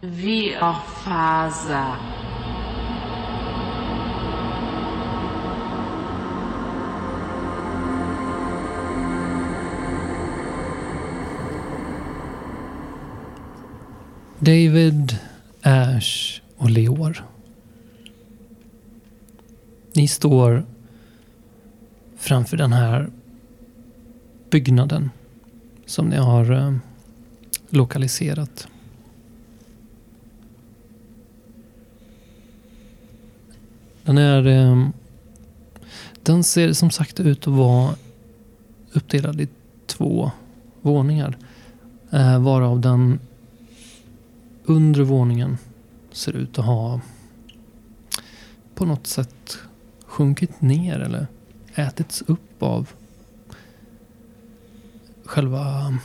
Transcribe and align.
Viorfaza. 0.00 1.96
David, 14.38 15.18
Ash 15.62 16.40
och 16.56 16.70
Leor. 16.70 17.24
Ni 19.94 20.08
står 20.08 20.64
framför 22.16 22.56
den 22.56 22.72
här 22.72 23.10
byggnaden 24.50 25.10
som 25.86 26.08
ni 26.08 26.16
har 26.16 26.52
eh, 26.52 26.74
lokaliserat. 27.70 28.68
Den 34.08 34.18
är... 34.18 34.46
Ehm, 34.46 34.92
den 36.22 36.44
ser 36.44 36.72
som 36.72 36.90
sagt 36.90 37.20
ut 37.20 37.46
att 37.46 37.54
vara 37.54 37.94
uppdelad 38.92 39.40
i 39.40 39.48
två 39.86 40.30
våningar. 40.80 41.36
Eh, 42.10 42.42
varav 42.42 42.80
den 42.80 43.20
undre 44.64 45.04
våningen 45.04 45.58
ser 46.12 46.36
ut 46.36 46.58
att 46.58 46.64
ha 46.64 47.00
på 48.74 48.84
något 48.84 49.06
sätt 49.06 49.58
sjunkit 50.06 50.60
ner 50.60 51.00
eller 51.00 51.26
ätits 51.74 52.22
upp 52.26 52.62
av 52.62 52.88
själva 55.24 55.98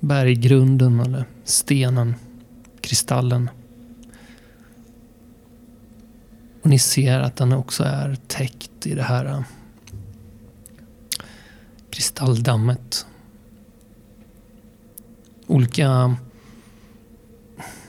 berggrunden 0.00 1.00
eller 1.00 1.24
stenen, 1.44 2.14
kristallen. 2.80 3.50
Och 6.68 6.70
ni 6.70 6.78
ser 6.78 7.20
att 7.20 7.36
den 7.36 7.52
också 7.52 7.84
är 7.84 8.16
täckt 8.26 8.86
i 8.86 8.94
det 8.94 9.02
här 9.02 9.24
äh, 9.24 9.40
kristalldammet. 11.90 13.06
Olika 15.46 16.16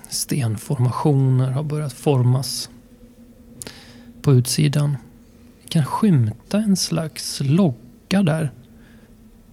stenformationer 0.10 1.52
har 1.52 1.64
börjat 1.64 1.94
formas 1.94 2.70
på 4.22 4.34
utsidan. 4.34 4.98
Ni 5.62 5.68
kan 5.68 5.86
skymta 5.86 6.58
en 6.58 6.78
slags 6.78 7.42
logga 7.44 8.24
där 8.24 8.52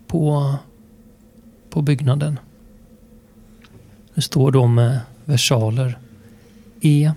på, 0.06 0.54
på 1.70 1.82
byggnaden. 1.82 2.38
Det 4.14 4.22
står 4.22 4.52
då 4.52 4.66
med 4.66 5.00
versaler 5.24 5.98
E 6.80 7.12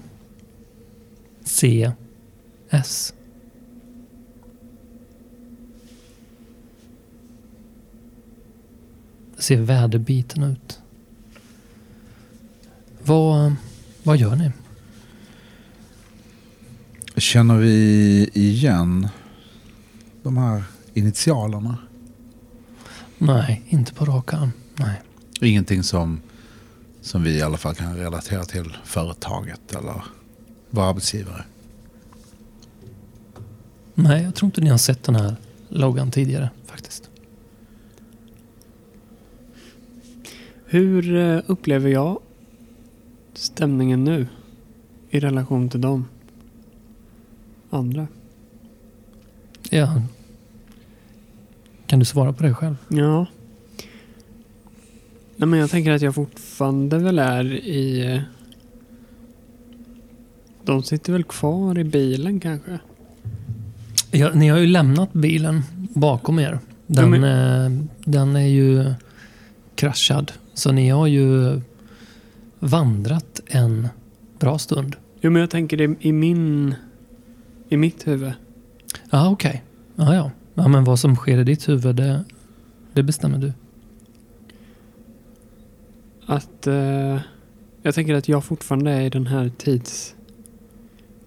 C 1.50 1.92
S. 2.70 3.14
Det 9.36 9.42
ser 9.42 9.58
väderbiten 9.62 10.44
ut. 10.44 10.80
Vad, 13.04 13.56
vad 14.04 14.18
gör 14.18 14.36
ni? 14.36 14.52
Känner 17.18 17.58
vi 17.58 18.30
igen 18.34 19.08
de 20.24 20.38
här 20.38 20.64
initialerna? 20.94 21.78
Nej, 23.18 23.64
inte 23.68 23.94
på 23.94 24.06
rak 24.06 24.34
arm. 24.34 24.52
Nej. 24.76 25.02
Ingenting 25.42 25.84
som, 25.84 26.22
som 27.02 27.24
vi 27.24 27.38
i 27.38 27.42
alla 27.42 27.58
fall 27.58 27.76
kan 27.76 27.98
relatera 27.98 28.46
till 28.46 28.78
företaget 28.84 29.76
eller 29.76 30.04
vår 30.70 30.82
arbetsgivare. 30.82 31.44
Nej, 33.94 34.24
jag 34.24 34.36
tror 34.36 34.48
inte 34.48 34.62
ni 34.62 34.70
har 34.70 34.78
sett 34.78 35.04
den 35.04 35.16
här 35.16 35.36
loggan 35.70 36.12
tidigare 36.12 36.50
faktiskt. 36.66 37.10
Hur 40.66 41.16
eh, 41.16 41.42
upplever 41.46 41.90
jag 41.90 42.20
stämningen 43.34 44.04
nu 44.04 44.28
i 45.10 45.20
relation 45.20 45.70
till 45.70 45.82
de 45.82 46.06
andra? 47.70 48.08
Ja. 49.70 50.02
Kan 51.86 52.00
du 52.00 52.06
svara 52.06 52.34
på 52.34 52.44
det 52.44 52.54
själv? 52.54 52.76
Ja. 52.88 53.26
Nej, 55.36 55.50
men 55.50 55.60
jag 55.60 55.70
tänker 55.70 55.92
att 55.92 56.02
jag 56.02 56.16
fortfarande 56.16 56.98
väl 56.98 57.20
är 57.20 57.54
i... 57.54 58.22
De 60.70 60.84
sitter 60.84 61.14
väl 61.14 61.24
kvar 61.24 61.78
i 61.78 61.84
bilen 61.84 62.40
kanske? 62.40 62.80
Ja, 64.12 64.32
ni 64.34 64.48
har 64.48 64.58
ju 64.58 64.68
lämnat 64.68 65.14
bilen 65.14 65.62
bakom 65.94 66.40
er. 66.40 66.60
Den, 66.88 67.24
eh, 67.24 67.72
den 68.06 68.36
är 68.36 68.48
ju 68.48 68.94
kraschad. 69.76 70.32
Så 70.54 70.72
ni 70.72 70.90
har 70.90 71.08
ju 71.08 71.62
vandrat 72.60 73.42
en 73.48 73.88
bra 74.40 74.60
stund. 74.60 74.96
Jo, 75.22 75.32
men 75.32 75.40
jag 75.40 75.50
tänker 75.50 75.78
det 75.78 75.96
i 76.00 76.12
min... 76.12 76.76
I 77.70 77.78
mitt 77.78 78.08
huvud. 78.08 78.34
Ja, 79.10 79.30
okej. 79.30 79.64
Ja, 79.96 80.16
ja. 80.16 80.32
ja, 80.54 80.68
men 80.68 80.84
vad 80.84 81.00
som 81.00 81.16
sker 81.16 81.38
i 81.38 81.44
ditt 81.44 81.70
huvud, 81.70 81.96
det, 81.96 82.24
det 82.94 83.04
bestämmer 83.04 83.38
du. 83.38 83.54
Att... 86.26 86.68
Eh, 86.68 87.20
jag 87.82 87.96
tänker 87.96 88.14
att 88.14 88.28
jag 88.28 88.44
fortfarande 88.44 88.92
är 88.92 89.02
i 89.02 89.10
den 89.10 89.28
här 89.28 89.52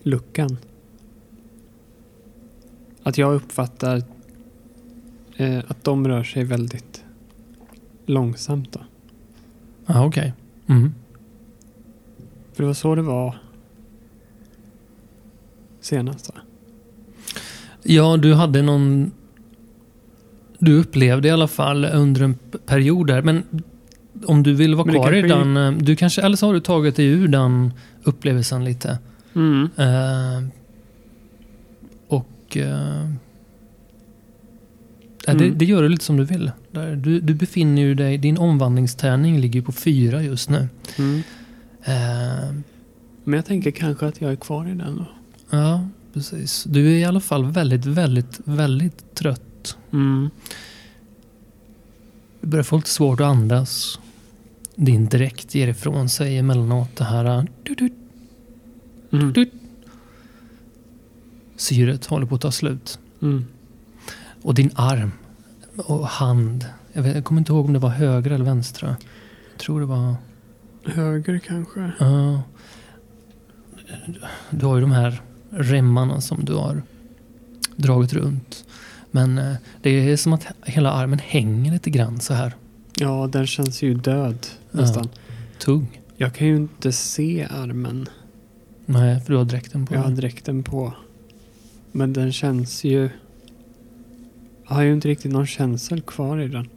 tidsluckan. 0.02 0.56
Att 3.02 3.18
jag 3.18 3.34
uppfattar 3.34 4.02
eh, 5.36 5.58
att 5.68 5.84
de 5.84 6.08
rör 6.08 6.24
sig 6.24 6.44
väldigt 6.44 7.04
långsamt. 8.06 8.72
Då. 8.72 8.80
Ja, 9.86 10.06
okej. 10.06 10.32
Mm. 10.66 10.94
För 12.52 12.62
det 12.62 12.66
var 12.66 12.74
så 12.74 12.94
det 12.94 13.02
var 13.02 13.36
senast 15.80 16.28
va? 16.28 16.40
Ja, 17.82 18.16
du 18.16 18.34
hade 18.34 18.62
någon... 18.62 19.12
Du 20.58 20.78
upplevde 20.80 21.28
i 21.28 21.30
alla 21.30 21.48
fall 21.48 21.84
under 21.84 22.22
en 22.22 22.34
period 22.66 23.06
där. 23.06 23.22
Men 23.22 23.42
om 24.26 24.42
du 24.42 24.54
vill 24.54 24.74
vara 24.74 24.92
kvar 24.92 25.12
i 25.12 25.22
den... 25.22 25.56
eh, 25.56 25.72
Du 25.72 25.96
kanske, 25.96 26.22
eller 26.22 26.36
så 26.36 26.46
har 26.46 26.54
du 26.54 26.60
tagit 26.60 26.96
dig 26.96 27.06
ur 27.06 27.28
den 27.28 27.72
upplevelsen 28.04 28.64
lite. 28.64 28.98
Mm. 29.34 29.68
Eh, 29.76 30.42
och... 32.08 32.56
eh, 32.56 33.08
ja, 35.26 35.34
det, 35.34 35.44
Mm. 35.44 35.58
det 35.58 35.64
gör 35.64 35.82
du 35.82 35.88
lite 35.88 36.04
som 36.04 36.16
du 36.16 36.24
vill. 36.24 36.50
Du, 36.96 37.20
du 37.20 37.34
befinner 37.34 37.82
ju 37.82 37.94
dig... 37.94 38.18
Din 38.18 38.38
omvandlingstärning 38.38 39.40
ligger 39.40 39.60
ju 39.60 39.62
på 39.64 39.72
fyra 39.72 40.22
just 40.22 40.50
nu. 40.50 40.68
Mm. 40.98 41.22
Eh, 41.84 42.54
Men 43.24 43.34
jag 43.36 43.46
tänker 43.46 43.70
kanske 43.70 44.06
att 44.06 44.20
jag 44.20 44.32
är 44.32 44.36
kvar 44.36 44.66
i 44.66 44.74
den 44.74 44.96
då. 44.96 45.06
ja, 45.50 45.88
precis. 46.14 46.64
Du 46.64 46.86
är 46.92 46.98
i 46.98 47.04
alla 47.04 47.20
fall 47.20 47.44
väldigt, 47.44 47.86
väldigt, 47.86 48.40
väldigt 48.44 49.14
trött. 49.14 49.76
Mm. 49.92 50.30
Du 52.40 52.46
börjar 52.48 52.62
få 52.62 52.76
lite 52.76 52.88
svårt 52.90 53.20
att 53.20 53.26
andas. 53.26 53.98
Din 54.76 55.06
dräkt 55.08 55.54
ger 55.54 55.68
ifrån 55.68 56.08
sig 56.08 56.38
emellanåt 56.38 56.96
det 56.96 57.04
här... 57.04 57.38
uh, 57.38 57.44
Du, 57.62 57.74
du, 57.74 57.90
Mm. 59.12 59.32
du. 59.32 59.50
Syret 61.56 62.06
håller 62.06 62.26
på 62.26 62.34
att 62.34 62.40
ta 62.40 62.50
slut. 62.50 62.98
Mm. 63.22 63.44
Och 64.42 64.54
din 64.54 64.70
arm 64.74 65.12
och 65.76 66.08
hand. 66.08 66.66
Jag, 66.92 67.02
vet, 67.02 67.14
jag 67.14 67.24
kommer 67.24 67.40
inte 67.40 67.52
ihåg 67.52 67.64
om 67.64 67.72
det 67.72 67.78
var 67.78 67.88
högra 67.88 68.34
eller 68.34 68.44
vänstra. 68.44 68.96
Jag 69.52 69.60
tror 69.60 69.80
det 69.80 69.86
var... 69.86 70.14
Höger 70.84 71.38
kanske. 71.38 71.92
ja. 71.98 72.42
du 74.50 74.66
har 74.66 74.74
ju 74.74 74.80
de 74.80 74.92
här 74.92 75.22
remmarna 75.50 76.20
som 76.20 76.44
du 76.44 76.54
har 76.54 76.82
dragit 77.76 78.12
runt. 78.12 78.64
Men 79.10 79.38
eh, 79.38 79.54
det 79.82 79.90
är 79.90 80.16
som 80.16 80.32
att 80.32 80.46
hela 80.62 80.92
armen 80.92 81.18
hänger 81.18 81.72
lite 81.72 81.90
grann 81.90 82.20
så 82.20 82.34
här. 82.34 82.54
Ja, 82.94 83.28
den 83.32 83.46
känns 83.46 83.82
ju 83.82 83.94
död 83.94 84.46
nästan. 84.70 85.08
Tung. 85.58 86.00
Jag 86.16 86.34
kan 86.34 86.46
ju 86.46 86.56
inte 86.56 86.92
se 86.92 87.48
armen. 87.50 88.08
Nej, 88.86 89.20
för 89.20 89.32
du 89.32 89.38
har 89.38 89.44
dräkten 89.44 89.86
på 89.86 89.94
Jag 89.94 90.00
har 90.00 90.10
dräkten 90.10 90.62
på. 90.62 90.94
Men 91.92 92.12
den 92.12 92.32
känns 92.32 92.84
ju... 92.84 93.10
Jag 94.68 94.74
har 94.74 94.82
ju 94.82 94.92
inte 94.92 95.08
riktigt 95.08 95.32
någon 95.32 95.46
känsel 95.46 96.00
kvar 96.00 96.38
i 96.38 96.48
den. 96.48 96.68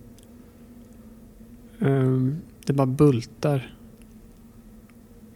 Ehm, 1.79 2.37
det 2.65 2.73
bara 2.73 2.87
bultar. 2.87 3.75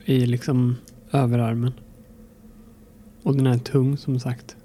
I 0.05 0.25
liksom 0.25 0.75
överarmen. 1.11 1.73
Och 3.23 3.35
den 3.35 3.47
är 3.47 3.57
tung 3.57 3.97
som 3.97 4.19
sagt. 4.19 4.55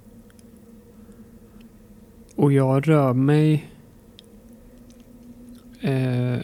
Och 2.34 2.52
jag 2.52 2.88
rör 2.88 3.12
mig 3.12 3.70
eh, 5.80 6.38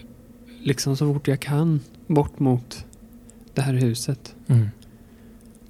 liksom 0.62 0.96
så 0.96 1.14
fort 1.14 1.28
jag 1.28 1.40
kan 1.40 1.80
bort 2.06 2.38
mot 2.38 2.84
det 3.54 3.62
här 3.62 3.74
huset. 3.74 4.34
Mm. 4.46 4.68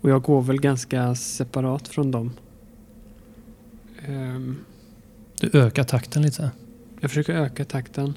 Och 0.01 0.11
jag 0.11 0.23
går 0.23 0.43
väl 0.43 0.61
ganska 0.61 1.15
separat 1.15 1.89
från 1.89 2.11
dem. 2.11 2.31
Ehm, 4.07 4.57
Du 5.41 5.51
ökar 5.59 5.85
takten 5.85 6.23
lite. 6.23 6.51
jag 7.01 7.11
försöker 7.11 7.35
öka 7.35 7.65
takten. 7.65 8.15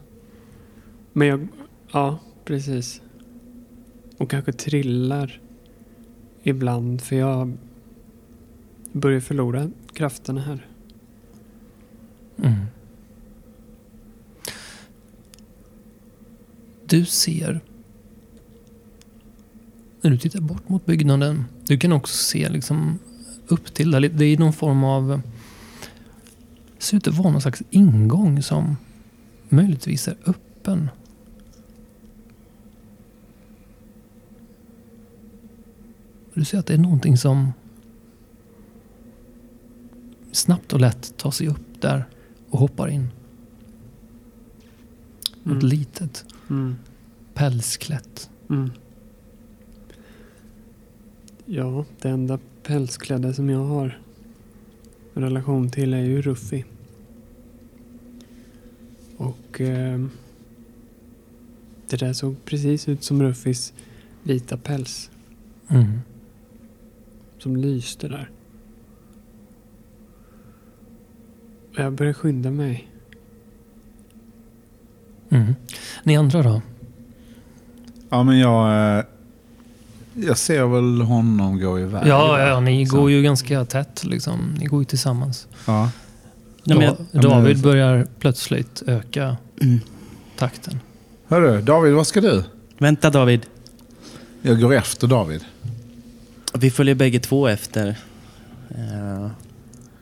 Men 1.13 1.27
jag... 1.27 1.47
Ja, 1.91 2.19
precis. 2.45 3.01
Och 4.17 4.29
kanske 4.29 4.53
trillar 4.53 5.41
ibland 6.43 7.01
för 7.01 7.15
jag 7.15 7.57
börjar 8.91 9.19
förlora 9.19 9.71
krafterna 9.93 10.41
här. 10.41 10.67
Mm. 12.37 12.65
Du 16.85 17.05
ser 17.05 17.59
när 20.01 20.11
du 20.11 20.17
tittar 20.17 20.41
bort 20.41 20.69
mot 20.69 20.85
byggnaden. 20.85 21.45
Du 21.67 21.77
kan 21.77 21.91
också 21.93 22.17
se 22.17 22.49
liksom 22.49 22.99
upp 23.47 23.73
till 23.73 23.91
där. 23.91 24.01
Det 24.01 24.25
är 24.25 24.37
någon 24.37 24.53
form 24.53 24.83
av... 24.83 25.21
Det 26.77 26.83
ser 26.83 26.97
ut 26.97 27.07
att 27.07 27.17
vara 27.17 27.31
någon 27.31 27.41
slags 27.41 27.61
ingång 27.69 28.43
som 28.43 28.77
möjligtvis 29.49 30.07
är 30.07 30.15
öppen. 30.25 30.89
Du 36.33 36.45
ser 36.45 36.59
att 36.59 36.65
det 36.67 36.73
är 36.73 36.77
någonting 36.77 37.17
som 37.17 37.53
snabbt 40.31 40.73
och 40.73 40.79
lätt 40.79 41.17
tar 41.17 41.31
sig 41.31 41.47
upp 41.47 41.81
där 41.81 42.05
och 42.49 42.59
hoppar 42.59 42.87
in. 42.87 43.07
Något 45.43 45.63
Mm. 45.63 45.67
litet, 45.69 46.25
Mm. 46.49 46.75
pälsklätt. 47.33 48.29
Mm. 48.49 48.71
Ja, 51.55 51.85
det 52.01 52.09
enda 52.09 52.39
pälsklädda 52.63 53.33
som 53.33 53.49
jag 53.49 53.63
har 53.65 53.99
relation 55.13 55.69
till 55.69 55.93
är 55.93 56.01
ju 56.03 56.21
Ruffy. 56.21 56.63
Och 59.17 59.61
ehm, 59.61 60.09
det 61.89 61.97
där 61.97 62.13
såg 62.13 62.45
precis 62.45 62.87
ut 62.89 63.03
som 63.03 63.23
Ruffys 63.23 63.73
vita 64.23 64.57
päls 64.57 65.09
Mm. 65.69 65.99
som 67.37 67.55
lyste 67.55 68.07
där. 68.07 68.29
Och 71.73 71.79
jag 71.79 71.93
börjar 71.93 72.13
skynda 72.13 72.51
mig. 72.51 72.87
Mm. 75.29 75.53
Ni 76.03 76.17
andra 76.17 76.43
då? 76.43 76.61
Ja, 78.09 78.23
men 78.23 78.39
jag, 78.39 78.97
eh, 78.99 79.05
jag 80.13 80.37
ser 80.37 80.65
väl 80.65 81.01
honom 81.01 81.59
gå 81.59 81.79
iväg. 81.79 82.07
Ja, 82.07 82.39
ja, 82.47 82.59
ni 82.59 82.87
Så. 82.87 82.95
går 82.97 83.11
ju 83.11 83.21
ganska 83.21 83.65
tätt 83.65 84.03
liksom. 84.05 84.55
Ni 84.59 84.65
går 84.65 84.81
ju 84.81 84.85
tillsammans. 84.85 85.47
Ja. 85.67 85.89
Nej, 86.63 86.77
men 86.77 86.85
jag, 86.87 86.95
Da- 86.95 87.05
men- 87.11 87.21
David 87.21 87.61
börjar 87.61 88.07
plötsligt 88.19 88.83
öka 88.87 89.37
mm. 89.61 89.79
takten. 90.37 90.79
Hörru, 91.27 91.61
David, 91.61 91.93
vad 91.93 92.07
ska 92.07 92.21
du? 92.21 92.43
Vänta 92.77 93.09
David. 93.09 93.45
Jag 94.41 94.61
går 94.61 94.73
efter 94.73 95.07
David. 95.07 95.43
Vi 96.53 96.71
följer 96.71 96.95
bägge 96.95 97.19
två 97.19 97.47
efter. 97.47 97.87
Eh, 98.69 99.27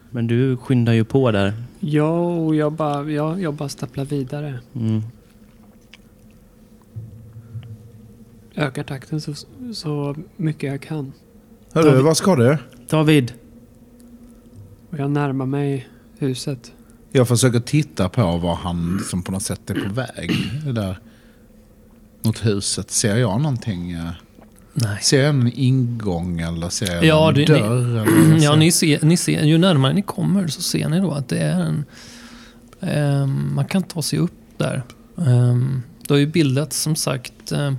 Men 0.09 0.27
du 0.27 0.57
skyndar 0.57 0.93
ju 0.93 1.03
på 1.05 1.31
där. 1.31 1.53
Ja, 1.79 2.19
och 2.19 2.55
jag 2.55 2.73
bara, 2.73 3.09
ja, 3.11 3.39
jag 3.39 3.53
bara 3.53 3.69
stapplar 3.69 4.05
vidare. 4.05 4.59
Mm. 4.75 5.03
Ökar 8.55 8.83
takten 8.83 9.21
så, 9.21 9.33
så 9.73 10.15
mycket 10.37 10.71
jag 10.71 10.81
kan. 10.81 11.13
Hörru, 11.73 11.89
David. 11.89 12.03
vad 12.03 12.17
ska 12.17 12.35
du? 12.35 12.57
David. 12.89 13.33
Och 14.89 14.99
jag 14.99 15.11
närmar 15.11 15.45
mig 15.45 15.87
huset. 16.17 16.71
Jag 17.11 17.27
försöker 17.27 17.59
titta 17.59 18.09
på 18.09 18.37
var 18.37 18.55
han 18.55 18.99
som 19.09 19.23
på 19.23 19.31
något 19.31 19.43
sätt 19.43 19.69
är 19.69 19.73
på 19.87 19.93
väg. 19.93 20.31
Det 20.65 20.71
där 20.71 20.99
mot 22.23 22.45
huset. 22.45 22.91
Ser 22.91 23.15
jag 23.17 23.41
någonting? 23.41 23.91
eh, 23.91 24.09
Nej. 24.73 24.97
Ser 25.01 25.19
jag 25.21 25.29
en 25.29 25.51
ingång 25.55 26.39
eller 26.39 26.69
ser 26.69 26.93
jag 26.95 27.05
Ja, 27.05 27.29
en 27.29 27.35
det- 27.35 27.39
ni- 27.41 27.45
dörr? 27.59 27.99
eller 27.99 28.37
Ja, 28.43 28.55
ni 28.55 28.71
ser, 28.71 29.05
ni 29.05 29.17
ser, 29.17 29.43
ju 29.43 29.57
närmare 29.57 29.93
ni 29.93 30.01
kommer 30.01 30.47
så 30.47 30.61
ser 30.61 30.89
ni 30.89 30.99
då 30.99 31.11
att 31.11 31.29
det 31.29 31.37
är 31.39 31.59
en... 31.61 31.85
ehm, 32.79 33.55
man 33.55 33.65
kan 33.65 33.83
ta 33.83 34.01
sig 34.01 34.19
upp 34.19 34.33
där. 34.57 34.83
Um, 35.15 35.83
det 36.07 36.13
har 36.13 36.19
ju 36.19 36.27
bildats 36.27 36.79
som 36.81 36.95
sagt 36.95 37.51
eh, 37.51 37.73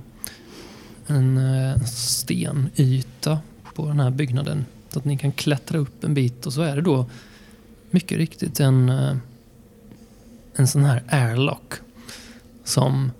en 1.13 1.37
uh, 1.37 1.83
stenyta 1.85 3.39
på 3.75 3.87
den 3.87 3.99
här 3.99 4.09
byggnaden. 4.09 4.65
Så 4.89 4.99
att 4.99 5.05
ni 5.05 5.17
kan 5.17 5.31
klättra 5.31 5.77
upp 5.77 6.03
en 6.03 6.13
bit 6.13 6.45
och 6.45 6.53
så 6.53 6.61
är 6.61 6.75
det 6.75 6.81
då 6.81 7.05
mycket 7.91 8.17
riktigt 8.17 8.59
en, 8.59 8.89
eh, 8.89 9.15
en 10.55 10.67
sån 10.67 10.83
här 10.83 11.03
airlock 11.07 11.73
som 12.63 13.11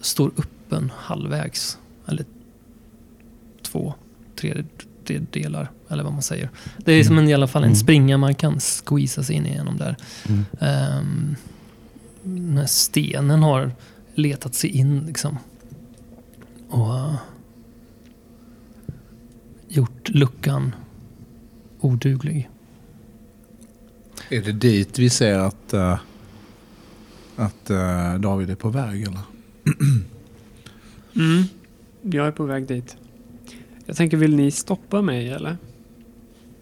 står 0.00 0.30
öppen 0.36 0.92
halvvägs. 0.96 1.78
Eller 2.06 2.24
två, 3.62 3.94
tre, 4.36 4.64
tre 5.04 5.20
delar 5.30 5.70
eller 5.88 6.04
vad 6.04 6.12
man 6.12 6.22
säger. 6.22 6.50
Det 6.78 6.92
är 6.92 7.04
som 7.04 7.18
en, 7.18 7.28
i 7.28 7.34
alla 7.34 7.46
fall 7.46 7.62
en 7.62 7.68
Mm. 7.68 7.76
springa 7.76 8.18
man 8.18 8.34
kan 8.34 8.60
squeeza 8.60 9.22
sig 9.22 9.36
in 9.36 9.46
igenom 9.46 9.76
där. 9.76 9.96
Mm. 10.28 10.44
Um, 10.98 11.36
den 12.22 12.58
här 12.58 12.66
stenen 12.66 13.42
har 13.42 13.72
letat 14.14 14.54
sig 14.54 14.70
in 14.70 15.06
liksom. 15.06 15.38
Och 16.68 16.88
uh, 16.88 17.14
gjort 19.68 20.08
luckan 20.08 20.74
oduglig. 21.80 22.50
Är 24.28 24.42
det 24.42 24.52
dit 24.52 24.98
vi 24.98 25.10
ser 25.10 25.38
att, 25.38 25.72
eh, 25.72 25.98
att 27.36 27.70
eh, 27.70 28.14
David 28.14 28.50
är 28.50 28.54
på 28.54 28.68
väg? 28.68 29.02
Eller? 29.02 29.20
Mm. 31.16 31.44
Jag 32.02 32.26
är 32.26 32.30
på 32.32 32.44
väg 32.44 32.66
dit. 32.66 32.96
Jag 33.86 33.96
tänker, 33.96 34.16
vill 34.16 34.36
ni 34.36 34.50
stoppa 34.50 35.02
mig 35.02 35.30
eller? 35.30 35.56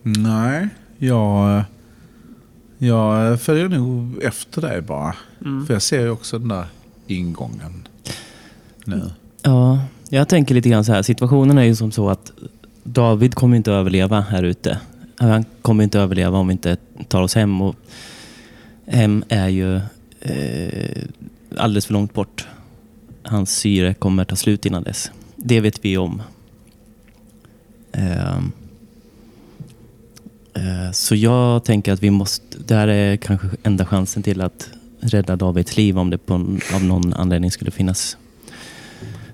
Nej, 0.03 0.69
jag, 0.99 1.63
jag 2.79 3.41
följer 3.41 3.69
nog 3.69 4.23
efter 4.23 4.63
dig 4.63 4.83
bara. 4.83 5.15
Mm. 5.41 5.67
För 5.67 5.75
jag 5.75 5.83
ser 5.83 6.01
ju 6.01 6.11
också 6.11 6.39
den 6.39 6.49
där 6.49 6.67
ingången 7.07 7.89
nu. 8.85 9.11
Ja, 9.47 9.81
jag 10.09 10.29
tänker 10.29 10.55
lite 10.55 10.69
grann 10.69 10.85
så 10.85 10.93
här. 10.93 11.03
Situationen 11.03 11.59
är 11.59 11.63
ju 11.63 11.77
som 11.77 11.93
så 11.93 12.09
att 12.09 12.33
David 12.83 13.35
kommer 13.35 13.57
inte 13.57 13.71
att 13.71 13.81
överleva 13.81 14.21
här 14.21 14.43
ute. 14.43 14.79
Han 15.19 15.45
kommer 15.63 15.85
inte 15.85 15.99
att 15.99 16.05
överleva 16.05 16.39
om 16.39 16.49
vi 16.49 16.53
inte 16.53 16.77
tar 17.09 17.23
oss 17.23 17.35
hem. 17.35 17.63
Och 17.63 17.77
hem 18.87 19.25
är 19.29 19.49
ju 19.49 19.77
eh, 20.21 21.03
alldeles 21.57 21.87
för 21.87 21.93
långt 21.93 22.15
bort. 22.15 22.47
Hans 23.23 23.57
syre 23.57 23.95
kommer 23.95 24.25
ta 24.25 24.37
slut 24.37 24.67
innan 24.67 24.83
dess. 24.83 25.11
Det 25.37 25.61
vet 25.61 25.85
vi 25.85 25.97
om. 25.97 26.23
Eh, 27.93 28.37
eh 30.55 30.91
så 30.93 31.15
jag 31.15 31.65
tänker 31.65 31.93
att 31.93 32.03
vi 32.03 32.11
måste... 32.11 32.59
Det 32.67 32.75
här 32.75 32.89
är 32.89 33.17
kanske 33.17 33.49
enda 33.63 33.87
chansen 33.87 34.23
till 34.23 34.41
att 34.41 34.69
rädda 35.01 35.37
Davids 35.37 35.77
liv 35.77 35.99
om 35.99 36.11
det 36.11 36.19
på, 36.19 36.35
av 36.75 36.85
någon 36.85 37.15
anledning 37.15 37.51
skulle 37.51 37.71
finnas 37.71 38.17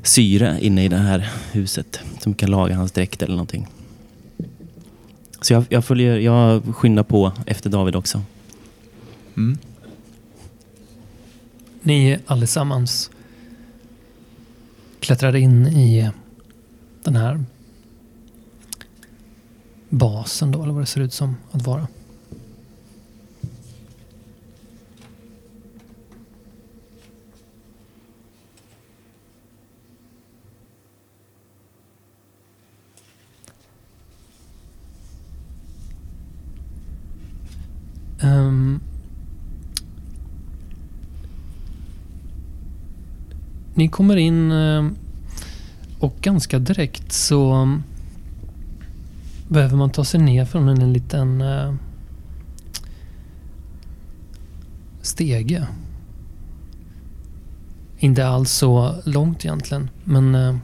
syre 0.02 0.59
inne 0.61 0.85
i 0.85 0.88
det 0.88 0.97
här 0.97 1.30
huset 1.52 2.00
som 2.21 2.35
kan 2.35 2.50
laga 2.50 2.76
hans 2.76 2.92
dräkt 2.92 3.23
eller 3.23 3.35
någonting. 3.35 3.66
Så 5.40 5.52
jag, 5.52 5.64
jag, 5.69 5.85
följer, 5.85 6.19
jag 6.19 6.62
skyndar 6.76 7.02
på 7.02 7.33
efter 7.47 7.71
David 7.71 7.97
också. 7.97 8.23
Mm. 9.37 9.59
Ni 11.83 12.19
allesammans 12.26 13.11
klättrar 15.00 15.37
in 15.37 15.66
i 15.66 16.11
den 17.02 17.16
här 17.16 17.45
basen 19.88 20.50
då, 20.50 20.62
eller 20.62 20.73
vad 20.73 20.83
det 20.83 20.87
ser 20.87 21.00
ut 21.00 21.12
som 21.12 21.37
att 21.50 21.66
vara. 21.66 21.87
Ni 43.80 43.88
kommer 43.88 44.16
in 44.16 44.52
eh, 44.52 44.87
och 45.99 46.16
ganska 46.20 46.58
direkt 46.58 47.12
så 47.12 47.52
mm, 47.52 47.82
behöver 49.49 49.76
man 49.76 49.90
ta 49.90 50.04
sig 50.04 50.20
ner 50.20 50.44
från 50.44 50.68
en 50.68 50.92
liten 50.92 51.40
eh, 51.40 51.75
stege. 55.02 55.66
Inte 57.99 58.26
alls 58.26 58.52
så 58.52 58.94
långt 59.04 59.44
egentligen, 59.44 59.90
men... 60.04 60.34
Eh, 60.34 60.56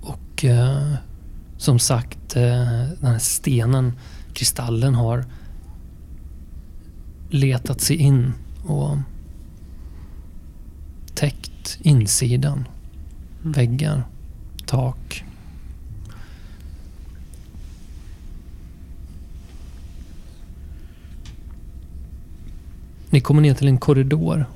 och 0.00 0.44
som 1.56 1.78
sagt, 1.78 2.34
den 2.34 3.06
här 3.06 3.18
stenen, 3.18 3.92
kristallen 4.32 4.94
har 4.94 5.24
letat 7.30 7.80
sig 7.80 7.96
in 7.96 8.32
och 8.64 8.96
insidan. 11.78 12.68
Mm. 13.42 13.52
Väggar, 13.52 14.02
tak. 14.66 15.24
Ni 23.10 23.20
kommer 23.20 23.42
ner 23.42 23.54
till 23.54 23.68
en 23.68 23.78
korridor. 23.78 24.46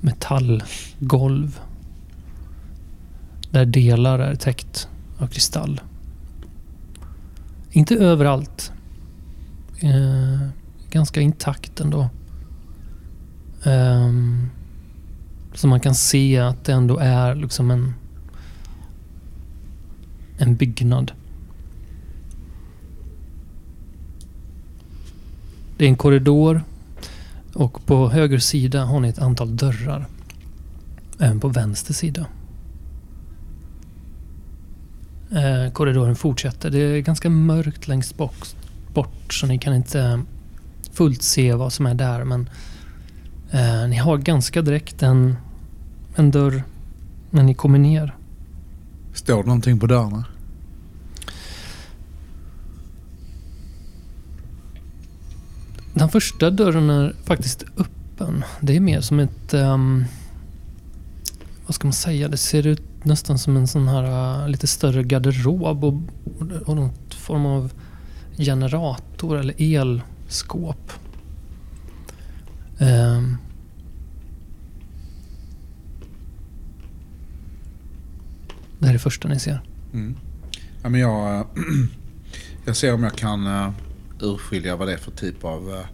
Metallgolv. 0.00 1.60
Där 3.50 3.66
delar 3.66 4.18
är 4.18 4.34
täckt 4.34 4.88
av 5.18 5.26
kristall. 5.26 5.80
Inte 7.70 7.94
överallt. 7.94 8.72
Eh, 9.80 10.48
ganska 10.90 11.20
intakt 11.20 11.80
ändå. 11.80 12.10
Ehm, 13.64 14.50
så 15.54 15.68
man 15.68 15.80
kan 15.80 15.94
se 15.94 16.38
att 16.38 16.64
det 16.64 16.72
ändå 16.72 16.98
är 16.98 17.34
liksom 17.34 17.70
en, 17.70 17.94
en 20.38 20.56
byggnad. 20.56 21.12
Det 25.76 25.84
är 25.84 25.88
en 25.88 25.96
korridor 25.96 26.62
och 27.54 27.86
på 27.86 28.08
höger 28.08 28.38
sida 28.38 28.84
har 28.84 29.00
ni 29.00 29.08
ett 29.08 29.18
antal 29.18 29.56
dörrar. 29.56 30.06
Även 31.18 31.40
på 31.40 31.48
vänster 31.48 31.94
sida. 31.94 32.26
Eh, 35.30 35.72
korridoren 35.72 36.16
fortsätter. 36.16 36.70
Det 36.70 36.78
är 36.78 37.00
ganska 37.00 37.30
mörkt 37.30 37.88
längst 37.88 38.16
bort, 38.16 38.54
bort 38.94 39.34
så 39.34 39.46
ni 39.46 39.58
kan 39.58 39.74
inte 39.74 40.20
fullt 40.92 41.22
se 41.22 41.54
vad 41.54 41.72
som 41.72 41.86
är 41.86 41.94
där. 41.94 42.24
Men 42.24 42.48
eh, 43.50 43.88
ni 43.88 43.96
har 43.96 44.18
ganska 44.18 44.62
direkt 44.62 45.02
en, 45.02 45.36
en 46.16 46.30
dörr 46.30 46.62
när 47.30 47.42
ni 47.42 47.54
kommer 47.54 47.78
ner. 47.78 48.16
Står 49.14 49.42
det 49.42 49.46
någonting 49.46 49.80
på 49.80 49.86
dörrarna? 49.86 50.24
Den 55.94 56.08
första 56.08 56.50
dörren 56.50 56.90
är 56.90 57.14
faktiskt 57.24 57.64
öppen. 57.76 58.44
Det 58.60 58.76
är 58.76 58.80
mer 58.80 59.00
som 59.00 59.20
ett... 59.20 59.54
ehm, 59.54 60.04
vad 61.66 61.74
ska 61.74 61.86
man 61.86 61.92
säga? 61.92 62.28
Det 62.28 62.36
ser 62.36 62.66
ut 62.66 62.82
nästan 63.02 63.38
som 63.38 63.56
en 63.56 63.68
sån 63.68 63.88
här 63.88 64.42
uh, 64.42 64.48
lite 64.48 64.66
större 64.66 65.02
garderob 65.02 65.84
och, 65.84 65.94
och 66.66 66.76
någon 66.76 66.90
form 67.10 67.46
av 67.46 67.72
generator 68.36 69.38
eller 69.38 69.54
elskåp. 69.58 70.92
Um, 72.80 73.36
det 78.78 78.86
här 78.86 78.88
är 78.88 78.92
det 78.92 78.98
första 78.98 79.28
ni 79.28 79.38
ser. 79.38 79.60
Mm. 79.92 80.16
Ja, 80.82 80.88
men 80.88 81.00
jag, 81.00 81.46
jag 82.64 82.76
ser 82.76 82.94
om 82.94 83.02
jag 83.02 83.12
kan 83.12 83.46
eh, 83.46 83.70
urskilja 84.20 84.76
vad 84.76 84.88
det 84.88 84.92
är 84.92 84.98
för 84.98 85.10
typ 85.10 85.44
av... 85.44 85.70
Eh, 85.74 85.86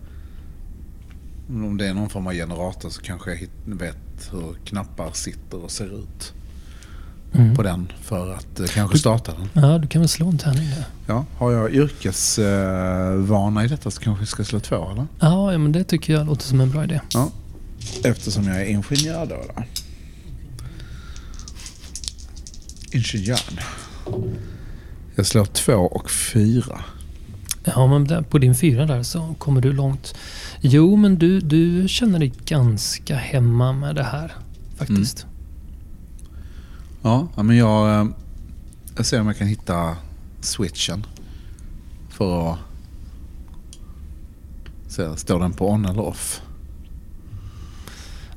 om 1.48 1.76
det 1.76 1.88
är 1.88 1.94
någon 1.94 2.10
form 2.10 2.26
av 2.26 2.32
generator 2.32 2.88
så 2.88 3.02
kanske 3.02 3.30
jag 3.30 3.48
vet 3.74 4.32
hur 4.32 4.54
knappar 4.64 5.12
sitter 5.12 5.64
och 5.64 5.70
ser 5.70 5.98
ut 5.98 6.34
Mm. 7.34 7.56
på 7.56 7.62
den 7.62 7.92
för 8.02 8.34
att 8.34 8.60
uh, 8.60 8.66
kanske 8.66 8.98
starta 8.98 9.32
den. 9.32 9.64
Ja, 9.64 9.78
du 9.78 9.88
kan 9.88 10.00
väl 10.00 10.08
slå 10.08 10.28
en 10.28 10.38
tärning 10.38 10.70
där. 10.70 10.84
Ja, 11.06 11.24
har 11.38 11.52
jag 11.52 11.74
yrkesvana 11.74 13.64
i 13.64 13.68
detta 13.68 13.90
så 13.90 14.00
kanske 14.00 14.22
jag 14.22 14.28
ska 14.28 14.44
slå 14.44 14.60
två 14.60 14.90
eller? 14.90 15.06
Ja, 15.20 15.52
ja, 15.52 15.58
men 15.58 15.72
det 15.72 15.84
tycker 15.84 16.12
jag 16.12 16.26
låter 16.26 16.44
som 16.44 16.60
en 16.60 16.70
bra 16.70 16.84
idé. 16.84 17.00
Ja. 17.14 17.30
Eftersom 18.04 18.44
jag 18.44 18.60
är 18.60 18.64
ingenjör 18.64 19.26
då. 19.26 19.36
då. 19.56 19.62
Ingenjör. 22.92 23.40
Jag 25.14 25.26
slår 25.26 25.44
två 25.44 25.74
och 25.74 26.10
fyra. 26.10 26.80
Ja, 27.64 27.86
men 27.86 28.24
på 28.24 28.38
din 28.38 28.54
fyra 28.54 28.86
där 28.86 29.02
så 29.02 29.34
kommer 29.38 29.60
du 29.60 29.72
långt. 29.72 30.14
Jo, 30.60 30.96
men 30.96 31.18
du, 31.18 31.40
du 31.40 31.88
känner 31.88 32.18
dig 32.18 32.32
ganska 32.44 33.16
hemma 33.16 33.72
med 33.72 33.94
det 33.94 34.02
här 34.02 34.32
faktiskt. 34.76 35.26
Ja, 35.28 35.33
ja, 37.04 37.42
men 37.42 37.56
jag, 37.56 38.00
eh, 38.00 38.06
jag 38.96 39.06
ser 39.06 39.20
om 39.20 39.26
jag 39.26 39.37
kan 39.38 39.46
hitta 39.46 39.96
switchen. 40.40 41.06
För 42.08 42.52
att 42.52 42.58
se, 44.88 45.16
står 45.16 45.40
den 45.40 45.52
på 45.52 45.70
on 45.70 45.84
eller 45.84 46.00
off? 46.02 46.40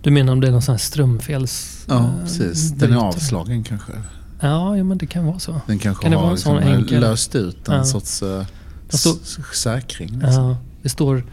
Du 0.01 0.11
menar 0.11 0.33
om 0.33 0.41
det 0.41 0.47
är 0.47 0.51
någon 0.51 0.61
sån 0.61 0.73
här 0.73 0.79
strömfels... 0.79 1.85
Ja, 1.89 1.95
eh, 2.03 2.19
precis. 2.23 2.71
Den 2.71 2.93
är 2.93 2.97
avslagen 2.97 3.63
kanske. 3.63 3.91
Ja, 4.39 4.77
ja, 4.77 4.83
men 4.83 4.97
det 4.97 5.07
kan 5.07 5.25
vara 5.25 5.39
så. 5.39 5.61
Den 5.67 5.79
kanske 5.79 6.01
Kan 6.03 6.11
det 6.11 6.17
har 6.17 6.21
vara 6.23 6.29
en 6.31 6.35
liksom 6.35 6.57
enkel- 6.57 6.99
löst 7.01 7.35
ut 7.35 7.67
en 7.67 7.75
Ja. 7.75 7.83
sorts 7.83 8.23
uh, 8.23 8.43
står- 8.89 9.53
säkring. 9.55 10.09
Liksom. 10.09 10.43
Ja, 10.43 10.57
det 10.81 10.89
står... 10.89 11.25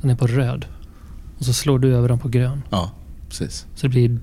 Den 0.00 0.10
är 0.10 0.14
på 0.16 0.26
röd. 0.26 0.64
Och 1.38 1.44
så 1.44 1.52
slår 1.52 1.78
du 1.78 1.94
över 1.96 2.08
den 2.08 2.18
på 2.18 2.28
grön. 2.28 2.62
Ja, 2.70 2.90
precis. 3.38 3.66
Så 3.74 3.86
det 3.86 3.90
blir... 3.90 4.20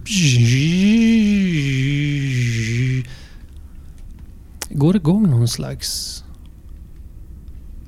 Går 4.69 4.93
det 4.93 4.97
igång 4.97 5.29
någon 5.29 5.47
slags 5.47 6.23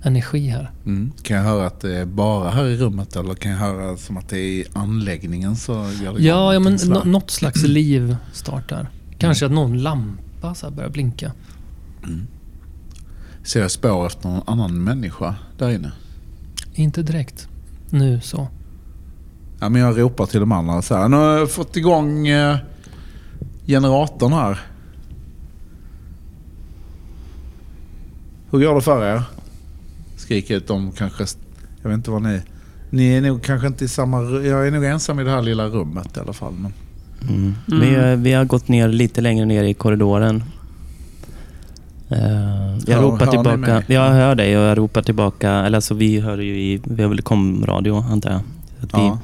energi 0.04 0.48
här? 0.48 0.72
Mm. 0.86 1.12
Kan 1.24 1.38
jag 1.38 1.44
höra 1.44 1.68
att 1.68 1.80
det 1.80 1.98
är 1.98 2.06
bara 2.06 2.50
här 2.50 2.66
i 2.66 2.78
rummet 2.78 3.16
eller 3.16 3.34
kan 3.36 3.52
jag 3.52 3.58
höra 3.60 3.98
som 3.98 4.18
att 4.18 4.30
det 4.30 4.38
är 4.38 4.50
i 4.52 4.66
anläggningen 4.74 5.56
så 5.56 5.74
gör 5.74 6.14
det 6.14 6.24
Ja, 6.24 6.54
ja 6.54 6.60
men 6.60 6.78
nå- 6.88 7.04
något 7.04 7.32
slags 7.32 7.64
liv 7.64 8.16
startar. 8.34 8.90
Kanske 9.18 9.46
att 9.46 9.52
någon 9.52 9.78
lampa 9.80 10.56
så 10.56 10.72
börjar 10.72 10.90
blinka. 10.90 11.32
Ser 13.44 13.62
jag 13.62 13.72
spår 13.72 14.06
efter 14.06 14.30
någon 14.30 14.42
annan 14.46 14.84
människa 14.84 15.36
där 15.58 15.70
inne? 15.70 15.92
Inte 16.74 17.04
direkt 17.04 17.48
nu 17.90 18.22
så. 18.24 18.48
Ja, 19.62 19.70
men 19.70 19.82
jag 19.82 20.00
ropar 20.00 20.26
till 20.26 20.40
de 20.40 20.52
andra 20.52 20.82
så 20.82 20.96
här. 20.96 21.08
Nu 21.10 21.18
har 21.18 21.38
jag 21.38 21.52
fått 21.52 21.78
igång 21.78 22.28
eh, 22.28 22.58
generatorn 23.66 24.34
här. 24.34 24.60
Hur 28.52 28.60
går 28.60 28.76
det 28.76 28.82
för 28.82 29.06
er? 29.06 29.24
Skriker 30.18 30.56
ut 30.56 30.68
de 30.68 30.92
kanske... 30.92 31.26
Jag 31.82 31.90
vet 31.90 31.98
inte 31.98 32.12
vad 32.12 32.22
ni... 32.22 32.42
Ni 32.90 33.14
är 33.14 33.22
nog 33.22 33.44
kanske 33.44 33.68
inte 33.68 33.86
i 33.86 33.88
samma... 33.88 34.22
Jag 34.22 34.68
är 34.68 34.72
nog 34.72 34.86
ensam 34.86 35.20
i 35.20 35.24
det 35.24 35.30
här 35.32 35.42
lilla 35.42 35.68
rummet 35.68 36.18
i 36.18 36.20
alla 36.20 36.34
fall. 36.34 36.54
Men... 36.54 36.74
Mm. 37.30 37.56
Mm. 37.72 37.80
Vi, 37.82 38.16
vi 38.24 38.34
har 38.34 38.46
gått 38.46 38.68
ner 38.68 38.88
lite 38.88 39.22
längre 39.22 39.46
ner 39.46 39.64
i 39.64 39.74
korridoren. 39.74 40.44
Eh, 42.10 42.18
jag 42.88 42.96
Hör- 42.96 43.02
ropar 43.02 43.26
hör 43.26 43.32
tillbaka. 43.32 43.84
Jag 43.88 44.10
hör 44.10 44.36
dig 44.36 44.58
och 44.58 44.64
jag 44.64 44.78
ropar 44.78 45.02
tillbaka. 45.02 45.52
Eller 45.52 45.78
alltså 45.78 45.94
vi 45.94 46.20
hör 46.20 46.38
ju 46.38 46.60
i... 46.62 46.82
Vi 46.84 47.02
har 47.04 47.10
väl 47.10 47.22
komradio 47.22 47.96
antar 48.12 48.30
jag. 48.32 48.42
Att 48.84 48.94
vi, 49.00 49.08
Ja. 49.08 49.20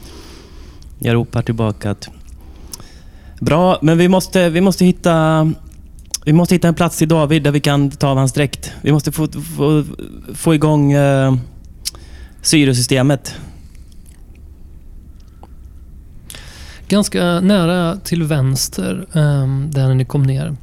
Jag 0.99 1.13
ropar 1.13 1.41
tillbaka 1.41 1.91
att... 1.91 2.09
Bra, 3.39 3.79
men 3.81 3.97
vi 3.97 4.07
måste, 4.07 4.49
vi 4.49 4.61
måste 4.61 4.85
hitta... 4.85 5.51
Vi 6.25 6.33
måste 6.33 6.55
hitta 6.55 6.67
en 6.67 6.75
plats 6.75 6.97
till 6.97 7.07
David 7.07 7.43
där 7.43 7.51
vi 7.51 7.59
kan 7.59 7.91
ta 7.91 8.07
av 8.07 8.17
hans 8.17 8.33
dräkt. 8.33 8.71
Vi 8.81 8.91
måste 8.91 9.11
få, 9.11 9.27
få, 9.57 9.83
få 10.33 10.55
igång 10.55 10.95
uh, 10.95 11.37
syresystemet. 12.41 13.35
Ganska 16.87 17.39
nära 17.39 17.97
till 17.97 18.23
vänster, 18.23 19.07
ehm, 19.13 19.71
där 19.71 19.93
ni 19.93 20.05
kom 20.05 20.23
ner, 20.23 20.55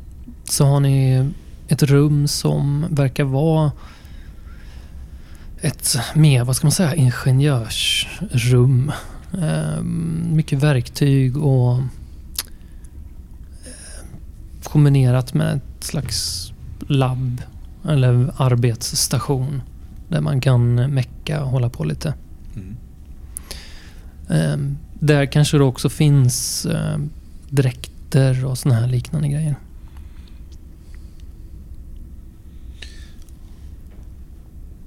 så 0.44 0.64
har 0.64 0.80
ni 0.80 1.24
ett 1.68 1.82
rum 1.82 2.28
som 2.28 2.86
verkar 2.90 3.24
vara 3.24 3.72
ett 5.60 5.96
mer, 6.14 6.44
vad 6.44 6.56
ska 6.56 6.66
man 6.66 6.72
säga, 6.72 6.94
ingenjörsrum. 6.94 8.92
Ehm, 9.42 10.28
mycket 10.36 10.62
verktyg 10.62 11.36
och 11.36 11.72
eh, 11.72 11.82
kombinerat 14.62 15.34
med 15.34 15.56
ett 15.56 15.84
slags 15.84 16.52
labb 16.86 17.42
eller 17.88 18.30
arbetsstation 18.36 19.62
där 20.08 20.20
man 20.20 20.40
kan 20.40 20.74
mecka 20.74 21.44
och 21.44 21.50
hålla 21.50 21.68
på 21.70 21.84
lite. 21.84 22.14
Mm. 22.56 22.76
Ehm, 24.28 24.78
där 25.00 25.26
kanske 25.26 25.58
det 25.58 25.64
också 25.64 25.88
finns 25.88 26.66
eh, 26.66 26.98
dräkter 27.48 28.44
och 28.44 28.58
såna 28.58 28.74
här 28.74 28.86
liknande 28.86 29.28
grejer. 29.28 29.56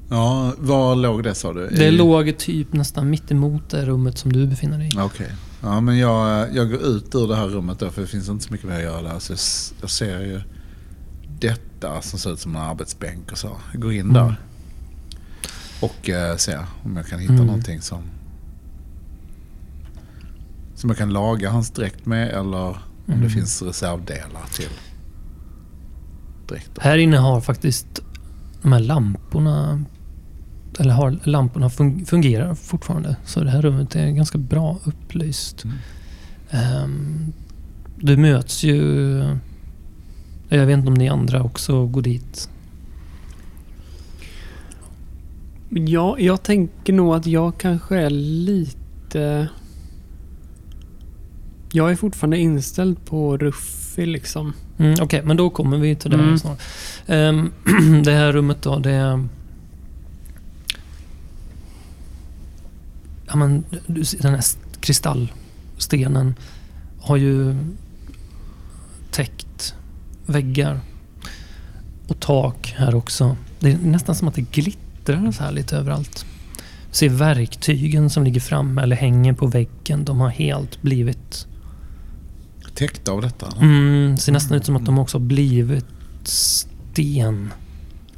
Ja, 0.09 0.53
var 0.57 0.95
låg 0.95 1.23
det 1.23 1.35
sa 1.35 1.53
du? 1.53 1.67
Det 1.67 1.85
I- 1.87 1.91
låg 1.91 2.37
typ 2.37 2.73
nästan 2.73 3.09
mitt 3.09 3.31
emot 3.31 3.69
det 3.69 3.85
rummet 3.85 4.17
som 4.17 4.33
du 4.33 4.47
befinner 4.47 4.77
dig 4.77 4.87
i. 4.87 4.99
Okej. 4.99 5.31
Ja, 5.61 5.81
men 5.81 5.97
jag, 5.97 6.47
jag 6.55 6.69
går 6.69 6.81
ut 6.81 7.15
ur 7.15 7.27
det 7.27 7.35
här 7.35 7.47
rummet 7.47 7.79
då 7.79 7.89
för 7.89 8.01
det 8.01 8.07
finns 8.07 8.29
inte 8.29 8.43
så 8.45 8.53
mycket 8.53 8.67
mer 8.69 8.75
att 8.77 8.83
göra 8.83 9.01
där. 9.01 9.19
Så 9.19 9.33
jag, 9.81 9.89
ser 9.89 10.19
ju 10.19 10.41
detta 11.39 12.01
som 12.01 12.19
ser 12.19 12.33
ut 12.33 12.39
som 12.39 12.55
en 12.55 12.61
arbetsbänk 12.61 13.31
och 13.31 13.37
så. 13.37 13.57
Jag 13.73 13.81
går 13.81 13.93
in 13.93 13.99
Mm. 14.01 14.13
där. 14.13 14.35
Och 15.81 16.09
eh, 16.09 16.35
ser 16.35 16.65
om 16.83 16.97
jag 16.97 17.07
kan 17.07 17.19
hitta 17.19 17.33
Mm. 17.33 17.45
någonting 17.45 17.81
som... 17.81 18.01
Som 20.75 20.89
jag 20.89 20.97
kan 20.97 21.09
laga 21.13 21.49
hans 21.49 21.71
dräkt 21.71 22.05
med 22.05 22.29
eller 22.29 22.67
om 22.67 22.75
Mm. 23.07 23.21
det 23.21 23.29
finns 23.29 23.61
reservdelar 23.61 24.45
till 24.53 24.69
dräkten. 26.47 26.73
Här 26.79 26.97
inne 26.97 27.17
har 27.17 27.41
faktiskt 27.41 27.87
de 28.61 28.71
här 28.73 28.79
lamporna 28.79 29.83
eller 30.77 30.93
har 30.93 31.17
lamporna 31.23 31.67
fun- 31.69 32.05
fungerar 32.05 32.55
fortfarande. 32.55 33.15
Så 33.25 33.39
det 33.43 33.49
här 33.49 33.61
rummet 33.61 33.95
är 33.95 34.09
ganska 34.11 34.37
bra 34.37 34.79
upplyst. 34.83 35.63
Mm. 35.63 35.77
Ehm, 36.49 37.33
du 37.95 38.17
möts 38.17 38.63
ju... 38.63 39.17
Jag 40.49 40.65
vet 40.65 40.77
inte 40.77 40.87
om 40.87 40.93
ni 40.93 41.09
andra 41.09 41.43
också 41.43 41.85
går 41.85 42.01
dit. 42.01 42.49
Ja, 45.69 46.15
jag 46.19 46.43
tänker 46.43 46.93
nog 46.93 47.15
att 47.15 47.25
jag 47.27 47.57
kanske 47.57 47.97
är 47.97 48.09
lite... 48.09 49.47
Jag 51.71 51.91
är 51.91 51.95
fortfarande 51.95 52.37
inställd 52.37 53.05
på 53.05 53.37
Ruffy 53.37 54.05
liksom. 54.05 54.53
Mm, 54.77 54.95
Okej, 55.01 55.21
men 55.25 55.37
då 55.37 55.49
kommer 55.49 55.77
vi 55.77 55.95
till 55.95 56.11
det 56.11 56.17
Mm. 56.17 56.37
snart. 56.39 56.59
Ehm, 57.07 57.51
det 58.03 58.11
här 58.11 58.31
rummet 58.31 58.61
då, 58.61 58.79
det 58.79 58.91
är... 58.91 59.27
Ja, 63.27 63.35
men, 63.35 63.63
den 64.21 64.33
här 64.33 64.43
kristallstenen 64.79 66.35
har 66.99 67.17
ju 67.17 67.55
täckt 69.11 69.75
väggar 70.25 70.79
och 72.07 72.19
tak 72.19 72.73
här 72.77 72.95
också. 72.95 73.37
Det 73.59 73.71
är 73.71 73.77
nästan 73.77 74.15
som 74.15 74.27
att 74.27 74.35
det 74.35 74.51
glittrar 74.51 75.31
så 75.31 75.43
här 75.43 75.51
lite 75.51 75.77
överallt. 75.77 76.25
Du 76.89 76.97
ser 76.97 77.09
verktygen 77.09 78.09
som 78.09 78.23
ligger 78.23 78.39
framme 78.39 78.81
eller 78.81 78.95
hänger 78.95 79.33
på 79.33 79.47
väggen. 79.47 80.05
De 80.05 80.19
har 80.19 80.29
helt 80.29 80.81
blivit 80.81 81.47
Täckta 82.77 83.11
av 83.11 83.21
detta? 83.21 83.47
Mm, 83.61 84.17
ser 84.17 84.31
nästan 84.31 84.57
ut 84.57 84.65
som 84.65 84.75
att 84.75 84.85
de 84.85 84.99
också 84.99 85.17
har 85.17 85.25
blivit 85.25 85.85
sten. 86.23 87.53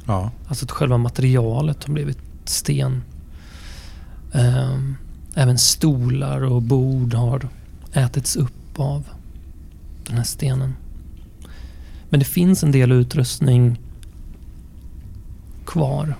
Ja. 0.06 0.30
Alltså 0.48 0.64
att 0.64 0.70
själva 0.70 0.98
materialet 0.98 1.84
har 1.84 1.94
blivit 1.94 2.18
sten. 2.44 3.02
Ehm, 4.32 4.96
även 5.34 5.58
stolar 5.58 6.40
och 6.44 6.62
bord 6.62 7.14
har 7.14 7.48
ätits 7.92 8.36
upp 8.36 8.78
av 8.80 9.04
den 10.06 10.16
här 10.16 10.24
stenen. 10.24 10.74
Men 12.08 12.20
det 12.20 12.26
finns 12.26 12.62
en 12.62 12.72
del 12.72 12.92
utrustning 12.92 13.78
kvar 15.66 16.14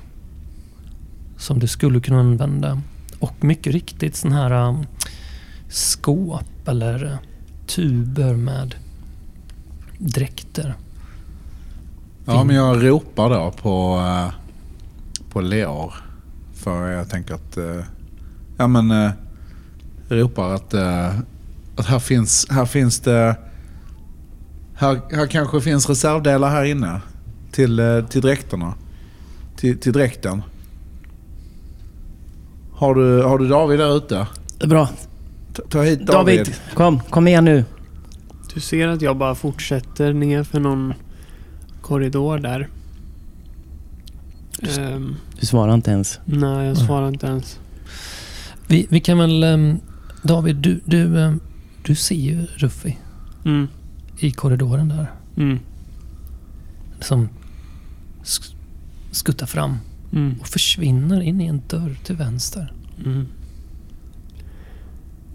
som 1.37 1.59
du 1.59 1.67
skulle 1.67 2.00
kunna 2.00 2.21
använda. 2.21 2.83
Och 3.19 3.45
mycket 3.45 3.73
riktigt 3.73 4.17
sån 4.17 4.33
här 4.33 4.69
um, 4.69 4.87
skåp 5.69 6.69
eller 6.69 7.19
tuber 7.67 8.35
med 8.35 8.75
dräkter. 9.99 10.75
Ja, 12.25 12.45
men 12.45 12.57
jag 12.57 12.87
ropar 12.87 13.31
då 13.31 13.50
på, 13.50 13.99
eh, 13.99 14.35
på 15.33 15.40
Leor. 15.40 15.95
För 16.55 16.88
jag 16.88 17.09
tänker 17.09 17.35
att... 17.35 17.59
Ja, 18.61 18.67
men... 18.67 18.90
eh, 18.90 19.11
Jag 20.09 20.19
ropar 20.19 20.55
att, 20.55 20.75
eh, 20.75 21.19
att 21.76 21.87
här, 21.87 21.99
finns, 21.99 22.47
här 22.50 22.64
finns 22.64 23.00
det... 23.00 23.37
Här, 24.75 25.00
här 25.12 25.26
kanske 25.26 25.61
finns 25.61 25.88
reservdelar 25.88 26.51
här 26.51 26.64
inne. 26.64 27.01
Till, 27.53 27.79
eh, 27.79 28.05
till 28.07 28.20
dräkterna. 28.20 28.75
Till, 29.57 29.79
till 29.79 29.92
dräkten. 29.92 30.42
Har 32.73 32.94
du, 32.94 33.23
har 33.23 33.38
du 33.38 33.49
David 33.49 33.79
där 33.79 33.96
ute? 33.96 34.27
Det 34.59 34.64
är 34.64 34.68
bra. 34.68 34.88
Ta, 35.53 35.62
ta 35.62 35.83
hit 35.83 36.07
David. 36.07 36.38
David, 36.38 36.55
kom. 36.75 37.01
Kom 37.01 37.29
igen 37.29 37.44
nu. 37.44 37.64
Du 38.55 38.61
ser 38.61 38.88
att 38.88 39.03
jag 39.03 39.16
bara 39.16 39.35
fortsätter 39.35 40.12
ner 40.12 40.42
för 40.44 40.61
någon 40.61 40.94
korridor 41.83 42.38
där. 42.38 42.68
Ehm, 44.79 45.16
Du 45.40 45.46
svarar 45.46 45.75
inte 45.75 45.90
ens. 45.90 46.20
nej, 46.25 46.66
jag 46.68 46.77
svarar 46.77 47.09
inte 47.09 47.27
ens. 47.27 47.60
Vi, 48.70 48.87
vi 48.90 49.00
kan 49.00 49.18
väl... 49.18 49.42
ehm, 49.42 49.80
David, 50.22 50.56
du, 50.56 50.80
du, 50.85 51.20
ehm, 51.24 51.40
du 51.83 51.94
ser 51.94 52.14
ju 52.14 52.46
Ruffy 52.46 52.94
Mm, 53.44 53.68
i 54.18 54.30
korridoren 54.30 54.88
där. 54.88 55.11
mm, 55.37 55.59
Som 57.00 57.28
sk- 58.24 58.54
skuttar 59.11 59.46
fram 59.46 59.76
mm, 60.12 60.35
och 60.40 60.48
försvinner 60.48 61.20
in 61.20 61.40
i 61.40 61.46
en 61.46 61.62
dörr 61.68 61.96
till 62.04 62.16
vänster. 62.16 62.72
mm. 63.04 63.26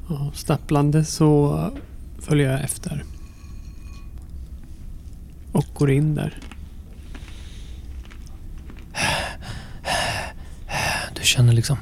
Ja, 0.09 0.31
stapplande 0.35 1.05
så 1.05 1.59
följer 2.19 2.51
jag 2.51 2.61
efter. 2.63 3.03
Och 5.51 5.65
går 5.73 5.91
in 5.91 6.15
där. 6.15 6.37
Du 11.15 11.21
känner 11.23 11.53
liksom... 11.53 11.77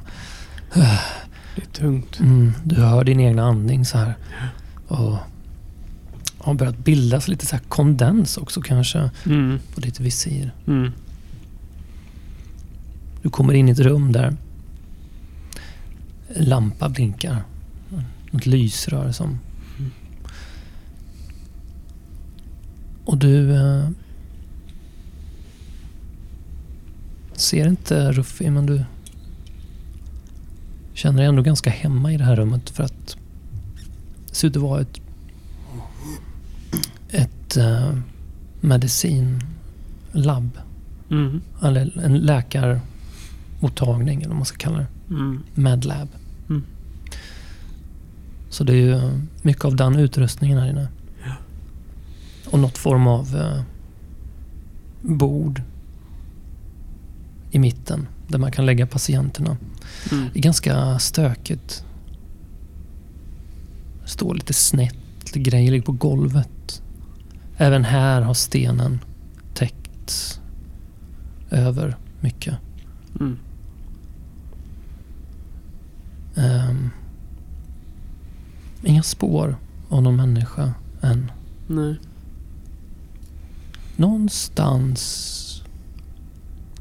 Det 1.55 1.61
är 1.61 1.65
tungt. 1.67 2.19
Mm, 2.19 2.51
du 2.63 2.75
hör 2.75 3.03
din 3.03 3.19
egna 3.19 3.43
andning 3.43 3.85
så 3.85 3.97
här. 3.97 4.13
Och 4.87 5.17
har 6.37 6.53
börjat 6.53 6.77
bildas 6.77 7.27
lite 7.27 7.45
så 7.45 7.55
här 7.55 7.63
kondens 7.63 8.37
också 8.37 8.61
kanske 8.61 9.09
Mm, 9.25 9.59
på 9.75 9.81
ditt 9.81 9.99
visir. 9.99 10.51
mm, 10.67 10.91
Du 13.21 13.29
kommer 13.29 13.53
in 13.53 13.69
i 13.69 13.71
ett 13.71 13.79
rum 13.79 14.11
där 14.11 14.35
lampa 16.35 16.89
blinkar. 16.89 17.43
Ett 18.33 18.45
lysrör 18.45 19.11
som... 19.11 19.39
Och 23.05 23.17
du... 23.17 23.55
Eh, 23.55 23.89
ser 27.33 27.67
inte 27.67 28.11
Ruffy 28.11 28.49
men 28.49 28.65
du 28.65 28.83
känner 30.93 31.17
dig 31.17 31.27
ändå 31.27 31.41
ganska 31.41 31.69
hemma 31.69 32.13
i 32.13 32.17
det 32.17 32.23
här 32.23 32.35
rummet 32.35 32.69
för 32.69 32.83
att 32.83 33.17
det 34.29 34.35
ser 34.35 34.47
ut 34.47 34.55
att 34.55 34.61
vara 34.63 34.81
ett, 34.81 35.01
ett 37.09 37.57
eh, 37.57 37.97
medicinlabb. 38.61 40.49
mm, 41.09 41.41
Eller 41.61 41.99
en 42.05 42.17
läkarmottagning 42.17 44.19
eller 44.19 44.27
vad 44.29 44.37
man 44.37 44.45
ska 44.45 44.57
kalla 44.57 44.77
det. 44.77 44.87
mm, 45.09 45.43
Medlab. 45.53 46.07
Mm. 46.49 46.63
Så 48.49 48.63
det 48.63 48.73
är 48.73 48.77
ju 48.77 49.11
mycket 49.41 49.65
av 49.65 49.75
den 49.75 49.95
utrustningen 49.95 50.57
här 50.57 50.69
inne. 50.69 50.87
Ja. 51.25 51.33
Och 52.51 52.59
något 52.59 52.77
form 52.77 53.07
av 53.07 53.35
eh, 53.35 53.61
bord 55.01 55.61
i 57.51 57.59
mitten 57.59 58.07
där 58.33 58.39
man 58.39 58.51
kan 58.51 58.65
lägga 58.65 58.87
patienterna. 58.87 59.57
mm. 60.11 60.29
Det 60.33 60.39
är 60.39 60.43
ganska 60.43 60.99
stökigt. 60.99 61.83
Står 64.05 64.35
lite 64.35 64.53
snett, 64.53 64.95
lite 65.25 65.39
grejer 65.39 65.71
ligger 65.71 65.85
på 65.85 65.91
golvet. 65.91 66.81
Även 67.57 67.83
här 67.85 68.21
har 68.21 68.33
stenen 68.33 68.99
täckts 69.53 70.39
över 71.49 71.97
mycket. 72.19 72.55
Mm. 73.19 73.37
Ehm, 76.35 76.89
inga 78.83 79.03
spår 79.03 79.57
av 79.89 80.03
någon 80.03 80.15
människa 80.15 80.73
än. 81.01 81.31
Nej. 81.67 81.95
Någonstans, 83.95 85.52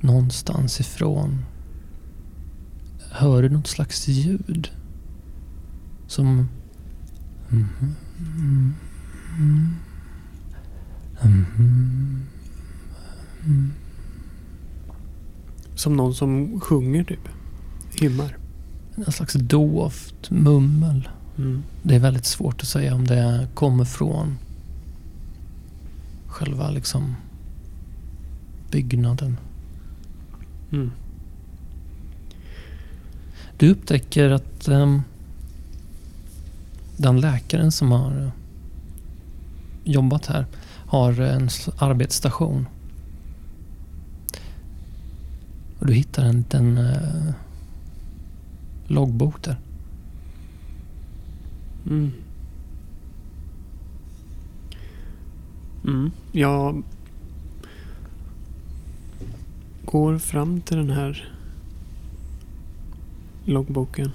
någonstans 0.02 0.80
ifrån 0.80 1.44
hör 3.12 3.42
du 3.42 3.48
något 3.48 3.66
slags 3.66 4.08
ljud. 4.08 4.70
Som... 6.06 6.48
Som 15.74 15.96
någon 15.96 16.14
som 16.14 16.60
sjunger 16.60 17.04
typ. 17.04 17.28
Hymmar. 18.00 18.36
En 19.06 19.12
slags 19.12 19.34
dovt 19.34 20.30
mummel. 20.30 21.08
Mm. 21.38 21.62
Det 21.82 21.94
är 21.94 21.98
väldigt 21.98 22.26
svårt 22.26 22.62
att 22.62 22.68
säga 22.68 22.94
om 22.94 23.06
det 23.06 23.48
kommer 23.54 23.84
från 23.84 24.38
själva 26.26 26.70
liksom 26.70 27.14
byggnaden. 28.70 29.36
Mm. 30.72 30.90
Du 33.56 33.70
upptäcker 33.70 34.30
att 34.30 34.68
um, 34.68 35.02
den 36.96 37.20
läkaren 37.20 37.72
som 37.72 37.92
har 37.92 38.22
eh, 38.22 38.30
jobbat 39.84 40.26
här 40.26 40.46
har 40.86 41.20
en 41.20 41.48
arbetsstation. 41.78 42.66
Och 45.78 45.86
du 45.86 45.92
hittar 45.92 46.24
en 46.24 46.36
liten 46.36 46.78
uh, 46.78 47.28
eh, 47.28 47.34
loggbok 48.86 49.42
där. 49.42 49.56
Mm. 51.86 52.12
Mm. 55.84 56.10
Jag 56.32 56.82
går 59.92 60.18
fram 60.18 60.60
till 60.60 60.76
den 60.76 60.90
här 60.90 61.28
loggboken. 63.44 64.12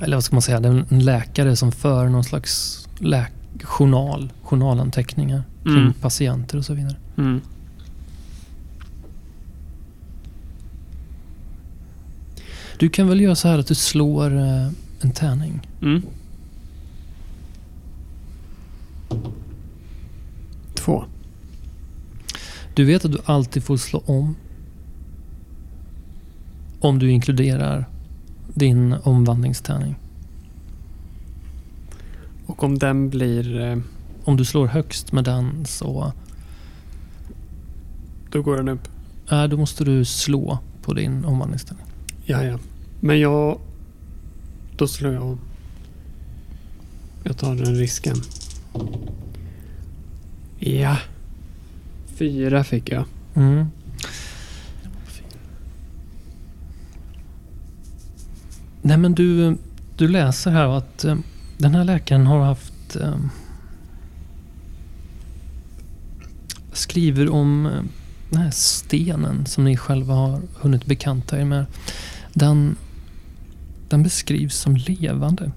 Eller 0.00 0.16
vad 0.16 0.24
ska 0.24 0.36
man 0.36 0.42
säga? 0.42 0.60
Det 0.60 0.68
är 0.68 0.84
en 0.90 1.04
läkare 1.04 1.56
som 1.56 1.72
för 1.72 2.08
någon 2.08 2.24
slags 2.24 2.82
läk- 2.98 3.32
journal, 3.62 4.32
journalanteckningar 4.42 5.42
kring 5.62 5.76
Mm. 5.76 5.92
patienter 5.92 6.58
och 6.58 6.64
så 6.64 6.74
vidare. 6.74 6.96
Mm. 7.16 7.40
Du 12.78 12.88
kan 12.88 13.08
väl 13.08 13.20
göra 13.20 13.34
så 13.34 13.48
här 13.48 13.58
att 13.58 13.66
du 13.66 13.74
slår 13.74 14.36
eh, 14.38 14.68
en 15.00 15.10
tärning. 15.14 15.60
Mm. 15.82 16.02
Två. 20.74 21.04
Du 22.74 22.84
vet 22.84 23.04
att 23.04 23.12
du 23.12 23.18
alltid 23.24 23.64
får 23.64 23.76
slå 23.76 24.02
om. 24.06 24.36
Om 26.86 26.98
du 26.98 27.10
inkluderar 27.10 27.88
din 28.54 28.92
omvandlingstärning. 29.02 29.94
Och 32.46 32.64
om 32.64 32.78
den 32.78 33.10
blir... 33.10 33.60
eh, 33.60 33.78
Om 34.24 34.36
du 34.36 34.44
slår 34.44 34.66
högst 34.66 35.12
med 35.12 35.24
den 35.24 35.64
så 35.66 36.12
Då 38.30 38.42
går 38.42 38.56
den 38.56 38.68
upp. 38.68 38.88
äh, 39.30 39.44
då 39.44 39.56
måste 39.56 39.84
du 39.84 40.04
slå 40.04 40.58
på 40.82 40.94
din 40.94 41.24
omvandlingstärning. 41.24 41.86
Ja, 42.24 42.42
ja. 42.44 42.58
Men 43.00 43.20
jag... 43.20 43.58
Då 44.76 44.88
slår 44.88 45.12
jag 45.12 45.22
om. 45.22 45.38
Jag 47.24 47.36
tar 47.36 47.54
den 47.54 47.74
risken. 47.74 48.16
Ja. 50.58 50.96
Fyra 52.06 52.64
fick 52.64 52.90
jag. 52.90 53.04
Mm. 53.34 53.66
Nej 58.86 58.96
men 58.96 59.14
du, 59.14 59.56
du 59.96 60.08
läser 60.08 60.50
här 60.50 60.78
att 60.78 61.04
eh, 61.04 61.16
den 61.58 61.74
här 61.74 61.84
läkaren 61.84 62.26
har 62.26 62.44
haft 62.44 62.96
eh, 62.96 63.16
skriver 66.72 67.30
om 67.30 67.66
eh, 67.66 67.82
den 68.30 68.40
här 68.40 68.50
stenen 68.50 69.46
som 69.46 69.64
ni 69.64 69.76
själva 69.76 70.14
har 70.14 70.42
hunnit 70.54 70.86
bekanta 70.86 71.40
er 71.40 71.44
med. 71.44 71.66
Den, 72.32 72.76
den 73.88 74.02
beskrivs 74.02 74.56
som 74.56 74.76
levande. 74.76 75.50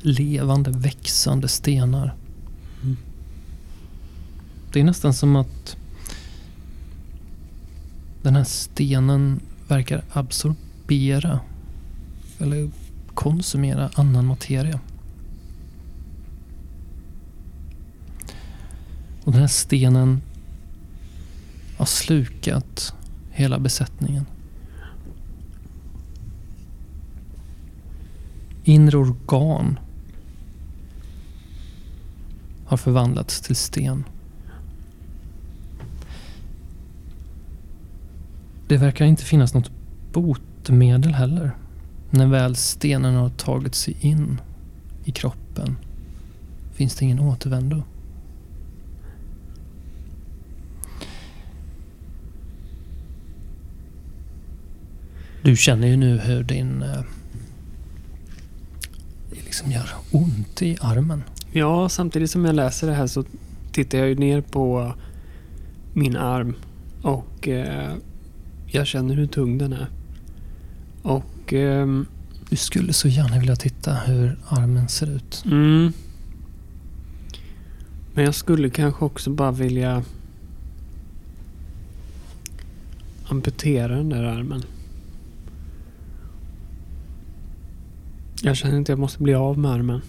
Levande, 0.00 0.70
växande 0.70 1.48
stenar. 1.48 2.14
Mm. 2.82 2.96
Det 4.72 4.80
är 4.80 4.84
nästan 4.84 5.14
som 5.14 5.36
att 5.36 5.76
den 8.22 8.36
här 8.36 8.44
stenen 8.44 9.40
verkar 9.68 10.04
absorbera 10.12 11.40
eller 12.38 12.70
konsumera 13.14 13.90
annan 13.94 14.26
materia. 14.26 14.80
Och 19.24 19.32
den 19.32 19.40
här 19.40 19.48
stenen 19.48 20.22
har 21.76 21.86
slukat 21.86 22.94
hela 23.30 23.58
besättningen. 23.58 24.26
Inre 28.64 28.96
organ 28.96 29.78
har 32.66 32.76
förvandlats 32.76 33.40
till 33.40 33.56
sten. 33.56 34.04
Det 38.68 38.76
verkar 38.76 39.04
inte 39.04 39.24
finnas 39.24 39.54
något 39.54 39.70
botemedel 40.12 41.14
heller. 41.14 41.56
När 42.10 42.26
väl 42.26 42.56
stenen 42.56 43.14
har 43.14 43.30
tagit 43.30 43.74
sig 43.74 43.96
in 44.00 44.40
i 45.04 45.10
kroppen 45.10 45.76
finns 46.74 46.94
det 46.94 47.04
ingen 47.04 47.20
återvändo. 47.20 47.82
Du 55.42 55.56
känner 55.56 55.88
ju 55.88 55.96
nu 55.96 56.18
hur 56.18 56.42
din... 56.42 56.82
Eh, 56.82 57.02
det 59.30 59.44
liksom 59.44 59.72
gör 59.72 59.90
ont 60.10 60.62
i 60.62 60.76
armen. 60.80 61.22
Ja, 61.52 61.88
samtidigt 61.88 62.30
som 62.30 62.44
jag 62.44 62.54
läser 62.54 62.86
det 62.86 62.92
här 62.92 63.06
så 63.06 63.24
tittar 63.72 63.98
jag 63.98 64.08
ju 64.08 64.14
ner 64.14 64.40
på 64.40 64.94
min 65.92 66.16
arm. 66.16 66.54
Och 67.02 67.48
eh, 67.48 67.92
jag 68.66 68.86
känner 68.86 69.14
hur 69.14 69.26
tung 69.26 69.58
den 69.58 69.72
är. 69.72 69.86
Och 71.02 71.24
ehm, 71.52 72.06
Du 72.50 72.56
skulle 72.56 72.92
så 72.92 73.08
gärna 73.08 73.38
vilja 73.38 73.56
titta 73.56 73.94
hur 73.94 74.38
armen 74.48 74.88
ser 74.88 75.16
ut. 75.16 75.42
Mm. 75.46 75.92
Men 78.14 78.24
jag 78.24 78.34
skulle 78.34 78.70
kanske 78.70 79.04
också 79.04 79.30
bara 79.30 79.52
vilja 79.52 80.02
amputera 83.28 83.96
den 83.96 84.08
där 84.08 84.22
armen. 84.24 84.62
Jag 88.42 88.56
känner 88.56 88.76
inte 88.76 88.92
att 88.92 88.96
jag 88.96 88.98
måste 88.98 89.22
bli 89.22 89.34
av 89.34 89.58
med 89.58 89.70
armen. 89.70 90.00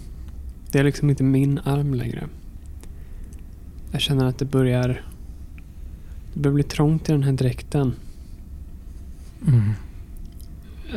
Det 0.72 0.78
är 0.78 0.84
liksom 0.84 1.10
inte 1.10 1.22
min 1.22 1.58
arm 1.58 1.94
längre. 1.94 2.28
Jag 3.92 4.00
känner 4.00 4.24
att 4.24 4.38
det 4.38 4.44
börjar... 4.44 5.02
Det 6.34 6.40
börjar 6.40 6.54
bli 6.54 6.62
trångt 6.62 7.08
i 7.08 7.12
den 7.12 7.22
här 7.22 7.32
dräkten. 7.32 7.92
Mm. 9.48 9.72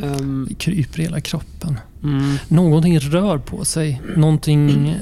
Ehm, 0.04 0.45
Det 0.49 0.56
kryper 0.56 0.99
i 0.99 1.04
hela 1.04 1.21
kroppen. 1.21 1.80
mm, 2.04 2.38
Någonting 2.47 2.99
rör 2.99 3.38
på 3.38 3.65
sig. 3.65 4.01
Någonting... 4.17 4.89
eh, 4.89 4.97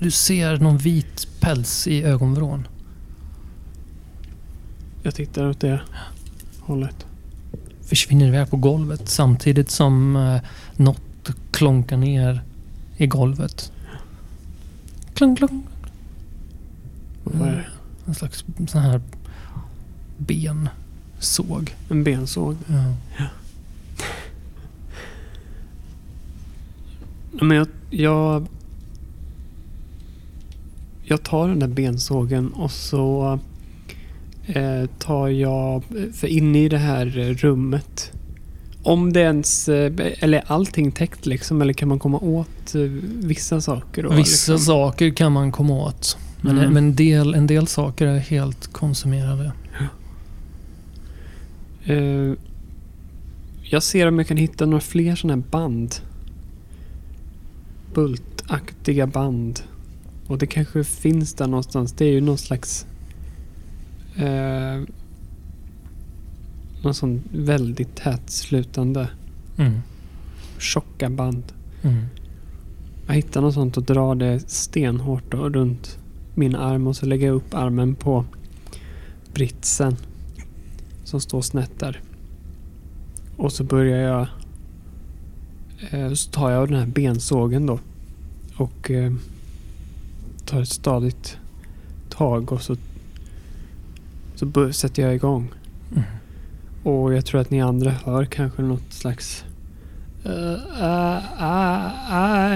Du 0.00 0.10
ser 0.10 0.56
någon 0.56 0.78
vit 0.78 1.28
päls 1.40 1.86
i 1.86 2.02
ögonvrån. 2.02 2.68
jag 5.02 5.14
tittar 5.14 5.48
åt 5.48 5.60
det 5.60 5.80
hållet. 6.60 7.06
Försvinner 7.82 8.26
iväg 8.26 8.50
på 8.50 8.56
golvet 8.56 9.08
samtidigt 9.08 9.70
som 9.70 10.16
eh, 10.16 10.40
något 10.76 11.30
klonkar 11.50 11.96
ner 11.96 12.42
i 12.96 13.06
golvet. 13.06 13.72
Klonk, 15.14 15.38
klonk. 15.38 15.64
Vad 17.24 17.48
är 17.48 17.52
det? 17.52 17.66
En 18.06 18.14
slags 18.14 18.44
sån 18.68 18.80
här 18.82 19.00
bensåg. 21.18 21.74
En 21.90 22.04
bensåg. 22.04 22.56
Ja. 22.66 23.24
Men 27.30 27.56
jag, 27.56 27.66
jag... 27.90 28.46
Jag 31.08 31.22
tar 31.22 31.48
den 31.48 31.58
där 31.58 31.66
bensågen 31.68 32.52
och 32.52 32.70
så 32.70 33.38
eh, 34.46 34.86
tar 34.98 35.28
jag... 35.28 35.82
För 36.14 36.26
inne 36.26 36.64
i 36.64 36.68
det 36.68 36.78
här 36.78 37.06
rummet. 37.40 38.12
Om 38.82 39.12
det 39.12 39.20
ens... 39.20 39.68
eh, 39.68 39.92
Eller 40.20 40.38
är 40.38 40.44
allting 40.46 40.92
täckt 40.92 41.26
liksom? 41.26 41.62
Eller 41.62 41.72
kan 41.72 41.88
man 41.88 41.98
komma 41.98 42.18
åt 42.18 42.74
eh, 42.74 42.80
vissa 43.02 43.60
saker? 43.60 44.02
Då, 44.02 44.08
Vissa 44.08 44.52
liksom? 44.52 44.58
saker 44.58 45.10
kan 45.10 45.32
man 45.32 45.52
komma 45.52 45.74
åt. 45.74 46.16
Men, 46.40 46.58
Mm. 46.58 46.72
men 46.72 46.84
en, 46.84 46.94
del, 46.94 47.34
en 47.34 47.46
del 47.46 47.66
saker 47.66 48.06
är 48.06 48.18
helt 48.18 48.66
konsumerade. 48.72 49.52
Eh, 51.86 52.32
jag 53.62 53.82
ser 53.82 54.06
om 54.06 54.18
jag 54.18 54.28
kan 54.28 54.36
hitta 54.36 54.66
några 54.66 54.80
fler 54.80 55.14
sådana 55.16 55.42
här 55.42 55.50
band. 55.50 55.94
Bultaktiga 57.94 59.06
band. 59.06 59.60
Och 60.26 60.38
det 60.38 60.46
kanske 60.46 60.84
finns 60.84 61.34
där 61.34 61.46
någonstans. 61.46 61.92
Det 61.92 62.04
är 62.04 62.12
ju 62.12 62.20
någon 62.20 62.38
slags... 62.38 62.86
Eh, 64.16 64.82
någon 66.82 66.94
sån 66.94 67.22
väldigt 67.32 67.96
tätslutande 67.96 69.08
Mm. 69.58 69.80
tjocka 70.58 71.10
band. 71.10 71.42
Mm. 71.82 72.04
Jag 73.06 73.14
hittar 73.14 73.40
något 73.40 73.54
sånt 73.54 73.76
och 73.76 73.82
drar 73.82 74.14
det 74.14 74.50
stenhårt 74.50 75.30
då, 75.30 75.48
runt 75.48 75.98
min 76.34 76.54
arm 76.56 76.86
och 76.86 76.96
så 76.96 77.06
lägger 77.06 77.26
jag 77.26 77.36
upp 77.36 77.54
armen 77.54 77.94
på 77.94 78.24
britsen 79.34 79.96
som 81.06 81.20
står 81.20 81.42
snett 81.42 81.78
där. 81.78 82.00
Och 83.36 83.52
så 83.52 83.64
börjar 83.64 83.98
jag 83.98 84.26
eh, 85.90 86.12
så 86.12 86.30
tar 86.30 86.50
jag 86.50 86.68
den 86.68 86.78
här 86.78 86.86
bensågen 86.86 87.66
då. 87.66 87.78
Och 88.56 88.90
eh, 88.90 89.12
tar 90.44 90.62
ett 90.62 90.68
stadigt 90.68 91.36
tag 92.08 92.52
och 92.52 92.62
så, 92.62 92.76
så 94.34 94.72
sätter 94.72 95.02
jag 95.02 95.14
igång. 95.14 95.48
Mm. 95.92 96.04
Och 96.82 97.14
jag 97.14 97.26
tror 97.26 97.40
att 97.40 97.50
ni 97.50 97.62
andra 97.62 97.90
hör 97.90 98.24
kanske 98.24 98.62
något 98.62 98.92
slags... 98.92 99.44
eh, 100.24 100.82
ah, 100.82 101.20
ah, 101.38 101.90
ah. 102.10 102.50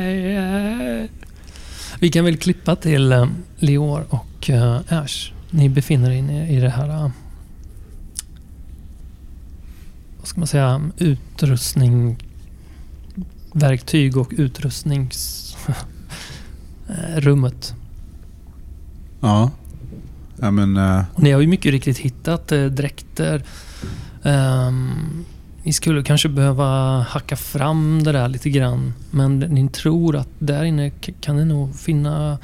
Vi 2.00 2.10
kan 2.10 2.24
väl 2.24 2.36
klippa 2.36 2.76
till 2.76 3.26
Leor 3.56 4.04
och 4.08 4.50
Ash. 4.88 5.32
Ni 5.50 5.68
befinner 5.68 6.10
er 6.10 6.14
inne 6.14 6.50
i 6.50 6.60
det 6.60 6.70
här... 6.70 6.88
eh, 6.88 7.10
vad 10.19 10.19
ska 10.30 10.40
man 10.40 10.46
säga? 10.46 10.90
Utrustning... 10.98 12.16
Verktyg 13.52 14.16
och 14.16 14.32
utrustnings... 14.36 15.56
eh, 16.88 17.16
rummet. 17.16 17.74
Ja. 19.20 19.50
Ja 20.36 20.50
men... 20.50 20.76
Och 21.14 21.22
ni 21.22 21.30
har 21.32 21.40
ju 21.40 21.46
mycket 21.46 21.72
riktigt 21.72 21.98
hittat 21.98 22.52
eh, 22.52 22.64
dräkter. 22.64 23.42
Ehm, 24.22 25.24
ni 25.62 25.72
skulle 25.72 26.02
kanske 26.02 26.28
behöva 26.28 27.00
hacka 27.02 27.36
fram 27.36 28.02
det 28.04 28.12
där 28.12 28.28
lite 28.28 28.50
grann. 28.50 28.94
Men 29.10 29.38
ni 29.38 29.68
tror 29.68 30.16
att 30.16 30.28
där 30.38 30.64
inne 30.64 30.90
kan 31.20 31.36
ni 31.36 31.44
nog 31.44 31.74
finna 31.76 32.38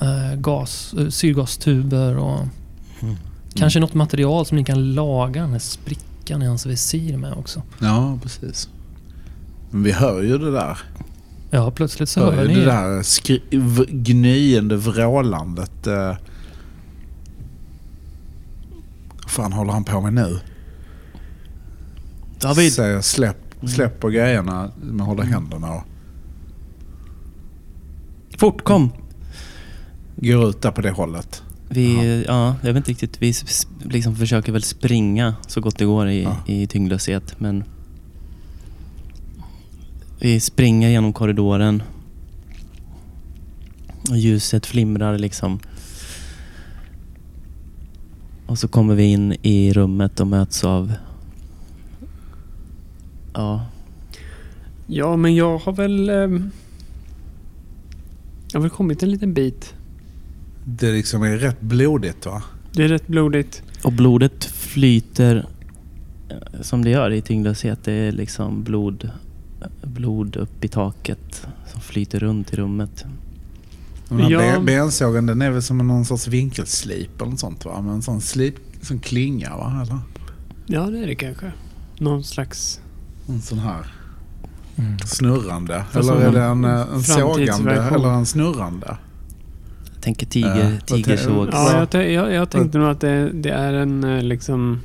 eh, 0.00 0.34
gas, 0.36 0.94
eh, 0.98 1.08
syrgastuber 1.08 2.16
och 2.16 2.40
Mm. 3.02 3.16
kanske 3.54 3.80
något 3.80 3.94
material 3.94 4.46
som 4.46 4.56
ni 4.56 4.64
kan 4.64 4.94
laga 4.94 5.40
den 5.42 5.50
här 5.52 5.58
sprickan 5.58 6.07
i 6.42 6.46
hans 6.46 6.66
visir 6.66 7.16
med 7.16 7.32
också. 7.32 7.62
ja, 7.80 8.18
precis. 8.22 8.68
Men 9.70 9.82
vi 9.82 9.92
hör 9.92 10.22
ju 10.22 10.38
det 10.38 10.50
där. 10.50 10.78
Ja, 11.50 11.70
plötsligt 11.70 12.08
så 12.08 12.20
Hör 12.20 12.32
hör 12.32 12.48
ni 12.48 12.54
det 12.54 12.64
där 12.64 13.02
skri- 13.02 13.42
gnyende 13.88 14.76
vrålandet. 14.76 15.86
eh. 15.86 16.16
Vad 19.22 19.30
fan 19.30 19.52
håller 19.52 19.72
han 19.72 19.84
på 19.84 20.00
med 20.00 20.12
nu? 20.14 20.38
David! 22.40 22.72
Säger 22.72 23.00
släpp, 23.00 23.36
släpp 23.74 24.00
på 24.00 24.08
grejerna 24.08 24.70
med 24.82 25.06
hålla 25.06 25.22
händerna 25.22 25.72
och 25.72 25.82
Fort, 28.38 28.64
kom! 28.64 28.90
går 30.16 30.48
ut 30.48 30.62
där 30.62 30.70
på 30.70 30.80
det 30.80 30.90
hållet. 30.90 31.42
Vi, 31.68 32.24
ja, 32.26 32.56
jag 32.62 32.68
vet 32.74 32.76
inte 32.76 32.90
riktigt. 32.90 33.22
Vi 33.22 33.32
liksom 33.84 34.16
försöker 34.16 34.52
väl 34.52 34.62
springa 34.62 35.34
så 35.46 35.60
gott 35.60 35.78
det 35.78 35.84
går 35.84 36.08
i, 36.08 36.22
Ja. 36.22 36.36
i 36.46 36.66
tyngdlöshet. 36.66 37.40
Men 37.40 37.64
vi 40.18 40.40
springer 40.40 40.88
genom 40.88 41.12
korridoren. 41.12 41.82
Och 44.10 44.16
ljuset 44.18 44.66
flimrar 44.66 45.18
liksom. 45.18 45.58
Och 48.46 48.58
så 48.58 48.68
kommer 48.68 48.94
vi 48.94 49.04
in 49.04 49.36
i 49.42 49.72
rummet 49.72 50.20
och 50.20 50.26
möts 50.26 50.64
av... 50.64 50.92
Ja, 53.34 53.66
Ja, 54.86 55.16
men 55.16 55.34
jag 55.34 55.58
har 55.58 55.72
väl... 55.72 56.08
ehm, 56.08 56.50
jag 58.52 58.58
har 58.58 58.62
väl 58.62 58.70
kommit 58.70 59.02
en 59.02 59.10
liten 59.10 59.34
bit. 59.34 59.74
Det 60.70 60.92
liksom 60.92 61.22
är 61.22 61.36
rätt 61.36 61.60
blodigt 61.60 62.26
va? 62.26 62.42
Det 62.72 62.84
är 62.84 62.88
rätt 62.88 63.06
blodigt. 63.06 63.62
Och 63.82 63.92
blodet 63.92 64.44
flyter 64.44 65.46
eh, 66.28 66.60
som 66.62 66.84
det 66.84 66.90
gör 66.90 67.10
i 67.10 67.20
tyngdlöshet. 67.22 67.78
Det 67.84 67.92
är 67.92 68.12
liksom 68.12 68.62
blod, 68.64 69.10
blod 69.82 70.36
upp 70.36 70.64
i 70.64 70.68
taket 70.68 71.46
som 71.72 71.80
flyter 71.80 72.18
runt 72.20 72.52
i 72.52 72.56
rummet. 72.56 73.04
Den 74.08 74.20
här 74.20 74.30
Ja. 74.30 74.38
ben- 74.40 74.64
bensågen 74.64 75.26
den 75.26 75.42
är 75.42 75.50
väl 75.50 75.62
som 75.62 75.78
någon 75.78 76.04
sorts 76.04 76.26
vinkelslip 76.28 77.20
eller 77.20 77.30
något 77.30 77.40
sånt 77.40 77.64
va? 77.64 77.80
Men 77.80 77.94
en 77.94 78.02
sån 78.02 78.20
slip 78.20 78.54
som 78.82 78.98
klingar 78.98 79.56
va? 79.56 79.80
Eller? 79.82 79.98
Ja, 80.66 80.90
det 80.90 80.98
är 80.98 81.06
det 81.06 81.14
kanske. 81.14 81.52
Någon 81.98 82.24
slags... 82.24 82.80
En 83.28 83.40
sån 83.42 83.58
här 83.58 83.86
Mm. 84.76 84.98
snurrande. 84.98 85.84
Eller 85.94 86.12
är 86.16 86.32
det 86.32 86.42
en, 86.42 86.64
eh, 86.64 86.80
en 86.94 87.02
sågande 87.02 87.72
eller 87.82 88.08
en 88.08 88.26
snurrande? 88.26 88.96
Tänker 90.00 90.26
tiger, 90.26 90.70
vad 90.70 90.86
tigersåg. 90.86 91.48
Ja, 91.52 91.86
jag, 91.92 92.12
jag, 92.12 92.32
jag 92.32 92.50
tänkte 92.50 92.78
nog 92.78 92.88
att 92.88 93.00
det, 93.00 93.30
det 93.32 93.50
är 93.50 93.72
en 93.72 94.04
eh, 94.04 94.22
liksom 94.22 94.80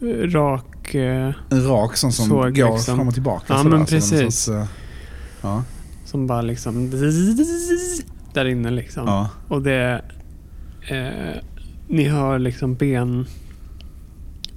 eh, 0.00 0.06
rak... 0.06 0.94
eh, 0.94 1.32
En 1.50 1.66
rak 1.68 1.96
sån 1.96 2.12
som 2.12 2.26
Såg, 2.26 2.38
går 2.42 2.50
liksom. 2.50 2.96
fram 2.96 3.08
och 3.08 3.14
tillbaka. 3.14 3.44
Ja, 3.48 3.56
sådär, 3.58 3.70
men 3.76 3.86
så 3.86 3.94
en 3.94 4.00
precis. 4.00 4.44
sorts, 4.44 4.48
eh, 4.48 4.66
ja, 5.42 5.64
Som 6.04 6.26
bara 6.26 6.42
liksom... 6.42 6.90
Där 8.32 8.44
inne 8.44 8.70
liksom. 8.70 9.06
ja. 9.06 9.28
Och 9.48 9.62
det... 9.62 10.02
Eh, 10.88 11.40
ni 11.88 12.04
hör 12.08 12.38
liksom 12.38 12.74
ben... 12.74 13.26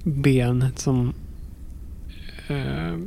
Benet 0.04 0.78
som... 0.78 1.12
Eh, 2.48 2.98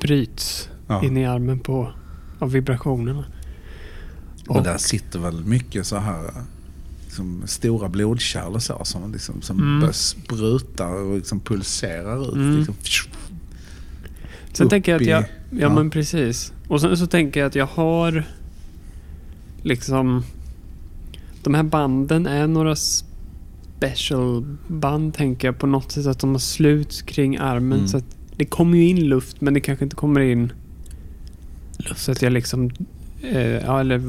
bryts 0.00 0.68
ja. 0.88 1.04
in 1.04 1.16
i 1.16 1.26
armen 1.26 1.58
på... 1.58 1.92
Av 2.38 2.52
vibrationerna. 2.52 3.24
Och 4.48 4.62
där 4.62 4.78
sitter 4.78 5.18
väl 5.18 5.44
mycket 5.44 5.86
så 5.86 5.96
här 5.96 6.30
liksom 7.04 7.42
stora 7.46 7.88
blodkärl 7.88 8.52
och 8.54 8.62
så 8.62 8.80
som, 8.84 9.12
liksom, 9.12 9.42
som 9.42 9.60
Mm. 9.60 9.92
sprutar 9.92 10.92
och 10.92 11.16
liksom 11.16 11.40
pulserar 11.40 12.28
ut. 12.28 12.34
Mm. 12.34 12.56
Liksom, 12.56 12.74
Sen 14.52 14.68
tänker 14.68 14.92
jag 14.92 15.00
att 15.02 15.08
jag... 15.08 15.22
Ja, 15.22 15.58
ja. 15.60 15.74
men 15.74 15.90
precis. 15.90 16.52
Och 16.68 16.80
sen 16.80 16.96
så 16.96 17.06
tänker 17.06 17.40
jag 17.40 17.46
att 17.46 17.54
jag 17.54 17.66
har... 17.66 18.24
Liksom... 19.62 20.24
De 21.42 21.54
här 21.54 21.62
banden 21.62 22.26
är 22.26 22.46
några 22.46 22.76
special 22.76 24.56
band 24.66 25.14
tänker 25.14 25.48
jag 25.48 25.58
på 25.58 25.66
något 25.66 25.92
sätt. 25.92 26.06
Att 26.06 26.18
de 26.18 26.30
har 26.30 26.38
slut 26.38 27.02
kring 27.06 27.36
armen. 27.36 27.78
Mm. 27.78 27.88
Så 27.88 27.96
att 27.96 28.16
det 28.36 28.44
kommer 28.44 28.78
ju 28.78 28.88
in 28.88 29.08
luft 29.08 29.40
men 29.40 29.54
det 29.54 29.60
kanske 29.60 29.84
inte 29.84 29.96
kommer 29.96 30.20
in 30.20 30.52
Luft. 31.78 32.00
Så 32.02 32.12
att 32.12 32.22
jag 32.22 32.32
liksom... 32.32 32.70
Eh, 33.22 33.46
ja, 33.46 33.80
eller... 33.80 34.02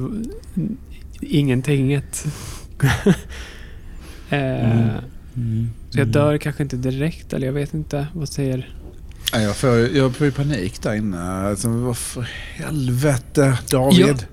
Ingentinget. 1.21 2.25
eh, 4.29 4.71
Mm. 4.71 4.89
Mm. 5.35 5.69
Så 5.89 5.99
jag 5.99 6.07
dör 6.07 6.37
kanske 6.37 6.63
inte 6.63 6.75
direkt 6.77 7.33
eller 7.33 7.47
jag 7.47 7.53
vet 7.53 7.73
inte. 7.73 8.07
Vad 8.13 8.29
säger... 8.29 8.75
Ja, 9.33 9.39
jag, 9.41 9.55
får, 9.55 9.69
jag 9.69 10.15
får 10.15 10.25
ju 10.25 10.31
panik 10.31 10.81
där 10.81 10.93
inne. 10.93 11.21
Alltså, 11.21 11.69
vad 11.69 11.97
för 11.97 12.21
helvete 12.53 13.57
David. 13.69 14.25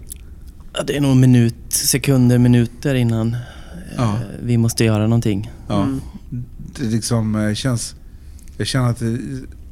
Ja, 0.72 0.82
det 0.82 0.96
är 0.96 1.00
nog 1.00 1.16
minut, 1.16 1.54
sekunder, 1.68 2.38
minuter 2.38 2.94
innan 2.94 3.36
Ja. 3.96 4.14
eh, 4.14 4.20
vi 4.42 4.56
måste 4.58 4.84
göra 4.84 5.02
någonting. 5.02 5.50
Ja. 5.68 5.82
Mm. 5.82 6.00
Det 6.76 6.84
liksom 6.84 7.54
känns... 7.56 7.94
Jag 8.56 8.66
känner 8.66 8.90
att 8.90 8.98
det, 8.98 9.18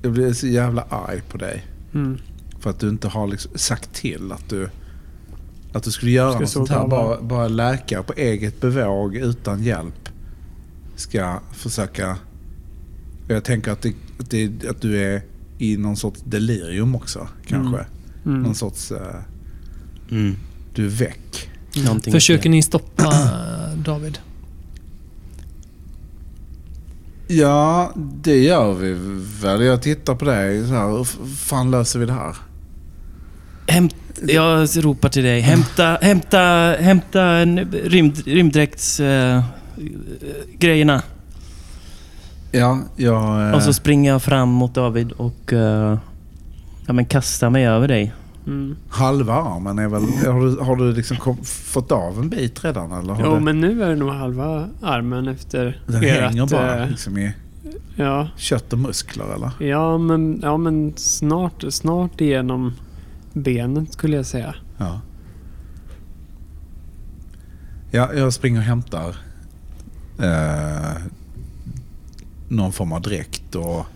jag 0.03 0.13
blir 0.13 0.33
så 0.33 0.47
jävla 0.47 0.83
arg 0.83 1.21
på 1.29 1.39
dig. 1.39 1.65
Mm. 1.95 2.19
För 2.61 2.71
att 2.71 2.81
du 2.81 2.89
inte 2.89 3.09
har 3.09 3.27
liksom 3.27 3.51
sagt 3.55 3.95
till 3.95 4.33
att 4.33 4.49
du, 4.49 4.69
att 5.73 5.83
du 5.83 5.91
skulle 5.91 6.11
göra 6.11 6.31
Ska 6.31 6.41
något 6.41 6.51
sånt 6.51 6.69
här. 6.71 6.89
Bara, 6.89 7.21
bara 7.23 7.49
läkare 7.49 8.03
på 8.03 8.13
eget 8.13 8.61
bevåg 8.61 9.17
utan 9.17 9.63
hjälp 9.63 10.09
ska 10.97 11.41
försöka... 11.53 12.17
Jag 13.29 13.45
tänker 13.45 13.73
att, 13.73 13.83
det, 13.83 13.95
att, 14.21 14.31
det, 14.31 14.65
att 14.71 14.81
du 14.81 15.03
är 15.03 15.23
i 15.59 15.77
någon 15.77 15.97
sorts 15.97 16.21
delirium 16.25 16.95
också 16.95 17.29
kanske. 17.47 17.87
Mm. 18.25 18.43
Någon 18.43 18.55
sorts... 18.55 18.93
eh, 18.93 19.17
Mm. 20.11 20.37
du 20.75 20.85
är 20.87 20.91
väck. 20.91 21.51
Någonting 21.85 22.13
Försöker 22.13 22.51
ni 22.51 22.63
stoppa 22.63 23.05
eh, 23.05 23.79
David? 23.79 24.19
Ja, 27.29 27.93
det 27.97 28.39
gör 28.43 28.75
vi 28.75 28.97
väl. 29.43 29.63
Jag 29.63 29.83
tittar 29.83 30.15
på 30.15 30.25
dig 30.25 30.67
så 30.67 30.75
här. 30.75 30.97
Hur 30.97 31.05
fan 31.37 31.71
löser 31.71 31.99
vi 31.99 32.07
det 32.07 32.13
här? 32.13 32.37
Hämt, 33.69 33.95
jag 34.29 34.69
ropar 34.85 35.09
till 35.09 35.23
dig. 35.25 35.41
Hämta, 35.41 35.99
hämta, 36.03 36.39
hämta 36.81 37.23
en 37.25 37.59
rymd, 37.73 38.23
rymddräkts... 38.27 39.01
eh, 39.01 39.43
grejerna. 40.59 41.03
Ja, 42.53 42.79
jag... 42.97 43.49
eh, 43.49 43.55
Och 43.55 43.63
så 43.63 43.73
springer 43.73 44.11
jag 44.13 44.23
fram 44.23 44.49
mot 44.49 44.75
David 44.75 45.13
och 45.13 45.53
eh, 45.53 45.99
ja, 46.87 46.93
men 46.93 47.05
kastar 47.05 47.51
mig 47.51 47.67
över 47.69 47.89
dig. 47.89 48.13
Mm. 48.47 48.77
Halva 48.89 49.35
armen 49.35 49.79
är 49.79 49.89
väl... 49.89 50.03
Har 50.33 50.41
du, 50.47 50.57
har 50.65 50.77
du 50.77 50.93
liksom 50.93 51.17
kom, 51.17 51.37
fått 51.45 51.93
av 51.93 52.19
en 52.19 52.29
bit 52.29 52.65
redan 52.65 52.93
eller? 52.93 53.15
Har 53.15 53.25
Jo, 53.25 53.35
du, 53.35 53.41
men 53.41 53.61
nu 53.61 53.83
är 53.83 53.89
det 53.89 53.97
nog 53.97 54.11
halva 54.11 54.69
armen 54.83 55.29
efter 55.29 55.81
den 55.87 56.05
ert, 56.05 56.21
hänger 56.21 56.47
bara 56.47 56.85
liksom 56.85 57.19
i 57.19 57.33
Ja, 57.97 58.29
kött 58.37 58.73
och 58.73 58.79
muskler 58.79 59.25
eller? 59.35 59.69
ja, 59.69 59.99
men, 59.99 60.41
ja, 60.43 60.57
men 60.57 60.93
snart, 60.97 61.65
snart 61.69 62.21
igenom 62.21 62.73
benet 63.33 63.93
skulle 63.93 64.17
jag 64.17 64.27
säga. 64.27 64.55
Ja. 64.79 65.01
Ja, 67.91 68.15
jag 68.15 68.33
springer 68.33 68.59
och 68.59 68.65
hämtar 68.65 69.17
eh, 70.23 71.03
någon 72.49 72.73
form 72.73 72.93
av 72.93 73.01
dräkt 73.03 73.55
och 73.55 73.87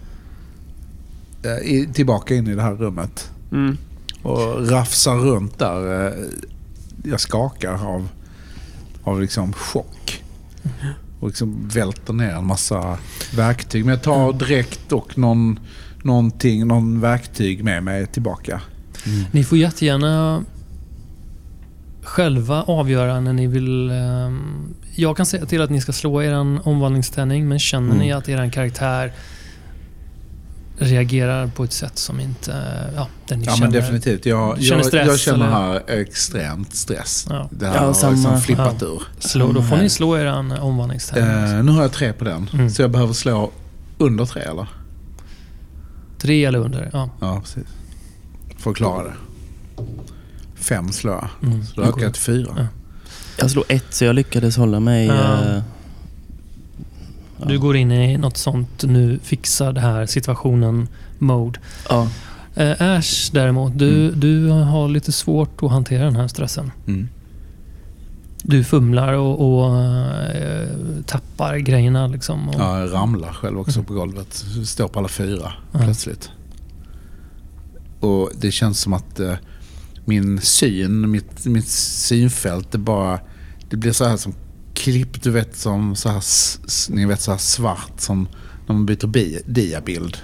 eh, 1.46 1.92
tillbaka 1.92 2.34
in 2.34 2.46
i 2.48 2.54
det 2.54 2.62
här 2.62 2.74
rummet. 2.74 3.30
Mm. 3.52 3.76
Och 4.22 4.70
rafsar 4.70 5.16
runt 5.16 5.58
där. 5.58 6.06
eh, 6.06 6.24
Jag 7.04 7.20
skakar 7.20 7.86
av, 7.86 8.08
av 9.02 9.20
liksom 9.20 9.52
chock. 9.52 10.22
Och 11.20 11.28
liksom 11.28 11.68
välter 11.68 12.12
ner 12.12 12.30
en 12.34 12.46
massa 12.46 12.98
verktyg. 13.36 13.84
Men 13.84 13.94
jag 13.94 14.02
tar 14.02 14.32
direkt 14.32 14.92
och 14.92 15.18
någon, 15.18 15.58
någonting, 16.02 16.66
någon 16.66 17.00
verktyg 17.00 17.64
med 17.64 17.82
mig 17.84 18.06
tillbaka. 18.06 18.60
Ni 19.30 19.44
får 19.44 19.58
jättegärna 19.58 20.44
själva 22.02 22.62
avgöra 22.62 23.20
när 23.20 23.32
ni 23.32 23.46
vill... 23.46 23.90
ehm, 23.90 24.74
jag 24.96 25.16
kan 25.16 25.26
säga 25.26 25.46
till 25.46 25.62
att 25.62 25.70
ni 25.70 25.80
ska 25.80 25.92
slå 25.92 26.22
er 26.22 26.32
omvandlingstärning 26.68 27.48
men 27.48 27.58
känner 27.58 27.86
Mm. 27.86 27.98
ni 27.98 28.12
att 28.12 28.28
er 28.28 28.50
karaktär 28.50 29.12
reagerar 30.78 31.46
på 31.46 31.64
ett 31.64 31.72
sätt 31.72 31.98
som 31.98 32.20
inte... 32.20 32.64
Ja, 32.96 33.08
den 33.28 33.38
ni 33.38 33.44
Ja 33.46 33.52
känner, 33.52 33.70
men 33.70 33.80
definitivt. 33.80 34.26
Jag, 34.26 34.62
känner 34.62 34.78
jag, 34.78 34.86
stress, 34.86 35.06
jag 35.06 35.18
känner 35.20 35.46
eller? 35.46 35.56
här 35.56 35.82
extremt 36.00 36.74
stress. 36.74 37.26
Ja. 37.30 37.48
Det 37.50 37.66
här 37.66 37.74
Ja, 37.74 37.80
har 37.80 37.92
samma. 37.92 38.12
liksom 38.12 38.40
flippat 38.40 38.82
ur. 38.82 39.02
Slå, 39.18 39.52
då 39.52 39.62
får 39.62 39.68
Samma 39.68 39.82
ni 39.82 39.88
slå 39.90 40.16
er 40.18 40.60
omvandlingstärning. 40.60 41.58
Eh, 41.58 41.64
nu 41.64 41.72
har 41.72 41.82
jag 41.82 41.92
tre 41.92 42.12
på 42.12 42.24
den. 42.24 42.50
Mm. 42.52 42.70
Så 42.70 42.82
jag 42.82 42.90
behöver 42.90 43.12
slå 43.12 43.50
under 43.98 44.24
tre 44.26 44.42
eller? 44.42 44.66
Tre 46.18 46.44
eller 46.44 46.58
under. 46.58 46.90
Ja. 46.92 47.10
Ja, 47.20 47.40
precis. 47.40 47.64
För 48.62 48.70
att 48.70 48.76
klara 48.76 49.04
det. 49.04 49.12
Fem 50.54 50.92
slår 50.92 51.14
jag. 51.14 51.28
Mm. 51.50 51.64
Så 51.64 51.80
då 51.80 51.86
ökar 51.86 52.02
jag 52.02 52.12
till 52.14 52.22
fyra. 52.22 52.52
Ja. 52.56 52.66
Jag 53.38 53.50
slog 53.50 53.64
ett 53.68 53.84
så 53.94 54.04
jag 54.04 54.14
lyckades 54.14 54.56
hålla 54.56 54.80
mig... 54.80 55.06
Ja. 55.06 55.44
eh, 55.44 55.62
ja. 57.38 57.44
Du 57.48 57.58
går 57.58 57.76
in 57.76 57.92
i 57.92 58.16
något 58.18 58.36
sånt 58.36 58.82
nu 58.84 59.18
fixar 59.22 59.72
det 59.72 59.80
här 59.80 60.06
situationen 60.06 60.88
mode. 61.18 61.60
Ja. 61.88 62.08
Eh, 62.54 62.72
Ash 62.98 63.30
däremot, 63.32 63.78
du, 63.78 64.06
Mm. 64.08 64.20
du 64.20 64.48
har 64.48 64.88
lite 64.88 65.12
svårt 65.12 65.62
att 65.62 65.70
hantera 65.70 66.04
den 66.04 66.16
här 66.16 66.28
stressen. 66.28 66.70
Mm. 66.86 67.08
Du 68.44 68.64
fumlar 68.64 69.12
och, 69.12 69.64
och 69.64 69.76
eh, 69.82 70.68
tappar 71.06 71.56
grejerna 71.56 72.06
liksom. 72.06 72.48
Och, 72.48 72.54
Ja, 72.58 72.78
jag 72.80 72.92
ramlar 72.92 73.32
själv 73.32 73.58
också 73.60 73.82
på 73.82 73.94
golvet. 73.94 74.44
Står 74.64 74.88
på 74.88 74.98
alla 74.98 75.08
fyra 75.08 75.52
Ja. 75.72 75.78
plötsligt. 75.78 76.30
Och 78.02 78.30
det 78.40 78.50
känns 78.50 78.80
som 78.80 78.92
att 78.92 79.20
eh, 79.20 79.34
min 80.04 80.40
syn, 80.40 81.10
mitt, 81.10 81.46
mitt 81.46 81.68
synfält, 81.68 82.72
det 82.72 82.78
bara... 82.78 83.20
Det 83.70 83.76
blir 83.76 83.92
så 83.92 84.04
här 84.04 84.16
som 84.16 84.34
klipp, 84.74 85.22
du 85.22 85.30
vet 85.30 85.56
som 85.56 85.96
så 85.96 86.08
här, 86.08 86.22
ni 86.90 87.06
vet 87.06 87.20
så 87.20 87.30
här 87.30 87.38
svart 87.38 88.00
som 88.00 88.28
när 88.66 88.74
man 88.74 88.86
byter 88.86 89.06
bi, 89.06 89.42
diabild. 89.46 90.16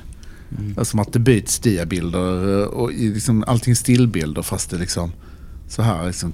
Mm. 0.59 0.79
Är 0.79 0.85
Som 0.85 1.01
att 1.01 1.12
det 1.12 1.19
byts 1.19 1.59
diabilder 1.59 2.61
eh, 2.61 2.67
och 2.67 2.93
liksom 2.93 3.45
allting 3.47 3.77
stillbilder 3.77 4.43
fast 4.43 4.71
det 4.71 4.79
liksom 4.79 5.12
så 5.69 5.83
här 5.83 6.07
liksom. 6.07 6.33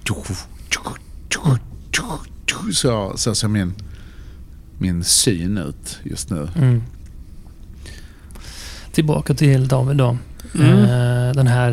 Så, 2.72 3.12
så 3.16 3.34
ser 3.34 3.48
min, 3.48 3.74
min 4.78 5.04
syn 5.04 5.58
ut 5.58 5.98
just 6.02 6.30
nu. 6.30 6.48
Mm. 6.56 6.82
Tillbaka 8.92 9.34
till 9.34 9.68
David 9.68 9.96
då. 9.96 10.18
Mm. 10.54 10.78
Eh, 10.78 11.34
den 11.34 11.46
här... 11.46 11.70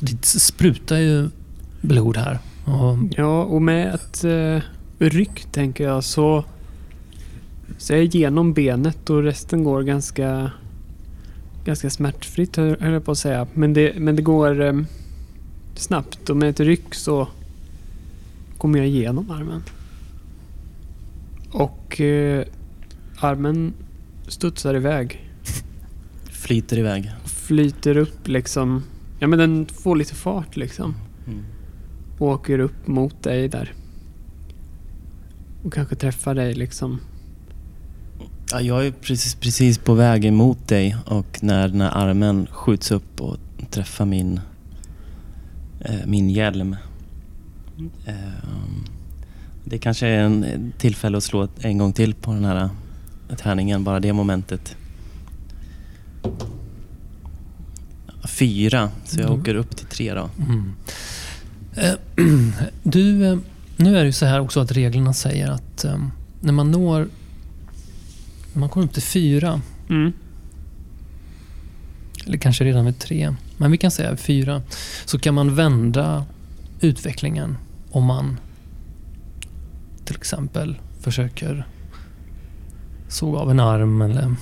Det 0.00 0.24
sprutar 0.26 0.96
ju 0.96 1.28
blod 1.80 2.16
här. 2.16 2.38
Och, 2.64 2.98
Ja, 3.16 3.42
och 3.42 3.62
med 3.62 3.94
ett 3.94 4.24
uh, 4.24 4.60
ryck 4.98 5.46
tänker 5.52 5.84
jag 5.84 6.04
så... 6.04 6.44
Så 7.78 7.92
är 7.92 7.96
jag 7.96 8.04
igenom 8.04 8.52
benet 8.52 9.10
och 9.10 9.22
resten 9.22 9.64
går 9.64 9.82
ganska... 9.82 10.50
Ganska 11.64 11.90
smärtfritt 11.90 12.56
hö- 12.56 12.76
höll 12.80 12.92
jag 12.92 13.04
på 13.04 13.12
att 13.12 13.18
säga. 13.18 13.46
Men 13.54 13.72
det, 13.72 13.92
men 13.98 14.16
det 14.16 14.22
går 14.22 14.62
eh, 14.62 14.80
snabbt 15.74 16.30
och 16.30 16.36
med 16.36 16.48
ett 16.48 16.60
ryck 16.60 16.94
så 16.94 17.28
kommer 18.58 18.78
jag 18.78 18.88
igenom 18.88 19.30
armen. 19.30 19.62
Och 21.50 22.00
eh, 22.00 22.44
armen 23.18 23.72
studsar 24.28 24.74
iväg. 24.74 25.25
Flyter 26.46 26.78
iväg. 26.78 27.12
Flyter 27.24 27.96
upp 27.96 28.28
liksom. 28.28 28.82
Ja 29.18 29.26
men 29.26 29.38
den 29.38 29.66
får 29.66 29.96
lite 29.96 30.14
fart 30.14 30.56
liksom. 30.56 30.94
Mm. 31.26 31.44
och 32.18 32.28
åker 32.28 32.58
upp 32.58 32.86
mot 32.86 33.22
dig 33.22 33.48
där. 33.48 33.72
Och 35.64 35.72
kanske 35.72 35.96
träffar 35.96 36.34
dig 36.34 36.54
liksom. 36.54 37.00
Ja, 38.50 38.60
jag 38.60 38.86
är 38.86 38.90
precis, 38.90 39.34
precis 39.34 39.78
på 39.78 39.94
väg 39.94 40.24
emot 40.24 40.68
dig 40.68 40.96
och 41.06 41.38
när 41.42 41.68
den 41.68 41.80
här 41.80 41.90
armen 41.90 42.46
skjuts 42.50 42.90
upp 42.90 43.20
och 43.20 43.36
träffar 43.70 44.04
min, 44.04 44.40
eh, 45.80 46.06
min 46.06 46.30
hjälm. 46.30 46.76
Eh, 48.06 48.14
det 49.64 49.78
kanske 49.78 50.06
är 50.06 50.20
en 50.20 50.72
tillfälle 50.78 51.16
att 51.16 51.24
slå 51.24 51.48
en 51.60 51.78
gång 51.78 51.92
till 51.92 52.14
på 52.14 52.32
den 52.32 52.44
här 52.44 52.68
eh, 53.30 53.36
tärningen, 53.36 53.84
bara 53.84 54.00
det 54.00 54.12
momentet. 54.12 54.76
Fyra, 58.24 58.90
så 59.04 59.20
jag 59.20 59.26
Mm. 59.28 59.40
åker 59.40 59.54
upp 59.54 59.76
till 59.76 59.86
tre 59.86 60.14
då. 60.14 60.30
mm. 60.38 60.72
Eh, 61.74 61.94
du, 62.82 63.26
eh, 63.26 63.38
nu 63.76 63.90
är 63.96 64.00
det 64.00 64.06
ju 64.06 64.12
så 64.12 64.26
här 64.26 64.40
också 64.40 64.60
att 64.60 64.72
reglerna 64.72 65.12
säger 65.12 65.50
att 65.50 65.84
eh, 65.84 65.98
när 66.40 66.52
man 66.52 66.70
når... 66.70 67.08
När 68.52 68.60
man 68.60 68.68
kommer 68.68 68.86
upp 68.86 68.92
till 68.92 69.02
fyra, 69.02 69.60
Mm. 69.90 70.12
eller 72.26 72.38
kanske 72.38 72.64
redan 72.64 72.84
vid 72.86 72.98
tre, 72.98 73.34
men 73.56 73.70
vi 73.70 73.76
kan 73.78 73.90
säga 73.90 74.16
fyra, 74.16 74.62
så 75.04 75.18
kan 75.18 75.34
man 75.34 75.54
vända 75.54 76.24
utvecklingen 76.80 77.56
om 77.90 78.04
man 78.04 78.36
till 80.04 80.16
exempel 80.16 80.76
försöker 81.00 81.66
såga 83.08 83.38
av 83.38 83.50
en 83.50 83.60
arm 83.60 84.02
eller. 84.02 84.34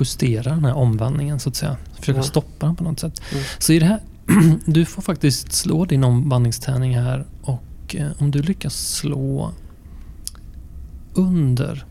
Justera 0.00 0.50
den 0.50 0.64
här 0.64 0.74
omvandlingen 0.74 1.40
så 1.40 1.48
att 1.48 1.56
säga. 1.56 1.76
Försöka 2.00 2.22
stoppa 2.22 2.66
den 2.66 2.76
på 2.76 2.84
något 2.84 3.00
sätt. 3.00 3.22
Mm. 3.32 3.44
Så 3.58 3.72
i 3.72 3.78
det 3.78 3.86
här, 3.86 4.00
du 4.66 4.84
får 4.84 5.02
faktiskt 5.02 5.52
slå 5.52 5.84
din 5.84 6.04
omvandlingstärning 6.04 6.98
här 6.98 7.24
och 7.42 7.96
eh, 7.98 8.08
om 8.18 8.30
du 8.30 8.42
lyckas 8.42 8.74
slå 8.94 9.50
under 11.14 11.84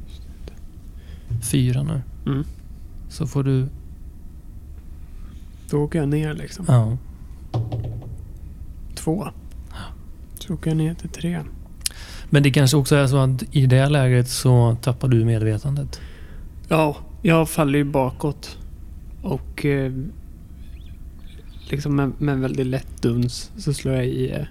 fyra 1.42 1.84
nu 1.84 2.02
Mm. 2.26 2.44
så 3.10 3.28
får 3.28 3.44
du, 3.44 3.68
Då 5.70 5.78
åker 5.84 6.00
jag 6.00 6.10
ner 6.10 6.34
liksom. 6.34 6.66
ja, 6.68 6.98
Två. 8.96 9.28
Så 10.40 10.54
åker 10.54 10.70
jag 10.70 10.78
ner 10.78 10.94
till 10.94 11.10
tre. 11.10 11.42
Men 12.30 12.44
det 12.44 12.52
kanske 12.52 12.78
också 12.78 12.96
är 12.96 13.08
så 13.08 13.18
att 13.18 13.44
i 13.52 13.66
det 13.66 13.90
läget 13.90 14.30
så 14.30 14.78
tappar 14.82 15.08
du 15.08 15.26
medvetandet. 15.26 16.00
Ja, 16.68 16.98
jag 17.26 17.50
faller 17.50 17.80
ju 17.80 17.84
bakåt. 17.84 18.58
Och 19.22 19.66
eh, 19.66 19.94
liksom 21.70 21.96
med, 21.96 22.12
med 22.18 22.40
väldigt 22.40 22.68
lätt 22.68 23.02
duns 23.02 23.52
så 23.58 23.74
slår 23.74 23.96
jag 23.96 24.06
i 24.06 24.32
eh, 24.32 24.46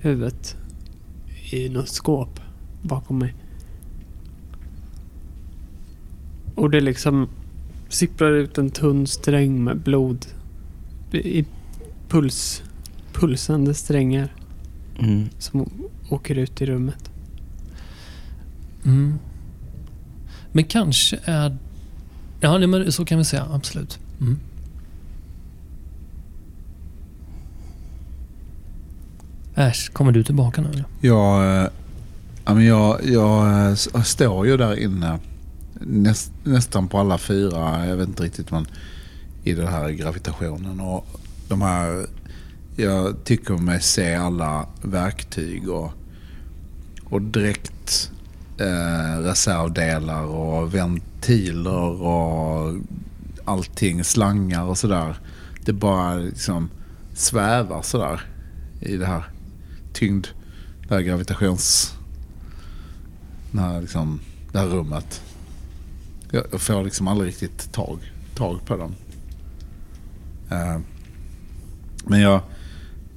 huvudet 0.00 0.56
i 1.50 1.68
något 1.68 1.88
skåp 1.88 2.40
bakom 2.82 3.18
mig. 3.18 3.34
Och 6.54 6.70
det 6.70 6.80
liksom 6.80 7.28
sipprar 7.88 8.32
ut 8.32 8.58
en 8.58 8.70
tunn 8.70 9.06
sträng 9.06 9.64
med 9.64 9.80
blod 9.80 10.26
i 11.12 11.44
puls, 12.08 12.62
pulsande 13.12 13.74
strängar 13.74 14.34
Mm. 15.00 15.28
som 15.38 15.70
åker 16.08 16.34
ut 16.34 16.62
i 16.62 16.66
rummet. 16.66 17.10
Mm. 18.84 19.18
Men 20.52 20.64
kanske 20.64 21.18
är... 21.24 21.56
Ja, 22.40 22.58
nej, 22.58 22.68
men 22.68 22.92
så 22.92 23.04
kan 23.04 23.18
vi 23.18 23.24
säga. 23.24 23.46
Absolut. 23.52 23.98
Mm. 24.20 24.38
Äsch, 29.54 29.92
kommer 29.92 30.12
du 30.12 30.24
tillbaka 30.24 30.60
nu 30.60 30.68
eh, 31.44 31.68
ja, 32.44 32.54
men 32.54 32.64
jag, 32.64 33.04
jag 33.04 33.68
eh, 33.68 34.02
står 34.02 34.46
ju 34.46 34.56
där 34.56 34.78
inne 34.78 35.18
näst, 35.80 36.32
nästan 36.44 36.88
på 36.88 36.98
alla 36.98 37.18
fyra. 37.18 37.86
Jag 37.86 37.96
vet 37.96 38.08
inte 38.08 38.22
riktigt 38.22 38.50
men 38.50 38.66
i 39.44 39.52
den 39.52 39.68
här 39.68 39.90
gravitationen. 39.90 40.80
Och 40.80 41.06
de 41.48 41.62
här, 41.62 42.06
jag 42.76 43.24
tycker 43.24 43.54
mig 43.54 43.82
se 43.82 44.14
alla 44.14 44.66
verktyg 44.82 45.68
och, 45.68 45.92
och 47.04 47.22
direkt 47.22 48.10
eh, 48.58 49.18
reservdelar 49.22 50.22
och 50.22 50.74
ventiler 51.18 52.02
och 52.02 52.74
allting, 53.44 54.04
slangar 54.04 54.64
och 54.64 54.78
sådär. 54.78 55.16
Det 55.64 55.72
bara 55.72 56.14
liksom 56.14 56.70
svävar 57.14 57.82
sådär 57.82 58.20
i 58.80 58.96
det 58.96 59.06
här 59.06 59.24
tyngd, 59.92 60.26
det 60.88 60.94
här 60.94 61.02
gravitations... 61.02 61.94
Det 63.52 63.60
här, 63.60 63.80
liksom, 63.80 64.20
det 64.52 64.58
här 64.58 64.66
rummet. 64.66 65.22
jag 66.30 66.60
får 66.60 66.84
liksom 66.84 67.08
aldrig 67.08 67.28
riktigt 67.28 67.72
tag, 67.72 67.98
tag 68.34 68.66
på 68.66 68.76
dem. 68.76 68.94
Eh, 70.50 70.80
men 72.04 72.20
jag, 72.20 72.40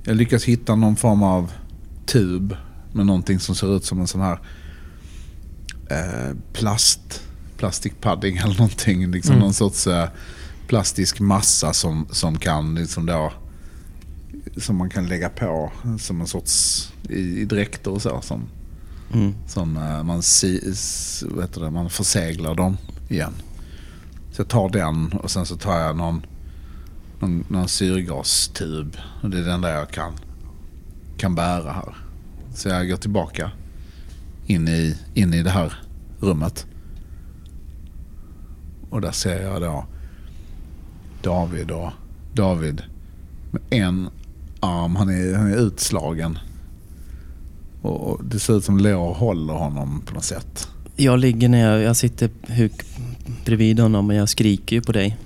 jag 0.03 0.15
lyckas 0.15 0.43
hitta 0.43 0.75
någon 0.75 0.95
form 0.95 1.23
av 1.23 1.51
tub 2.05 2.55
med 2.93 3.05
någonting 3.05 3.39
som 3.39 3.55
ser 3.55 3.75
ut 3.75 3.85
som 3.85 3.99
en 3.99 4.07
sån 4.07 4.21
här 4.21 4.39
eh, 5.89 6.35
plast, 6.53 7.21
plastic 7.61 7.93
pudding 8.01 8.37
eller 8.37 8.57
någonting. 8.57 9.11
Liksom 9.11 9.31
Mm. 9.35 9.43
Någon 9.43 9.53
sorts 9.53 9.87
eh, 9.87 10.09
plastisk 10.67 11.19
massa 11.19 11.73
som, 11.73 12.07
som 12.11 12.37
kan 12.39 12.75
liksom 12.75 13.05
då 13.05 13.33
som 14.57 14.75
man 14.75 14.89
kan 14.89 15.07
lägga 15.07 15.29
på 15.29 15.71
som 15.99 16.21
en 16.21 16.27
sorts 16.27 16.87
i, 17.09 17.19
i 17.41 17.45
dräkter 17.45 17.91
och 17.91 18.01
så. 18.01 18.21
Som, 18.21 18.43
Mm. 19.13 19.33
som 19.47 19.77
eh, 19.77 20.03
man, 20.03 20.21
si, 20.21 20.73
heter 21.41 21.61
det, 21.61 21.71
man 21.71 21.89
förseglar 21.89 22.55
dem 22.55 22.77
igen. 23.09 23.33
Så 24.31 24.41
jag 24.41 24.47
tar 24.47 24.69
den 24.69 25.13
och 25.13 25.31
sen 25.31 25.45
så 25.45 25.55
tar 25.57 25.79
jag 25.79 25.97
någon, 25.97 26.25
någon, 27.19 27.43
någon 27.47 27.67
syrgastub. 27.67 28.97
Och 29.21 29.29
det 29.29 29.39
är 29.39 29.43
den 29.43 29.61
där 29.61 29.73
jag 29.75 29.89
kan, 29.89 30.13
kan 31.17 31.35
bära 31.35 31.71
här. 31.73 31.95
Så 32.55 32.69
jag 32.69 32.89
går 32.89 32.97
tillbaka 32.97 33.51
in 34.45 34.67
i, 34.67 34.97
in 35.13 35.33
i 35.33 35.43
det 35.43 35.49
här 35.51 35.73
rummet. 36.19 36.65
Och 38.91 39.01
där 39.01 39.11
ser 39.11 39.43
jag 39.43 39.61
då 39.61 39.85
David 41.21 41.71
och 41.71 41.89
David 42.33 42.83
med 43.51 43.61
en 43.69 44.09
arm. 44.59 44.95
Han 44.95 45.09
är, 45.09 45.35
han 45.35 45.51
är 45.51 45.57
utslagen. 45.57 46.39
Och 47.81 48.09
och 48.09 48.25
det 48.25 48.39
ser 48.39 48.57
ut 48.57 48.63
som 48.63 48.77
Leo 48.77 49.13
håller 49.13 49.53
honom 49.53 50.01
på 50.05 50.13
något 50.13 50.23
sätt. 50.23 50.69
Jag 50.95 51.19
ligger 51.19 51.49
ner, 51.49 51.77
jag 51.77 51.95
sitter 51.95 52.29
huk 52.47 52.73
bredvid 53.45 53.79
honom 53.79 54.09
och 54.09 54.15
jag 54.15 54.29
skriker 54.29 54.75
ju 54.75 54.81
på 54.81 54.91
dig. 54.91 55.17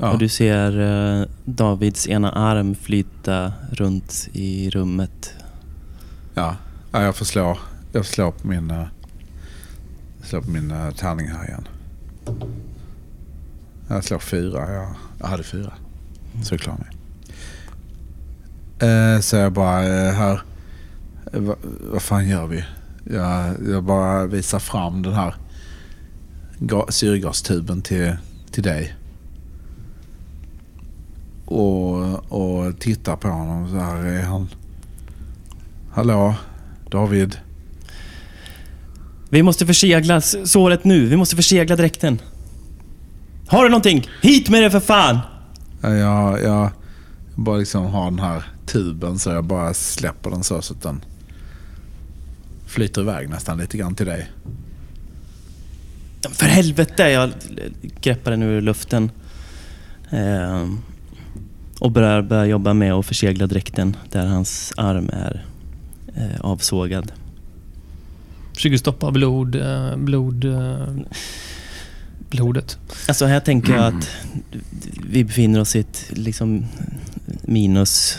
Ja. 0.00 0.12
Och 0.12 0.18
du 0.18 0.28
ser 0.28 0.80
eh, 0.80 1.26
Davids 1.44 2.08
ena 2.08 2.32
arm 2.32 2.74
flyta 2.74 3.52
runt 3.72 4.28
i 4.32 4.70
rummet. 4.70 5.34
Ja, 6.34 6.56
ja 6.92 7.02
jag 7.02 7.16
får 7.16 7.24
slå, 7.24 7.58
jag 7.92 8.06
får 8.06 8.12
slå 8.12 8.32
på 8.32 8.46
min, 8.46 8.70
eh, 8.70 8.84
slå 10.22 10.42
på 10.42 10.50
min 10.50 10.70
uh, 10.70 10.90
tärning 10.90 11.28
här 11.28 11.44
igen. 11.44 11.68
Jag 13.88 14.04
slår 14.04 14.18
fyra. 14.18 14.72
Jag, 14.72 14.94
jag 15.20 15.26
hade 15.26 15.42
fyra. 15.42 15.72
Så 16.44 16.54
jag 16.54 16.60
klarar 16.60 16.78
mig. 16.78 16.88
Eh, 18.90 19.20
så 19.20 19.36
jag 19.36 19.52
bara, 19.52 19.82
eh, 20.08 20.12
här, 20.14 20.40
eh, 21.32 21.40
va, 21.40 21.56
vad 21.92 22.02
fan 22.02 22.28
gör 22.28 22.46
vi? 22.46 22.64
Jag, 23.10 23.54
jag 23.68 23.84
bara 23.84 24.26
visar 24.26 24.58
fram 24.58 25.02
den 25.02 25.12
här 25.14 25.34
ga- 26.58 26.90
syrgastuben 26.90 27.82
till, 27.82 28.16
till 28.50 28.62
dig. 28.62 28.94
Och, 31.44 32.32
och 32.32 32.78
tittar 32.78 33.16
på 33.16 33.28
honom 33.28 33.68
så 33.70 33.76
här. 33.76 34.04
Är 34.04 34.22
han... 34.22 34.48
Hallå, 35.92 36.34
David. 36.90 37.36
Vi 39.28 39.42
måste 39.42 39.66
försegla 39.66 40.20
såret 40.20 40.84
nu. 40.84 41.06
Vi 41.06 41.16
måste 41.16 41.36
försegla 41.36 41.76
dräkten. 41.76 42.18
Har 43.48 43.64
du 43.64 43.70
någonting? 43.70 44.08
Hit 44.22 44.48
med 44.48 44.62
det 44.62 44.70
för 44.70 44.80
fan! 44.80 45.18
Ja, 45.80 45.94
Jag, 45.94 46.42
jag 46.42 46.70
bara 47.34 47.56
liksom 47.56 47.86
har 47.86 48.04
den 48.10 48.18
här 48.18 48.42
tuben 48.66 49.18
så 49.18 49.30
jag 49.30 49.44
bara 49.44 49.74
släpper 49.74 50.30
den 50.30 50.44
så, 50.44 50.62
så 50.62 50.74
att 50.74 50.82
den 50.82 51.04
flyter 52.66 53.00
iväg 53.02 53.28
nästan 53.28 53.58
lite 53.58 53.76
grann 53.78 53.94
till 53.94 54.06
dig. 54.06 54.30
För 56.30 56.46
helvete! 56.46 57.02
Jag 57.02 57.30
greppar 58.00 58.30
den 58.30 58.42
ur 58.42 58.60
luften. 58.60 59.10
Ehm, 60.10 60.78
och 61.80 61.90
börjar, 61.90 62.22
börjar 62.22 62.44
jobba 62.44 62.74
med 62.74 62.92
att 62.92 63.06
försegla 63.06 63.46
dräkten 63.46 63.96
där 64.10 64.26
hans 64.26 64.72
arm 64.76 65.10
är 65.12 65.44
eh, 66.16 66.40
avsågad. 66.40 67.12
Försöker 68.54 68.76
stoppa 68.76 69.10
blod, 69.10 69.54
eh, 69.54 69.96
blod, 69.96 70.44
eh, 70.44 70.88
blodet. 72.30 72.78
Alltså 73.08 73.26
här 73.26 73.40
tänker 73.40 73.72
jag 73.72 73.84
att 73.84 74.10
vi 75.10 75.24
befinner 75.24 75.60
oss 75.60 75.76
i 75.76 75.80
ett 75.80 76.04
liksom 76.08 76.64
minus... 77.42 78.18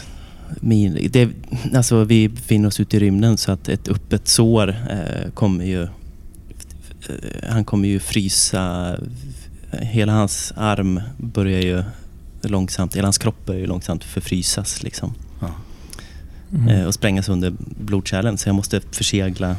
Min, 0.61 1.09
det, 1.11 1.29
alltså 1.73 2.03
vi 2.03 2.29
befinner 2.29 2.67
oss 2.67 2.79
ute 2.79 2.97
i 2.97 2.99
rymden 2.99 3.37
så 3.37 3.51
att 3.51 3.69
ett 3.69 3.87
öppet 3.87 4.27
sår 4.27 4.69
eh, 4.69 5.31
kommer 5.33 5.65
ju... 5.65 5.83
Eh, 5.83 5.89
han 7.49 7.65
kommer 7.65 7.87
ju 7.87 7.99
frysa. 7.99 8.95
Hela 9.71 10.11
hans 10.11 10.53
arm 10.55 11.01
börjar 11.17 11.61
ju 11.61 11.83
långsamt, 12.41 12.95
hela 12.95 13.05
hans 13.05 13.17
kropp 13.17 13.45
börjar 13.45 13.61
ju 13.61 13.67
långsamt 13.67 14.03
förfrysas 14.03 14.83
liksom. 14.83 15.13
Ja. 15.39 15.51
Mm. 16.53 16.67
Eh, 16.67 16.85
och 16.85 16.93
sprängas 16.93 17.29
under 17.29 17.53
blodkärlen. 17.59 18.37
Så 18.37 18.49
jag 18.49 18.55
måste 18.55 18.81
försegla 18.91 19.55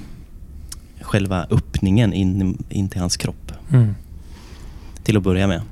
själva 1.01 1.47
öppningen 1.51 2.13
in, 2.13 2.59
in 2.69 2.89
till 2.89 3.01
hans 3.01 3.17
kropp. 3.17 3.53
Mm. 3.73 3.95
Till 5.11 5.17
att 5.17 5.23
börja 5.23 5.47
med. 5.47 5.63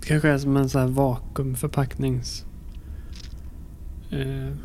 Det 0.00 0.06
kanske 0.06 0.28
är 0.28 0.38
som 0.38 0.56
en 0.56 0.68
sån 0.68 0.80
här 0.80 0.88
vakuumförpacknings... 0.88 2.44
Eh, 4.10 4.56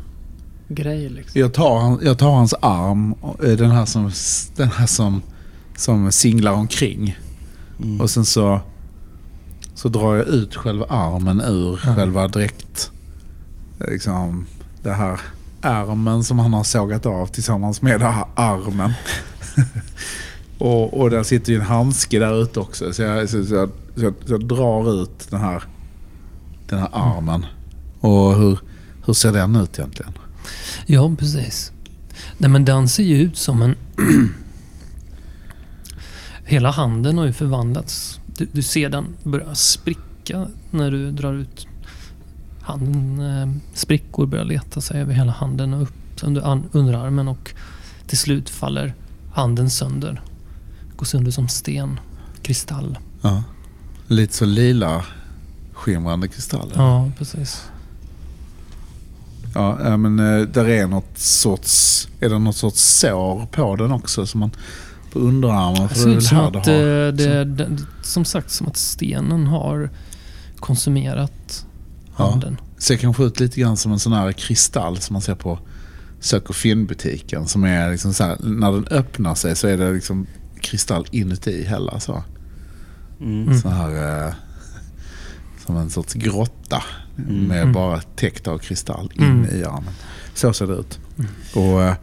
grej 0.68 1.08
liksom. 1.08 1.40
Jag 1.40 1.54
tar, 1.54 1.78
han- 1.80 1.98
jag 2.02 2.18
tar 2.18 2.30
hans 2.30 2.54
arm, 2.62 3.14
eh, 3.22 3.50
den 3.50 3.70
här 3.70 3.84
som, 3.84 4.10
den 4.56 4.68
här 4.70 4.86
som, 4.86 5.22
som 5.76 6.12
singlar 6.12 6.52
omkring. 6.52 7.16
Mm. 7.82 8.00
Och 8.00 8.10
sen 8.10 8.24
så, 8.24 8.60
så 9.74 9.88
drar 9.88 10.16
jag 10.16 10.26
ut 10.26 10.54
själva 10.56 10.84
armen 10.88 11.40
ur 11.40 11.80
Ja. 11.86 11.94
själva 11.94 12.28
dräkt. 12.28 12.90
Liksom, 13.88 14.46
det 14.82 14.92
här 14.92 15.20
ärmen 15.62 16.24
som 16.24 16.38
han 16.38 16.52
har 16.52 16.64
sågat 16.64 17.06
av 17.06 17.26
tillsammans 17.26 17.82
med 17.82 18.00
den 18.00 18.12
här 18.12 18.24
armen. 18.34 18.92
och, 20.58 21.00
och 21.00 21.10
den 21.10 21.24
sitter 21.24 21.52
ju 21.52 21.58
en 21.58 21.64
handske 21.66 22.18
där 22.18 22.42
ute 22.42 22.60
också. 22.60 22.92
Så 22.92 23.02
jag, 23.02 23.28
så, 23.28 23.44
så, 23.44 23.54
jag, 23.54 23.70
så, 23.94 24.04
jag, 24.04 24.14
så 24.26 24.32
jag 24.32 24.44
drar 24.44 25.02
ut 25.02 25.30
den 25.30 25.40
här, 25.40 25.62
den 26.68 26.78
här 26.78 26.88
armen. 26.92 27.46
Och 28.00 28.36
hur, 28.36 28.58
hur 29.04 29.12
ser 29.12 29.32
den 29.32 29.56
ut 29.56 29.78
egentligen? 29.78 30.12
Ja, 30.86 31.14
precis. 31.18 31.72
Nej, 32.38 32.50
men 32.50 32.64
den 32.64 32.88
ser 32.88 33.02
ju 33.02 33.16
ut 33.22 33.36
som 33.36 33.62
en... 33.62 33.74
Hela 36.44 36.70
handen 36.70 37.18
har 37.18 37.26
ju 37.26 37.32
förvandlats. 37.32 38.20
Du, 38.26 38.48
du 38.52 38.62
ser 38.62 38.88
den 38.88 39.04
börja 39.22 39.54
spricka 39.54 40.48
när 40.70 40.90
du 40.90 41.10
drar 41.10 41.34
ut 41.34 41.66
handen. 42.60 43.20
Eh, 43.20 43.48
sprickor 43.74 44.26
börjar 44.26 44.44
leta 44.44 44.80
sig 44.80 45.00
över 45.00 45.14
hela 45.14 45.32
handen 45.32 45.74
och 45.74 45.82
upp 45.82 45.92
under 46.22 46.62
underarmen 46.72 47.28
och 47.28 47.54
till 48.06 48.18
slut 48.18 48.50
faller 48.50 48.94
handen 49.32 49.70
sönder. 49.70 50.22
Går 50.96 51.06
sönder 51.06 51.30
som 51.30 51.48
sten, 51.48 52.00
kristall. 52.42 52.98
Ja. 53.22 53.42
Lite 54.06 54.34
så 54.34 54.44
lila 54.44 55.04
skimrande 55.72 56.28
kristaller. 56.28 56.74
Ja, 56.76 57.10
precis. 57.18 57.62
Ja, 59.54 59.78
ja, 59.84 59.96
men 59.96 60.18
eh, 60.18 60.46
där 60.46 60.68
är 60.68 60.86
något 60.86 61.18
sorts... 61.18 62.08
Är 62.20 62.28
det 62.28 62.38
något 62.38 62.56
sorts 62.56 62.98
sår 63.00 63.46
på 63.46 63.76
den 63.76 63.92
också? 63.92 64.26
Som 64.26 64.40
man, 64.40 64.50
på 65.12 65.18
underarmen? 65.18 65.88
Det 65.88 65.94
För 65.94 66.04
det 66.08 66.10
ut 66.10 66.16
väl 66.16 66.22
som 66.22 66.38
att, 66.38 66.64
det 66.64 67.06
eh, 67.06 67.12
det, 67.12 67.44
det, 67.44 67.78
som 68.02 68.24
sagt, 68.24 68.50
som 68.50 68.66
att 68.66 68.76
stenen 68.76 69.46
har 69.46 69.90
konsumerat 70.60 71.66
Ja. 72.18 72.30
handen. 72.30 72.60
ser 72.78 72.96
kanske 72.96 73.24
ut 73.24 73.40
lite 73.40 73.60
grann 73.60 73.76
som 73.76 73.92
en 73.92 73.98
sån 73.98 74.12
här 74.12 74.32
kristall 74.32 74.98
som 74.98 75.12
man 75.14 75.22
ser 75.22 75.34
på 75.34 75.58
sök 76.20 76.48
och 76.48 76.56
fyndbutiken. 76.56 77.46
Som 77.46 77.64
är 77.64 77.90
liksom 77.90 78.14
så 78.14 78.24
här, 78.24 78.36
när 78.40 78.72
den 78.72 78.86
öppnar 78.86 79.34
sig 79.34 79.56
så 79.56 79.68
är 79.68 79.76
det 79.76 79.92
liksom 79.92 80.26
kristall 80.70 81.06
inuti 81.10 81.64
hela 81.68 82.00
så. 82.00 82.22
Mm. 83.20 83.58
Så 83.60 83.68
här, 83.68 84.26
eh, 84.26 84.32
som 85.66 85.76
en 85.76 85.90
sorts 85.90 86.14
grotta 86.14 86.82
Mm. 87.18 87.46
med 87.46 87.60
Mm. 87.62 87.72
bara 87.72 88.00
täckt 88.00 88.48
av 88.48 88.58
kristall 88.58 89.12
in 89.14 89.22
Mm. 89.22 89.56
i 89.56 89.64
armen. 89.64 89.94
Så 90.34 90.52
ser 90.52 90.66
det 90.66 90.72
ut. 90.74 90.98
Och 91.54 91.82
eh, 91.82 91.94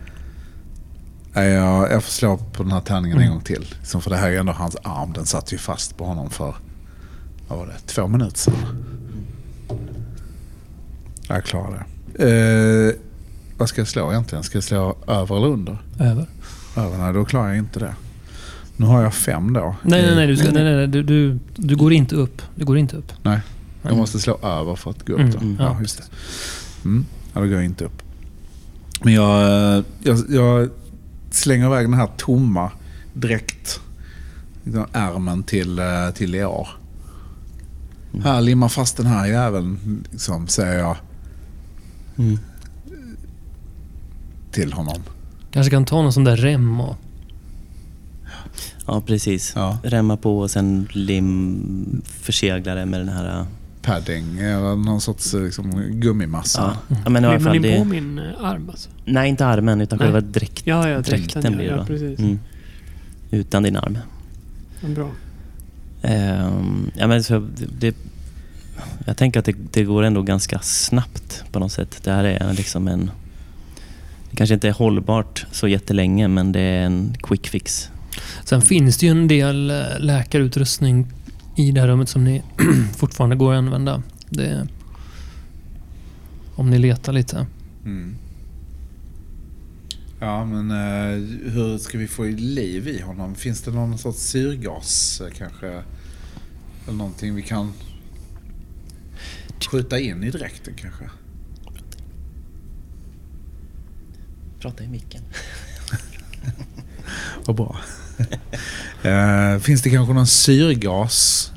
jag, 1.43 1.91
jag 1.91 2.03
får 2.03 2.11
slå 2.11 2.37
på 2.37 2.63
den 2.63 2.71
här 2.71 2.81
tärningen 2.81 3.17
en 3.17 3.23
Mm. 3.23 3.33
gång 3.35 3.43
till. 3.43 3.75
Liksom 3.79 4.01
för 4.01 4.09
det 4.09 4.17
här 4.17 4.29
är 4.31 4.39
ändå 4.39 4.51
hans 4.53 4.75
arm. 4.83 5.13
Den 5.13 5.25
satt 5.25 5.53
ju 5.53 5.57
fast 5.57 5.97
på 5.97 6.05
honom 6.05 6.29
för 6.29 6.55
vad 7.47 7.59
var 7.59 7.65
det, 7.67 7.77
två 7.85 8.07
minuter 8.07 8.37
sedan. 8.37 8.85
Jag 11.27 11.43
klarar 11.43 11.85
det. 12.13 12.29
Eh, 12.89 12.93
vad 13.57 13.69
ska 13.69 13.81
jag 13.81 13.87
slå 13.87 14.11
egentligen? 14.11 14.43
Ska 14.43 14.57
jag 14.57 14.63
slå 14.63 14.97
över 15.07 15.37
eller 15.37 15.47
under? 15.47 15.77
Över. 15.99 16.25
Över? 16.77 16.97
Nej, 16.97 17.13
då 17.13 17.25
klarar 17.25 17.47
jag 17.47 17.57
inte 17.57 17.79
det. 17.79 17.93
Nu 18.77 18.85
har 18.85 19.01
jag 19.03 19.13
fem 19.13 19.53
då. 19.53 19.75
Nej, 19.83 20.01
nej, 20.01 20.15
nej. 20.15 20.27
Du, 20.27 20.37
ska, 20.37 20.51
nej, 20.51 20.53
nej, 20.53 20.63
nej, 20.63 20.75
nej 20.75 20.87
du, 20.87 21.03
du, 21.03 21.39
du 21.55 21.75
går 21.75 21.93
inte 21.93 22.15
upp. 22.15 22.41
Du 22.55 22.65
går 22.65 22.77
inte 22.77 22.95
upp. 22.95 23.13
Nej. 23.23 23.39
Jag 23.81 23.97
måste 23.97 24.19
slå 24.19 24.37
över 24.43 24.75
för 24.75 24.89
att 24.91 25.07
gå 25.07 25.13
upp 25.13 25.19
Mm, 25.19 25.31
då. 25.31 25.39
mm. 25.39 25.55
Ja, 25.59 25.77
just 25.81 25.97
det. 25.97 26.03
Mm. 26.85 27.05
Ja, 27.33 27.41
då 27.41 27.47
går 27.47 27.55
jag 27.55 27.65
inte 27.65 27.85
upp. 27.85 28.01
Men 29.03 29.13
jag, 29.13 29.83
jag, 30.03 30.19
jag 30.29 30.69
slänger 31.31 31.65
iväg 31.65 31.85
den 31.85 31.93
här 31.93 32.09
tomma 32.17 32.71
dräkt 33.13 33.79
liksom 34.63 34.85
ärmen 34.93 35.43
till, 35.43 35.79
eh, 35.79 35.85
till 36.15 36.31
Lear. 36.31 36.67
Mm. 38.13 38.25
Här, 38.25 38.41
limma 38.41 38.69
fast 38.69 38.97
den 38.97 39.05
här 39.05 39.25
jäveln, 39.27 40.03
liksom, 40.11 40.47
säger 40.47 40.79
jag 40.79 40.97
Mm. 42.17 42.39
till 44.51 44.73
honom. 44.73 45.03
Kanske 45.51 45.69
kan 45.71 45.85
ta 45.85 46.01
någon 46.01 46.13
sån 46.13 46.23
där 46.23 46.37
rem 46.37 46.81
och... 46.81 46.95
Ja, 48.85 49.01
precis. 49.05 49.53
Ja. 49.55 49.77
Remma 49.83 50.17
på 50.17 50.39
och 50.39 50.51
sen 50.51 50.87
lim 50.91 52.01
försegla 52.05 52.75
det 52.75 52.85
med 52.85 52.99
den 52.99 53.09
här... 53.09 53.39
äh, 53.39 53.45
Padding 53.81 54.37
eller 54.39 54.75
någon 54.75 55.01
sorts 55.01 55.33
eh, 55.33 55.41
liksom, 55.41 55.71
gummimassa. 55.89 56.77
Ja, 56.87 56.95
ja 57.03 57.09
men 57.09 57.23
i 57.23 57.27
alla 57.27 57.39
fall 57.39 57.55
in 57.55 57.61
på 57.61 57.67
det... 57.67 57.85
min 57.85 58.19
eh, 58.19 58.43
arm 58.43 58.69
alltså? 58.69 58.89
Nej, 59.05 59.29
inte 59.29 59.45
armen 59.45 59.81
utan 59.81 59.99
Nej. 59.99 60.05
själva 60.05 60.21
dräkt, 60.21 60.61
Ja, 60.67 60.89
ja, 60.89 60.95
dräkten 61.01 61.41
dräkten. 61.41 61.57
blir 61.57 61.65
Ja, 61.67 61.75
det 61.77 61.85
precis. 61.85 62.19
Mm. 62.19 62.39
Utan 63.31 63.63
din 63.63 63.77
arm. 63.77 63.97
Ja, 64.81 64.87
bra. 64.87 65.09
Ehm, 66.01 66.91
ja, 66.95 67.07
men 67.07 67.23
så 67.23 67.47
det, 67.79 67.95
jag 69.05 69.17
tänker 69.17 69.39
att 69.39 69.45
det, 69.45 69.55
det 69.71 69.83
går 69.83 70.03
ändå 70.03 70.21
ganska 70.21 70.59
snabbt 70.59 71.43
på 71.51 71.59
något 71.59 71.71
sätt. 71.71 71.99
Det 72.03 72.11
här 72.11 72.23
är 72.23 72.53
liksom 72.53 72.87
en... 72.87 73.11
Det 74.29 74.35
kanske 74.37 74.53
inte 74.53 74.67
är 74.67 74.71
hållbart 74.73 75.45
så 75.51 75.67
jättelänge 75.67 76.27
men 76.27 76.51
det 76.51 76.59
är 76.59 76.85
en 76.85 77.15
quick 77.19 77.47
fix. 77.47 77.89
Sen 78.43 78.61
finns 78.61 78.97
det 78.97 79.05
ju 79.05 79.11
en 79.11 79.27
del 79.27 79.71
eh, 79.71 79.99
läkarutrustning 79.99 81.07
i 81.55 81.71
det 81.71 81.81
här 81.81 81.87
rummet 81.87 82.09
som 82.09 82.23
ni 82.23 82.43
fortfarande 82.97 83.35
går 83.35 83.53
att 83.53 83.57
använda. 83.57 84.03
Det, 84.29 84.67
om 86.55 86.69
ni 86.69 86.77
letar 86.79 87.13
lite. 87.13 87.47
Mm. 87.85 88.15
Ja, 90.19 90.45
men 90.45 90.71
eh, 90.71 91.51
hur 91.51 91.77
ska 91.77 91.97
vi 91.97 92.07
få 92.07 92.23
liv 92.23 92.87
i 92.87 93.01
honom? 93.01 93.35
Finns 93.35 93.61
det 93.61 93.71
någon 93.71 93.97
sorts 93.97 94.19
syrgas 94.19 95.21
eh, 95.21 95.33
kanske? 95.37 95.67
Eller 95.67 96.97
någonting 96.97 97.35
vi 97.35 97.41
kan 97.41 97.73
skjuta 99.71 99.99
in 99.99 100.23
i 100.23 100.31
dräkten 100.31 100.73
kanske? 100.73 101.09
Prata 104.59 104.83
i 104.83 104.87
micken. 104.87 105.21
Vad 107.45 107.55
bra. 107.55 107.77
eh, 109.03 109.59
finns 109.59 109.81
det 109.81 109.89
kanske 109.89 110.13
någon 110.13 110.27
syrgas 110.27 111.51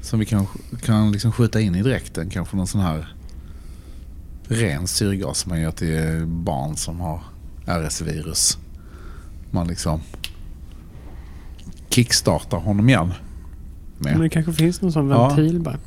som 0.00 0.18
vi 0.18 0.26
kan, 0.26 0.46
kan 0.82 1.12
liksom 1.12 1.32
skjuta 1.32 1.60
in 1.60 1.74
i 1.74 1.82
dräkten? 1.82 2.30
Kanske 2.30 2.56
någon 2.56 2.66
sån 2.66 2.80
här 2.80 3.14
ren 4.48 4.86
syrgas 4.86 5.38
som 5.38 5.50
man 5.50 5.60
gör 5.60 5.70
till 5.70 6.26
barn 6.26 6.76
som 6.76 7.00
har 7.00 7.20
RS-virus. 7.66 8.58
Man 9.50 9.68
liksom 9.68 10.00
kickstartar 11.90 12.58
honom 12.58 12.88
igen. 12.88 13.12
Men 13.98 14.12
Med. 14.12 14.20
det 14.20 14.28
kanske 14.28 14.52
finns 14.52 14.82
någon 14.82 14.92
sån 14.92 15.10
Ja. 15.10 15.28
ventil 15.28 15.60
bara. 15.60 15.78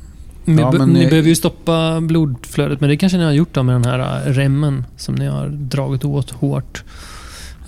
Ni, 0.44 0.62
Ja, 0.62 0.72
men, 0.72 0.88
ni 0.88 1.02
eh, 1.04 1.10
behöver 1.10 1.28
ju 1.28 1.34
stoppa 1.34 2.00
blodflödet, 2.00 2.80
men 2.80 2.90
det 2.90 2.96
kanske 2.96 3.18
ni 3.18 3.24
har 3.24 3.32
gjort 3.32 3.54
då 3.54 3.62
med 3.62 3.74
den 3.74 3.84
här 3.84 4.26
eh, 4.26 4.32
remmen 4.32 4.84
som 4.96 5.14
ni 5.14 5.26
har 5.26 5.48
dragit 5.48 6.04
åt 6.04 6.30
hårt. 6.30 6.84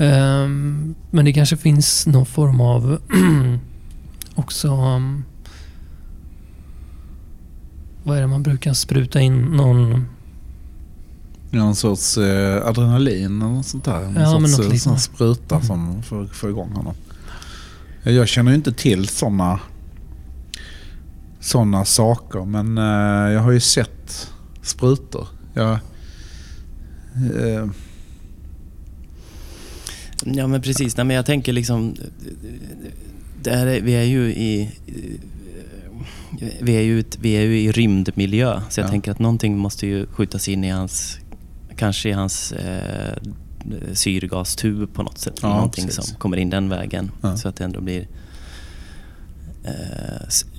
Ehm, 0.01 0.94
men 1.11 1.24
det 1.24 1.32
kanske 1.32 1.57
finns 1.57 2.07
någon 2.07 2.26
form 2.26 2.61
av 2.61 2.98
också... 4.34 4.68
um, 4.68 5.24
vad 8.05 8.16
är 8.16 8.20
det 8.20 8.26
man 8.26 8.42
brukar 8.42 8.72
spruta 8.72 9.20
in? 9.20 9.38
Någon... 9.42 10.07
Någon 11.51 11.74
sorts 11.74 12.18
eh, 12.18 12.66
adrenalin 12.66 13.24
eller 13.42 13.53
något 13.53 13.66
sånt 13.66 13.84
där. 13.84 14.01
Någon 14.01 14.14
Ja, 14.14 14.30
sorts 14.40 14.59
något 14.59 14.72
eh, 14.72 14.78
sån 14.78 14.98
spruta 14.98 15.55
Mm. 15.55 15.66
som 15.66 16.03
får, 16.03 16.26
får 16.26 16.51
igång 16.51 16.72
honom. 16.72 16.94
Jag 18.03 18.28
känner 18.28 18.51
ju 18.51 18.57
inte 18.57 18.72
till 18.72 19.09
sådana 19.09 19.61
såna 21.40 21.84
saker 21.84 22.44
men 22.44 22.78
eh, 22.78 23.32
jag 23.32 23.40
har 23.40 23.51
ju 23.51 23.61
sett 23.61 24.30
sprutor. 24.62 25.26
Jag, 25.55 25.72
eh, 25.72 27.66
Ja 30.24 30.46
men 30.46 30.62
precis. 30.62 30.96
Nej, 30.96 31.06
men 31.06 31.16
jag 31.16 31.26
tänker 31.26 31.52
liksom... 31.52 31.96
Det 33.42 33.50
här 33.50 33.66
är, 33.66 33.80
vi 33.80 33.92
är 33.92 34.02
ju 34.04 34.26
i... 34.30 34.70
Vi 36.60 36.76
är 36.76 36.80
ju, 36.80 37.04
vi 37.20 37.32
är 37.32 37.40
ju 37.40 37.60
i 37.60 37.72
rymdmiljö. 37.72 38.60
Så 38.70 38.80
jag 38.80 38.86
Ja. 38.86 38.90
tänker 38.90 39.10
att 39.10 39.18
någonting 39.18 39.58
måste 39.58 39.86
ju 39.86 40.06
skjutas 40.06 40.48
in 40.48 40.64
i 40.64 40.68
hans... 40.70 41.18
Kanske 41.76 42.08
i 42.08 42.12
hans 42.12 42.52
eh, 42.52 43.16
syrgastub 43.92 44.94
på 44.94 45.02
något 45.02 45.18
sätt. 45.18 45.38
Ja, 45.42 45.48
någonting 45.48 45.86
precis. 45.86 46.04
som 46.04 46.16
kommer 46.18 46.36
in 46.36 46.50
den 46.50 46.68
vägen. 46.68 47.10
Ja. 47.20 47.36
Så 47.36 47.48
att 47.48 47.56
det 47.56 47.64
ändå 47.64 47.80
blir 47.80 48.08
eh, 49.64 49.72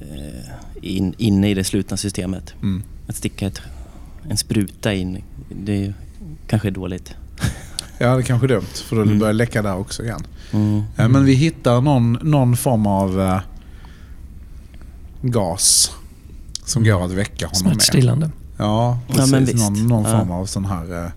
eh, 0.01 0.45
in, 0.82 1.14
inne 1.18 1.49
i 1.49 1.53
det 1.53 1.64
slutna 1.64 1.97
systemet. 1.97 2.53
mm. 2.62 2.84
Att 3.07 3.16
sticka 3.16 3.47
ett, 3.47 3.62
en 4.30 4.38
spruta 4.38 4.93
in, 4.93 5.24
det 5.66 5.72
är 5.74 5.78
ju 5.80 5.93
kanske 6.47 6.68
är 6.68 6.72
dåligt. 6.72 7.16
Ja, 8.02 8.16
det 8.16 8.22
är 8.22 8.22
kanske 8.22 8.45
är 8.45 8.49
dumt 8.49 8.66
för 8.74 8.95
då 8.95 9.02
Mm. 9.02 9.20
börjar 9.20 9.34
läcka 9.34 9.62
där 9.62 9.76
också 9.78 10.04
igen. 10.04 10.22
Mm. 10.52 10.84
Eh, 10.97 11.08
Men 11.10 11.26
vi 11.26 11.34
hittar 11.34 11.82
någon, 11.82 12.14
någon 12.22 12.58
form 12.58 12.88
av 12.88 13.22
eh, 13.22 13.39
gas 15.22 15.91
som 16.66 16.84
går 16.84 17.06
att 17.06 17.12
väcka 17.12 17.45
honom 17.47 17.64
med. 17.64 17.74
Smärtstillande. 17.74 18.30
Ja, 18.58 18.99
Ja, 19.08 19.14
precis. 19.16 19.32
men 19.32 19.45
visst. 19.45 19.58
någon 19.58 19.88
någon 19.88 20.04
Ja. 20.12 20.20
form 20.20 20.32
av 20.32 20.45
sån 20.45 20.66
här 20.66 21.06
eh, 21.06 21.12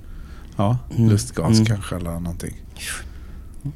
ja, 0.57 0.78
Mm. 0.97 1.11
lustgas 1.11 1.53
Mm. 1.53 1.66
kanske 1.66 1.97
eller 1.97 2.11
någonting. 2.11 2.55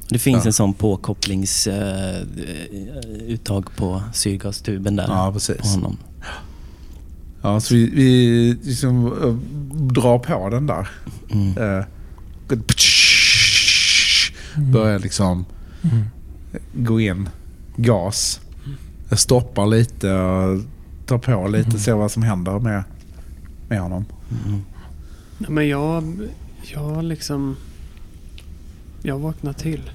Det 0.09 0.19
finns 0.19 0.43
Ja. 0.43 0.47
en 0.47 0.53
sån 0.53 0.73
påkopplingsuttag 0.73 2.27
uttag 3.27 3.69
på 3.75 4.01
syrgastuben 4.13 4.95
där 4.95 5.07
Ja, 5.07 5.27
på 5.27 5.33
precis. 5.33 5.61
honom. 5.75 5.97
Ja, 7.41 7.59
så 7.59 7.73
vi, 7.75 7.89
vi 7.89 8.57
liksom, 8.63 9.05
eh, 9.07 9.33
drar 9.85 10.19
på 10.19 10.49
den 10.49 10.67
där. 10.67 10.89
Mm. 11.31 11.83
Eh, 14.57 14.63
börjar 14.63 14.99
liksom 14.99 15.45
Mm. 15.81 16.05
gå 16.73 16.99
in 16.99 17.29
gas. 17.75 18.41
Jag 19.09 19.19
stoppar 19.19 19.65
lite 19.67 20.13
och 20.13 20.61
tar 21.05 21.17
på 21.17 21.47
lite 21.47 21.69
och 21.69 21.79
ser 21.79 21.93
vad 21.93 22.11
som 22.11 22.23
händer 22.23 22.59
med, 22.59 22.83
med 23.69 23.79
honom. 23.81 24.05
Mm. 24.45 24.61
Nej, 25.37 25.49
men 25.49 25.67
jag... 25.67 26.17
Jag 26.73 27.03
liksom... 27.03 27.55
Jag 29.03 29.19
vaknar 29.19 29.53
till. 29.53 29.91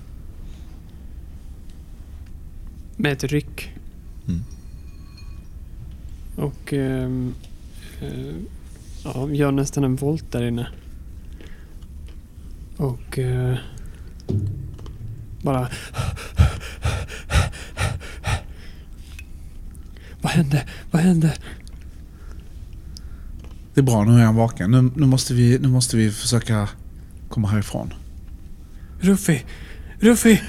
Med 2.96 3.12
ett 3.12 3.24
ryck. 3.24 3.72
Mm. 4.28 4.42
Och... 6.36 6.72
ehm, 6.72 7.34
eh, 8.00 8.34
ja, 9.04 9.30
gör 9.30 9.52
nästan 9.52 9.84
en 9.84 9.96
volt 9.96 10.32
där 10.32 10.42
inne. 10.46 10.68
Och... 12.76 13.18
eh, 13.18 13.56
bara... 15.42 15.68
Vad 20.20 20.32
hände? 20.32 20.64
Vad 20.90 21.02
hände? 21.02 21.34
Det 23.74 23.80
är 23.80 23.84
bra, 23.84 24.04
nu 24.04 24.20
är 24.20 24.24
han 24.24 24.36
vaken. 24.36 24.70
Nu, 24.70 24.90
nu, 24.96 25.06
måste, 25.06 25.34
vi, 25.34 25.58
nu 25.58 25.68
måste 25.68 25.96
vi 25.96 26.10
försöka 26.10 26.68
komma 27.28 27.48
härifrån. 27.48 27.94
Ruffi! 29.00 29.44
Ruffi! 29.98 30.42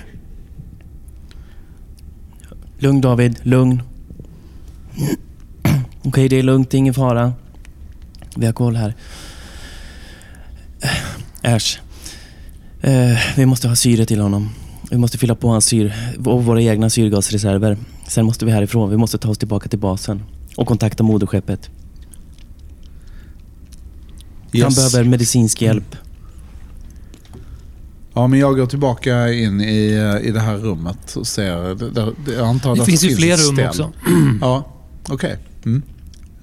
Lugn 2.77 3.01
David, 3.01 3.39
lugn. 3.43 3.81
Okej, 6.03 6.29
det 6.29 6.35
är 6.35 6.43
lugnt, 6.43 6.69
det 6.69 6.77
är 6.77 6.79
ingen 6.79 6.93
fara. 6.93 7.33
Vi 8.35 8.45
har 8.45 8.53
koll 8.53 8.75
här. 8.75 8.95
Äsch. 11.41 11.79
Eh, 12.85 13.17
vi 13.37 13.45
måste 13.45 13.67
ha 13.67 13.75
syre 13.75 14.05
till 14.05 14.19
honom. 14.19 14.49
Vi 14.91 14.97
måste 14.97 15.17
fylla 15.17 15.35
på 15.35 15.47
hans 15.49 15.65
syr 15.65 15.93
och 16.25 16.45
våra 16.45 16.61
egna 16.61 16.89
syrgasreserver. 16.89 17.77
Sen 18.07 18.25
måste 18.25 18.45
vi 18.45 18.51
härifrån. 18.51 18.89
Vi 18.89 18.97
måste 18.97 19.17
ta 19.17 19.29
oss 19.29 19.37
tillbaka 19.37 19.69
till 19.69 19.79
basen 19.79 20.23
och 20.57 20.67
kontakta 20.67 21.03
moderskeppet. 21.03 21.69
Han 24.51 24.61
Yes. 24.61 24.75
behöver 24.75 25.09
medicinsk 25.09 25.61
hjälp. 25.61 25.95
Ja, 28.13 28.27
men 28.27 28.39
jag 28.39 28.55
går 28.57 28.65
tillbaka 28.65 29.33
in 29.33 29.61
i, 29.61 29.91
eh, 30.21 30.27
i 30.27 30.31
det 30.31 30.39
här 30.39 30.57
rummet 30.57 31.15
och 31.15 31.27
ser... 31.27 31.75
Det, 32.25 32.33
jag 32.33 32.47
antar 32.47 32.75
Det 32.75 32.81
att 32.81 32.85
finns 32.87 33.03
ju 33.03 33.15
fler 33.15 33.37
rum 33.37 33.55
ställ. 33.55 33.67
också. 33.67 33.91
Ja, 34.41 34.67
okej. 35.09 35.37
Mm. 35.65 35.81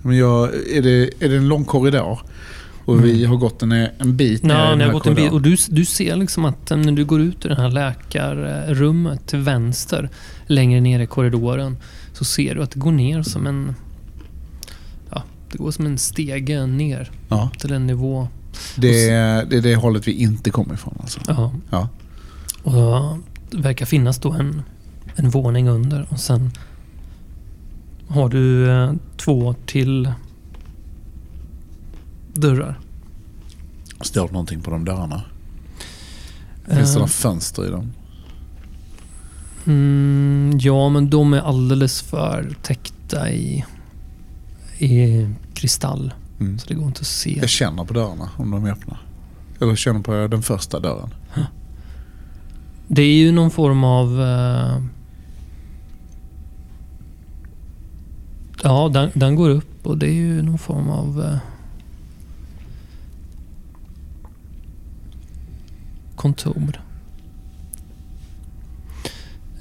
Men 0.03 0.17
jag, 0.17 0.55
är, 0.55 0.83
det, 0.83 1.11
är 1.25 1.29
det 1.29 1.37
en 1.37 1.49
lång 1.49 1.65
korridor? 1.65 2.19
Och 2.85 3.05
vi 3.05 3.25
har 3.25 3.37
gått 3.37 3.63
en, 3.63 3.73
en 3.73 4.17
bit 4.17 4.43
ner 4.43 4.55
i 4.55 4.59
Ja, 4.59 4.69
den 4.69 4.79
ni 4.79 4.85
här 4.85 4.91
har 4.93 4.99
gått 4.99 5.07
en 5.07 5.15
bit 5.15 5.33
och 5.33 5.43
du, 5.43 5.57
du 5.69 5.85
ser 5.85 6.17
liksom 6.17 6.45
att 6.45 6.71
när 6.71 6.93
du 6.93 7.05
går 7.05 7.21
ut 7.21 7.45
ur 7.45 7.49
det 7.49 7.55
här 7.57 7.71
läkarrummet 7.71 9.27
till 9.27 9.39
vänster, 9.39 10.11
längre 10.47 10.81
ner 10.81 11.01
i 11.01 11.07
korridoren, 11.07 11.77
så 12.13 12.25
ser 12.25 12.55
du 12.55 12.63
att 12.63 12.71
det 12.71 12.79
går 12.81 12.93
ner 12.93 13.23
som 13.23 13.47
en... 13.47 13.75
Ja, 15.11 15.23
det 15.53 15.59
går 15.59 15.71
som 15.71 15.87
en 15.87 15.99
stege 15.99 16.67
ner 16.67 17.11
Ja, 17.29 17.51
till 17.59 17.73
en 17.73 17.87
nivå. 17.87 18.29
det, 18.77 19.09
är- 19.09 19.45
det 19.45 19.61
det 19.61 19.75
hållet 19.77 20.09
vi 20.09 20.13
inte 20.13 20.51
kommer 20.51 20.75
ifrån 20.75 20.99
alltså. 21.01 21.21
Ja. 21.29 21.53
Ja. 21.71 21.89
Och 22.63 23.19
det 23.51 23.57
verkar 23.59 23.87
finnas 23.87 24.19
då 24.19 24.33
en 24.33 24.63
en 25.17 25.31
våning 25.31 25.69
under 25.69 26.07
och 26.11 26.21
sen 26.21 26.51
har 28.09 28.29
du 28.29 28.71
eh, 28.71 28.93
två 29.17 29.55
till 29.67 30.13
dörrar. 32.35 32.79
Står 34.01 34.27
det 34.27 34.33
någonting 34.33 34.61
på 34.61 34.71
de 34.71 34.85
dörrarna? 34.85 35.23
Finns 36.67 36.79
det 36.79 36.83
Eh, 36.83 36.95
några 36.95 37.09
fönster 37.09 37.67
i 37.67 37.71
dem? 37.71 37.93
Mm, 39.67 40.59
ja, 40.61 40.89
men 40.89 41.11
de 41.11 41.33
är 41.33 41.41
alldeles 41.41 42.03
för 42.03 42.55
täckta 42.63 43.31
i, 43.31 43.65
i 44.79 45.27
kristall. 45.55 46.15
Mm. 46.41 46.59
Så 46.59 46.69
det 46.69 46.75
går 46.75 46.87
inte 46.87 47.01
att 47.01 47.07
se. 47.07 47.39
Jag 47.41 47.49
känner 47.49 47.85
på 47.85 47.95
dörrarna 47.95 48.31
om 48.37 48.51
de 48.51 48.65
är 48.65 48.71
öppna. 48.73 48.97
Eller 49.61 49.77
känner 49.77 50.01
på 50.01 50.13
den 50.31 50.43
första 50.43 50.81
dörren. 50.81 51.15
Det 52.89 53.03
är 53.03 53.15
ju 53.15 53.33
någon 53.33 53.51
form 53.51 53.85
av... 53.85 54.21
eh, 54.23 54.83
ja, 58.63 58.89
den, 58.89 59.11
den 59.15 59.35
går 59.35 59.51
upp 59.51 59.87
och 59.87 59.99
det 59.99 60.07
är 60.07 60.15
ju 60.15 60.43
någon 60.43 60.59
form 60.59 60.89
av... 60.89 61.23
eh, 61.23 61.52
kontor. 66.23 66.81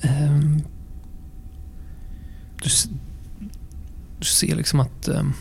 Ehm, 0.02 0.62
du, 2.64 2.70
du 4.20 4.26
ser 4.26 4.56
liksom 4.56 4.80
att 4.80 5.08
ehm, 5.08 5.34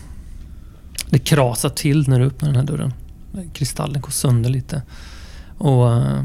det 1.09 1.19
krasar 1.19 1.69
till 1.69 2.09
när 2.09 2.19
du 2.19 2.25
öppnar 2.25 2.49
den 2.49 2.55
här 2.55 2.67
dörren. 2.67 2.93
Kristallen 3.53 4.01
går 4.01 4.11
sönder 4.11 4.49
lite. 4.49 4.81
Och 5.57 5.93
eh, 5.93 6.23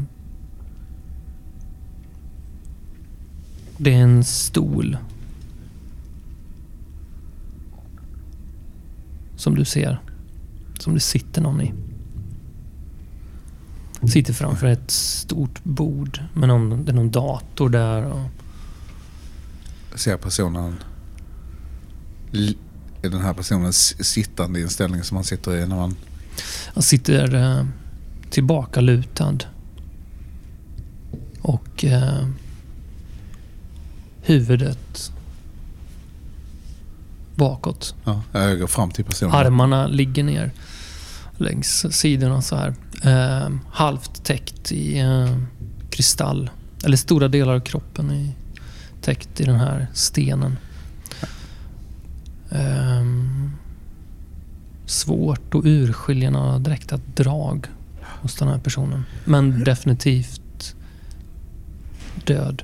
Det 3.77 3.93
är 3.93 4.01
en 4.01 4.23
stol. 4.23 4.97
Som 9.35 9.55
du 9.55 9.65
ser. 9.65 9.99
Som 10.79 10.93
det 10.93 10.99
sitter 10.99 11.41
någon 11.41 11.61
i. 11.61 11.73
Sitter 14.05 14.33
framför 14.33 14.67
ett 14.67 14.91
stort 14.91 15.63
bord 15.63 16.19
med 16.33 16.47
någon, 16.47 16.85
det 16.85 16.91
är 16.91 16.95
någon 16.95 17.11
dator 17.11 17.69
där. 17.69 18.03
Och, 18.03 18.29
Ser 19.95 20.17
personen... 20.17 20.75
Är 23.01 23.09
den 23.09 23.21
här 23.21 23.33
personen 23.33 23.73
sittande 23.73 24.59
i 24.59 24.63
en 24.63 24.69
ställning 24.69 25.03
som 25.03 25.15
man 25.15 25.23
sitter 25.23 25.55
i 25.55 25.67
när 25.67 25.75
man... 25.75 25.95
han 26.73 26.83
sitter 26.83 27.35
eh, 27.35 27.65
tillbakalutad. 28.29 29.37
Och 31.41 31.85
eh, 31.85 32.27
huvudet 34.21 35.11
bakåt. 37.35 37.95
Ja, 38.03 38.23
jag 38.31 38.59
går 38.59 38.67
fram 38.67 38.91
till 38.91 39.05
personen. 39.05 39.35
Armarna 39.35 39.87
ligger 39.87 40.23
ner 40.23 40.51
längs 41.37 41.85
sidorna 41.89 42.41
så 42.41 42.55
här. 42.55 42.75
Eh, 43.03 43.49
halvt 43.71 44.23
täckt 44.23 44.71
i 44.71 44.99
eh, 44.99 45.37
kristall. 45.89 46.49
Eller 46.85 46.97
stora 46.97 47.27
delar 47.27 47.55
av 47.55 47.59
kroppen 47.59 48.09
är 48.09 48.31
täckt 49.01 49.41
i 49.41 49.43
den 49.43 49.59
här 49.59 49.87
stenen. 49.93 50.57
Eh, 52.49 53.03
svårt 54.85 55.55
att 55.55 55.65
urskilja 55.65 56.29
några 56.29 56.59
direkta 56.59 56.99
drag 57.15 57.67
hos 58.01 58.35
den 58.35 58.47
här 58.47 58.59
personen. 58.59 59.03
Men 59.25 59.63
definitivt 59.63 60.75
död. 62.25 62.63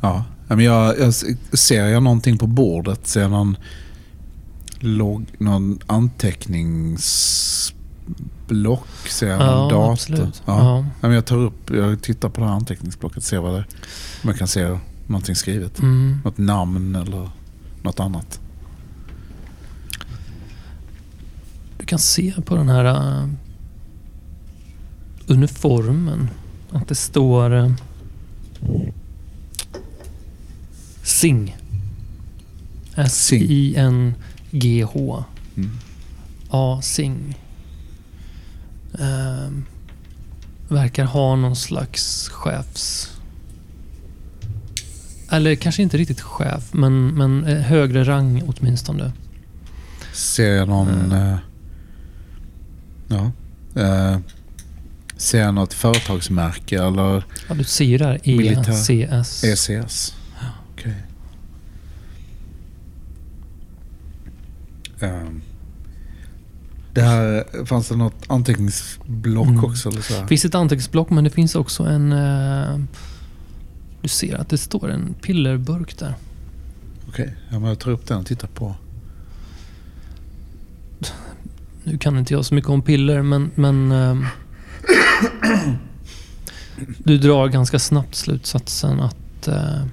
Ja, 0.00 0.24
men 0.48 0.60
jag, 0.60 0.98
jag 0.98 1.14
ser 1.52 1.86
jag 1.86 2.02
någonting 2.02 2.38
på 2.38 2.46
bordet? 2.46 3.06
Ser 3.06 3.20
jag 3.20 3.30
någon, 3.30 3.56
log, 4.80 5.26
någon 5.38 5.78
anteckningsblock? 8.52 9.08
Ser 9.08 9.28
jag 9.28 9.38
någon 9.38 9.68
dator? 9.68 9.92
absolut. 9.92 10.42
Ja. 10.46 10.58
Ja. 10.58 10.86
Ja, 11.00 11.08
men 11.08 11.12
jag 11.12 11.26
tar 11.26 11.36
upp, 11.36 11.70
jag 11.70 12.02
tittar 12.02 12.28
på 12.28 12.40
det 12.40 12.46
här 12.46 12.54
anteckningsblocket 12.54 13.24
ser 13.24 13.38
vad 13.38 13.54
det 13.54 13.64
om 14.22 14.28
jag 14.28 14.38
kan 14.38 14.48
se 14.48 14.78
någonting 15.06 15.36
skrivet. 15.36 15.78
Mm. 15.78 16.18
Något 16.24 16.38
namn 16.38 16.96
eller 16.96 17.30
något 17.82 18.00
annat. 18.00 18.40
Du 21.78 21.86
kan 21.86 21.98
se 21.98 22.34
på 22.44 22.56
den 22.56 22.68
här 22.68 22.84
uh, 22.84 23.28
uniformen 25.26 26.28
att 26.70 26.88
det 26.88 26.94
står 26.94 27.52
uh, 27.52 27.72
SING. 31.02 31.56
S-I-N-G-H. 32.94 34.14
Mm. 35.56 35.70
Ja, 36.50 36.80
Ehm, 38.98 39.64
verkar 40.68 41.04
ha 41.04 41.36
någon 41.36 41.56
slags 41.56 42.28
chefs... 42.28 43.08
Eller 45.30 45.54
kanske 45.54 45.82
inte 45.82 45.96
riktigt 45.96 46.20
chef, 46.20 46.72
men, 46.72 47.08
men 47.08 47.44
eh, 47.44 47.58
högre 47.58 48.04
rang 48.04 48.42
åtminstone. 48.46 49.12
Ser 50.12 50.54
jag 50.54 50.68
någon... 50.68 50.88
Mm. 50.88 51.12
eh, 51.12 51.38
ja. 53.08 53.32
Eh, 53.82 54.18
ser 55.16 55.40
jag 55.40 55.54
något 55.54 55.74
företagsmärke 55.74 56.76
eller 56.76 57.24
Ja, 57.48 57.54
du 57.54 57.64
ser 57.64 57.84
ju 57.84 57.98
där. 57.98 58.20
ECS. 58.24 59.44
ECS? 59.44 60.14
Okej. 60.72 60.96
Ehm, 65.00 65.42
det 66.94 67.02
här, 67.02 67.64
fanns 67.66 67.88
det 67.88 67.96
något 67.96 68.14
anteckningsblock 68.26 69.48
Mm. 69.48 69.64
också? 69.64 69.88
Eller 69.88 70.02
så 70.02 70.14
här? 70.14 70.22
Det 70.22 70.28
finns 70.28 70.44
ett 70.44 70.54
anteckningsblock 70.54 71.10
men 71.10 71.24
det 71.24 71.30
finns 71.30 71.54
också 71.54 71.82
en... 71.84 72.12
eh, 72.12 72.78
du 74.02 74.08
ser 74.08 74.36
att 74.36 74.48
det 74.48 74.58
står 74.58 74.90
en 74.90 75.14
pillerburk 75.22 75.98
där. 75.98 76.14
Okej, 77.08 77.34
ja, 77.50 77.58
men 77.58 77.68
jag 77.68 77.78
tar 77.78 77.90
upp 77.90 78.06
den 78.06 78.18
och 78.18 78.26
tittar 78.26 78.48
på. 78.48 78.74
Nu 81.84 81.98
kan 81.98 82.18
inte 82.18 82.34
jag 82.34 82.44
så 82.44 82.54
mycket 82.54 82.70
om 82.70 82.82
piller 82.82 83.22
men... 83.22 83.50
men 83.54 83.92
ehm, 83.92 84.26
du 86.98 87.18
drar 87.18 87.48
ganska 87.48 87.78
snabbt 87.78 88.14
slutsatsen 88.14 89.00
att 89.00 89.48
eh, 89.48 89.84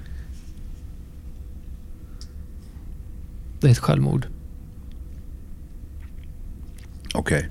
det 3.60 3.66
är 3.66 3.72
ett 3.72 3.78
självmord. 3.78 4.26
Okej. 7.14 7.48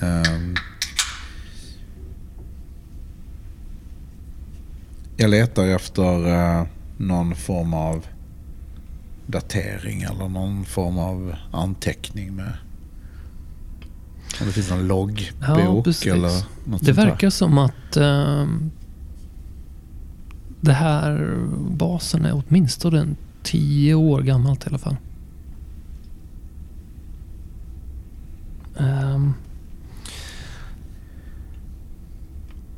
Ehm. 0.00 0.56
jag 5.16 5.30
letar 5.30 5.66
efter 5.66 6.26
eh, 6.28 6.66
någon 6.96 7.34
form 7.34 7.74
av 7.74 8.06
datering 9.26 10.02
eller 10.02 10.28
någon 10.28 10.64
form 10.64 10.98
av 10.98 11.34
anteckning 11.52 12.36
med 12.36 12.52
om 14.40 14.46
det 14.46 14.52
finns 14.52 14.70
någon 14.70 14.86
loggbok 14.86 15.86
Ja, 16.04 16.12
eller 16.12 16.44
något 16.70 16.84
Det 16.84 16.92
verkar 16.92 17.30
som 17.30 17.58
att 17.58 17.96
ehm, 17.96 18.70
det 20.60 20.72
här 20.72 21.38
basen 21.70 22.24
är 22.24 22.42
åtminstone 22.46 23.06
tio 23.42 23.94
år 23.94 24.22
gammalt 24.22 24.64
i 24.66 24.68
alla 24.68 24.78
fall. 24.78 24.96
Ehm, 28.78 29.34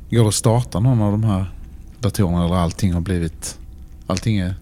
Går 0.09 0.21
det 0.21 0.27
att 0.27 0.33
starta 0.35 0.79
någon 0.79 1.01
av 1.01 1.11
de 1.11 1.23
här 1.23 1.51
datorerna 1.99 2.45
eller 2.45 2.55
allting 2.55 2.93
har 2.93 3.01
blivit... 3.01 3.59
Allting 4.07 4.37
är... 4.37 4.55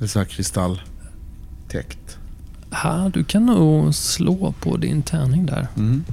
Är 0.00 0.06
så 0.06 0.18
här 0.18 0.26
kristalltäckt. 0.26 2.18
här, 2.70 3.10
du 3.10 3.24
kan 3.24 3.46
nog 3.46 3.94
slå 3.94 4.52
på 4.60 4.76
din 4.76 5.02
tärning 5.02 5.46
där. 5.46 5.68
Mm. 5.76 6.04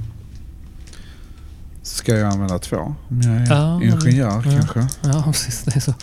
Ska 1.82 2.16
jag 2.16 2.32
använda 2.32 2.58
två? 2.58 2.76
Om 3.08 3.20
jag 3.22 3.34
är 3.34 3.46
Ja, 3.54 3.78
men- 3.78 3.88
ingenjör 3.88 4.42
ja. 4.46 4.52
kanske? 4.52 4.88
Ja, 5.08 5.22
precis. 5.26 5.62
Det 5.64 5.76
är, 5.76 5.80
så. 5.80 5.94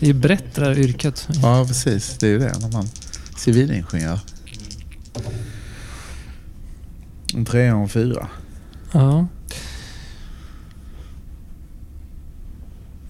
Det 0.00 0.08
är 0.10 0.14
brett 0.14 0.54
det 0.54 0.64
här 0.64 0.78
yrket. 0.78 1.28
Ja, 1.42 1.64
precis. 1.68 2.16
Det 2.18 2.26
är 2.26 2.30
ju 2.30 2.38
det 2.38 2.58
när 2.60 2.72
man 2.72 2.88
civilingenjör. 3.36 4.20
En 7.34 7.44
trea 7.44 7.74
och 7.74 7.82
en 7.82 7.88
fyra. 7.88 8.28
Ja. 8.92 9.26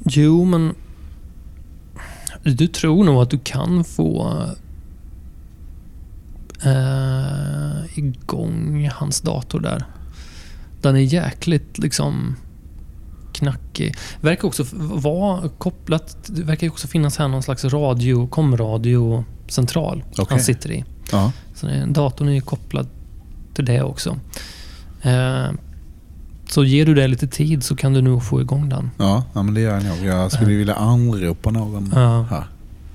Jo, 0.05 0.45
men 0.45 0.75
du 2.43 2.67
tror 2.67 3.05
nog 3.05 3.23
att 3.23 3.31
du 3.31 3.39
kan 3.39 3.85
få 3.85 4.45
eh, 6.65 7.99
igång 7.99 8.91
hans 8.93 9.21
dator 9.21 9.61
där. 9.61 9.85
Den 10.83 10.97
är 10.97 11.01
jäkligt 11.01 11.79
liksom 11.79 12.37
knackig. 13.33 13.95
Verkar 14.21 14.49
också 14.49 14.65
vara 14.73 15.49
kopplat... 15.49 16.17
Det 16.27 16.43
verkar 16.43 16.69
också 16.69 16.89
finnas 16.89 17.17
här 17.17 17.29
någon 17.29 17.43
slags 17.43 17.65
radio, 17.65 18.27
komradiocentral 18.27 20.05
Okej. 20.11 20.27
han 20.29 20.41
sitter 20.41 20.71
i. 20.71 20.85
Ja. 21.13 21.33
Så 21.55 21.67
datorn 21.87 22.29
är 22.29 22.41
kopplad 22.41 22.87
till 23.65 23.75
det 23.75 23.83
också. 23.83 24.19
Eh, 25.03 25.51
så 26.49 26.65
ger 26.65 26.87
du 26.87 26.95
det 26.95 27.09
lite 27.09 27.27
tid 27.27 27.63
så 27.65 27.77
kan 27.77 27.93
du 27.93 28.03
nog 28.03 28.25
få 28.25 28.41
igång 28.41 28.69
den. 28.69 28.91
Ja, 28.99 29.25
ja, 29.33 29.43
men 29.43 29.55
det 29.55 29.61
gör 29.61 29.75
jag 29.75 29.85
nog. 29.85 30.05
Jag 30.07 30.33
skulle 30.33 30.55
vilja 30.57 30.75
anropa 30.75 31.51
någon 31.51 31.91
Ja. 31.95 32.23
här. 32.31 32.45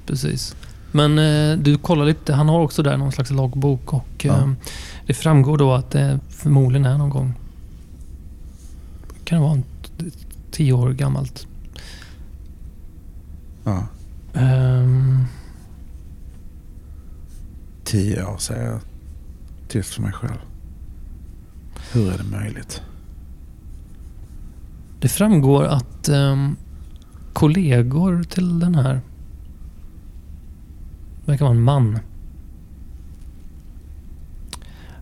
Precis. 0.06 0.56
Men 0.92 1.20
eh, 1.20 1.58
du 1.58 1.78
kollar 1.78 2.06
lite, 2.06 2.34
han 2.34 2.50
har 2.50 2.60
också 2.60 2.84
där 2.84 2.98
någon 2.98 3.12
slags 3.12 3.32
loggbok 3.32 3.94
och 3.94 4.08
Ja. 4.26 4.38
eh, 4.38 4.50
det 5.08 5.14
framgår 5.14 5.58
då 5.58 5.74
att 5.74 5.92
det 5.92 6.20
förmodligen 6.30 6.86
är 6.86 6.98
någon 6.98 7.10
gång, 7.10 7.34
kan 9.24 9.42
det 9.42 9.48
vara 9.48 9.62
tio 10.52 10.74
år 10.74 10.92
gammalt. 10.94 11.48
Ja. 13.64 13.84
Ehm, 14.34 15.24
Tio 17.84 18.26
år 18.26 18.38
säger 18.38 18.66
jag 18.72 18.80
tyst 19.68 19.94
för 19.94 20.02
mig 20.02 20.12
själv. 20.12 20.40
Hur 21.96 22.14
är 22.14 22.18
det 22.18 22.24
möjligt? 22.24 22.82
det 25.06 25.10
framgår 25.10 25.64
att 25.66 26.10
eh, 26.10 26.50
kollegor 27.34 28.24
till 28.24 28.60
den 28.60 28.76
här 28.76 29.02
verkar 31.26 31.46
vara 31.46 31.56
en 31.56 31.64
man. 31.64 32.00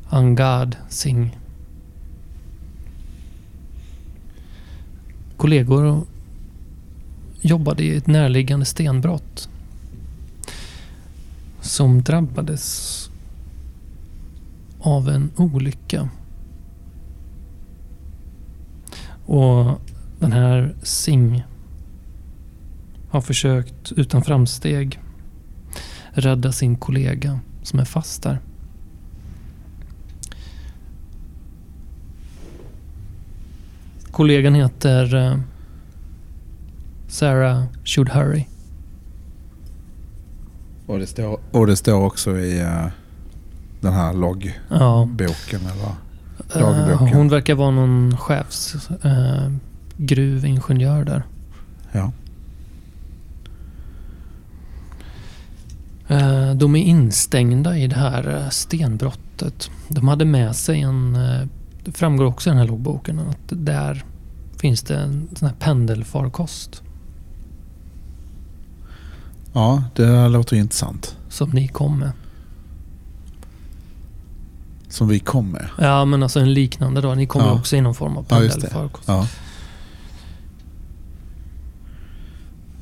Angad 0.09 0.75
Singh. 0.89 1.35
Kollegor 5.37 6.05
jobbade 7.41 7.83
i 7.83 7.97
ett 7.97 8.07
närliggande 8.07 8.65
stenbrott. 8.65 9.49
Som 11.61 12.01
drabbades 12.01 13.09
av 14.79 15.09
en 15.09 15.31
olycka. 15.35 16.09
Och 19.25 19.81
den 20.19 20.31
här 20.31 20.75
Singh 20.83 21.41
har 23.09 23.21
försökt 23.21 23.91
utan 23.91 24.23
framsteg 24.23 24.99
rädda 26.11 26.51
sin 26.51 26.75
kollega 26.75 27.39
som 27.63 27.79
är 27.79 27.85
fast 27.85 28.23
där. 28.23 28.39
Kollegan 34.11 34.55
heter 34.55 35.15
eh, 35.15 35.37
Sarah 37.07 37.63
Should 37.83 38.09
Hurry. 38.09 38.45
Och 40.85 40.99
det 40.99 41.07
står, 41.07 41.39
och 41.51 41.67
det 41.67 41.75
står 41.75 42.05
också 42.05 42.37
i 42.37 42.59
eh, 42.61 42.85
den 43.81 43.93
här 43.93 44.13
loggboken 44.13 44.53
Ja, 44.69 45.71
eller? 45.71 45.95
Eh, 46.55 46.59
Dagboken. 46.59 47.07
hon 47.17 47.29
verkar 47.29 47.55
vara 47.55 47.71
någon 47.71 48.17
chefs 48.17 48.89
eh, 49.03 49.51
gruvingenjör 49.97 51.03
där. 51.05 51.23
Ja. 51.91 52.11
Eh, 56.07 56.53
De 56.55 56.75
är 56.75 56.83
instängda 56.83 57.77
i 57.77 57.87
det 57.87 57.95
här 57.95 58.41
eh, 58.43 58.49
stenbrottet. 58.49 59.69
De 59.87 60.07
hade 60.07 60.25
med 60.25 60.55
sig 60.55 60.81
en... 60.81 61.15
eh, 61.15 61.47
Det 61.83 61.91
framgår 61.91 62.25
också 62.25 62.49
i 62.49 62.51
den 62.51 62.59
här 62.59 62.67
loggboken 62.67 63.19
att 63.19 63.37
där 63.49 64.03
finns 64.57 64.81
det 64.81 64.95
en 64.97 65.27
sån 65.35 65.47
här 65.47 65.55
pendelfarkost 65.59 66.81
Ja, 69.53 69.83
det 69.95 70.27
låter 70.29 70.55
intressant. 70.57 71.17
som 71.29 71.49
ni 71.49 71.67
kom 71.67 71.99
med. 71.99 72.11
Som 74.93 75.07
vi 75.07 75.19
kom 75.19 75.51
med. 75.51 75.67
Ja, 75.77 76.05
men 76.05 76.23
alltså 76.23 76.39
en 76.39 76.53
liknande 76.53 77.01
då. 77.01 77.13
Ni 77.15 77.25
kommer 77.25 77.45
Ja. 77.47 77.53
också 77.53 77.75
i 77.75 77.81
någon 77.81 77.95
form 77.95 78.17
av 78.17 78.25
Ja, 78.29 78.43
just 78.43 78.55
det. 78.55 78.61
pendelfarkost. 78.61 79.07
Ja. 79.07 79.27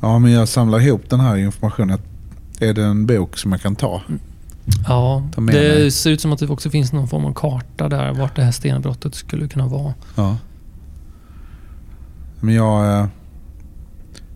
Ja, 0.02 0.20
men 0.20 0.32
jag 0.32 0.48
samlar 0.48 0.80
ihop 0.80 1.10
den 1.10 1.20
här 1.20 1.36
informationen. 1.38 2.00
Är 2.60 2.74
det 2.74 2.84
en 2.84 3.06
bok 3.06 3.38
som 3.38 3.52
jag 3.52 3.62
kan 3.62 3.76
ta? 3.76 4.02
Ja, 4.88 5.24
Ta 5.34 5.42
det 5.42 5.46
mig. 5.46 5.92
ser 5.92 6.10
ut 6.12 6.22
som 6.22 6.34
att 6.34 6.40
det 6.40 6.48
också 6.48 6.70
finns 6.70 6.94
någon 6.94 7.08
form 7.08 7.26
av 7.26 7.34
karta 7.34 7.90
där 7.90 8.14
vart 8.14 8.36
det 8.36 8.44
här 8.44 8.52
stenbrottet 8.52 9.16
skulle 9.16 9.48
kunna 9.48 9.68
vara. 9.68 9.94
Ja. 10.16 10.38
Men 12.40 12.54
jag, 12.54 13.00
eh, 13.00 13.08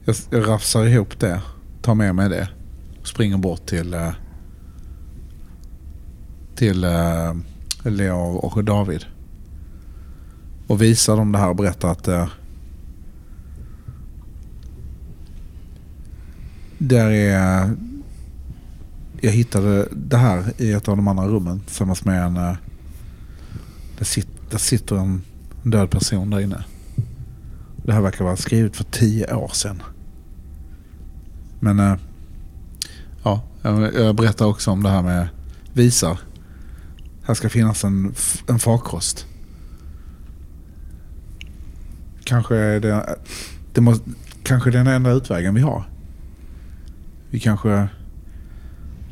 jag, 0.05 0.15
jag 0.29 0.47
rafsar 0.49 0.85
ihop 0.85 1.19
det. 1.19 1.41
Tar 1.81 1.95
med 1.95 2.15
mig 2.15 2.29
det. 2.29 2.49
Och 3.01 3.07
springer 3.07 3.37
bort 3.37 3.65
till 3.65 3.93
eh, 3.93 4.09
till 6.55 6.83
Leo 7.85 8.35
och 8.35 8.63
David. 8.63 9.05
Och 10.67 10.81
visar 10.81 11.17
dem 11.17 11.31
det 11.31 11.37
här 11.37 11.49
och 11.49 11.55
berättar 11.55 11.91
att 11.91 12.07
eh, 12.07 12.27
där 16.77 17.09
är 17.09 17.75
jag 19.21 19.31
hittade 19.31 19.87
det 19.91 20.17
här 20.17 20.53
i 20.57 20.71
ett 20.71 20.87
av 20.87 20.95
de 20.95 21.07
andra 21.07 21.27
rummen 21.27 21.59
tillsammans 21.59 22.05
med 22.05 22.23
en 22.25 22.37
eh, 22.37 22.43
Där, 22.43 22.57
det, 23.99 24.05
sit, 24.05 24.27
sitter 24.57 24.95
en 24.95 25.21
död 25.63 25.91
person 25.91 26.29
där 26.29 26.39
inne. 26.39 26.63
Det 27.85 27.93
här 27.93 28.01
verkar 28.01 28.25
vara 28.25 28.35
skrivet 28.35 28.75
för 28.75 28.83
tio 28.83 29.35
år 29.35 29.51
sedan. 29.53 29.83
Men 31.59 31.79
eh, 31.79 31.95
ja, 33.23 33.41
jag 33.93 34.15
berättar 34.15 34.45
också 34.45 34.71
om 34.71 34.83
det 34.83 34.89
här 34.89 35.01
med 35.01 35.27
visar. 35.73 36.19
Här 37.25 37.33
ska 37.33 37.49
finnas 37.49 37.83
en, 37.83 38.13
en 38.47 38.59
farkost. 38.59 39.25
Kanske 42.23 42.55
är 42.55 42.79
det, 42.79 43.15
det 43.73 43.81
måste, 43.81 44.09
kanske 44.43 44.71
den 44.71 44.87
enda 44.87 45.11
utvägen 45.11 45.53
vi 45.53 45.61
har. 45.61 45.83
Vi 47.29 47.39
kanske, 47.39 47.89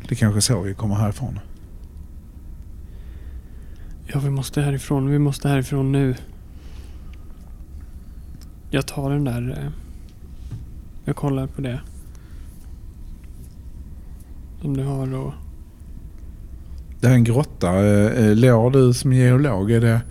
det 0.10 0.16
kanske 0.16 0.40
är 0.40 0.42
så 0.42 0.62
vi 0.62 0.74
kommer 0.74 0.96
härifrån. 0.96 1.40
Ja, 4.08 4.20
vi 4.20 4.30
måste 4.30 4.62
härifrån. 4.62 5.10
Vi 5.10 5.20
måste 5.20 5.50
härifrån 5.50 5.92
nu. 5.92 6.16
Jag 8.70 8.88
tar 8.88 9.10
den 9.10 9.24
där. 9.24 9.60
Eh, 9.60 9.72
jag 11.06 11.16
kollar 11.16 11.48
på 11.48 11.62
det. 11.62 11.82
Som 14.62 14.78
du 14.78 14.84
har 14.84 15.14
och... 15.14 15.34
Det 17.04 17.08
här 17.10 17.14
är 17.14 17.18
en 17.18 17.24
grotta. 17.24 17.68
Eh, 17.86 18.26
eh, 18.26 18.36
Leo, 18.36 18.70
du 18.70 18.94
som 18.94 19.14
geolog, 19.14 19.72
är 19.72 19.82
det... 19.82 20.02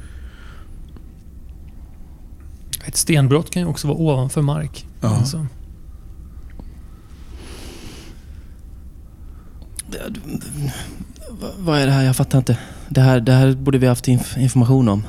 Ett 2.85 2.97
stenbrott 2.97 3.51
kan 3.51 3.63
ju 3.63 3.69
också 3.69 3.89
vara 3.89 3.99
ovanför 3.99 4.43
mark. 4.43 4.87
Ja. 5.01 5.09
Alltså. 5.17 5.47
Va- 11.41 11.51
Vad 11.59 11.79
är 11.79 11.87
det 11.87 11.93
här? 11.93 12.03
Jag 12.05 12.17
fattar 12.17 12.39
inte. 12.39 12.59
Det 12.89 13.01
här, 13.01 13.21
det 13.21 13.33
här 13.33 13.55
borde 13.55 13.79
vi 13.79 13.87
haft 13.87 14.07
inf- 14.07 14.39
information 14.39 14.89
om. 14.89 15.03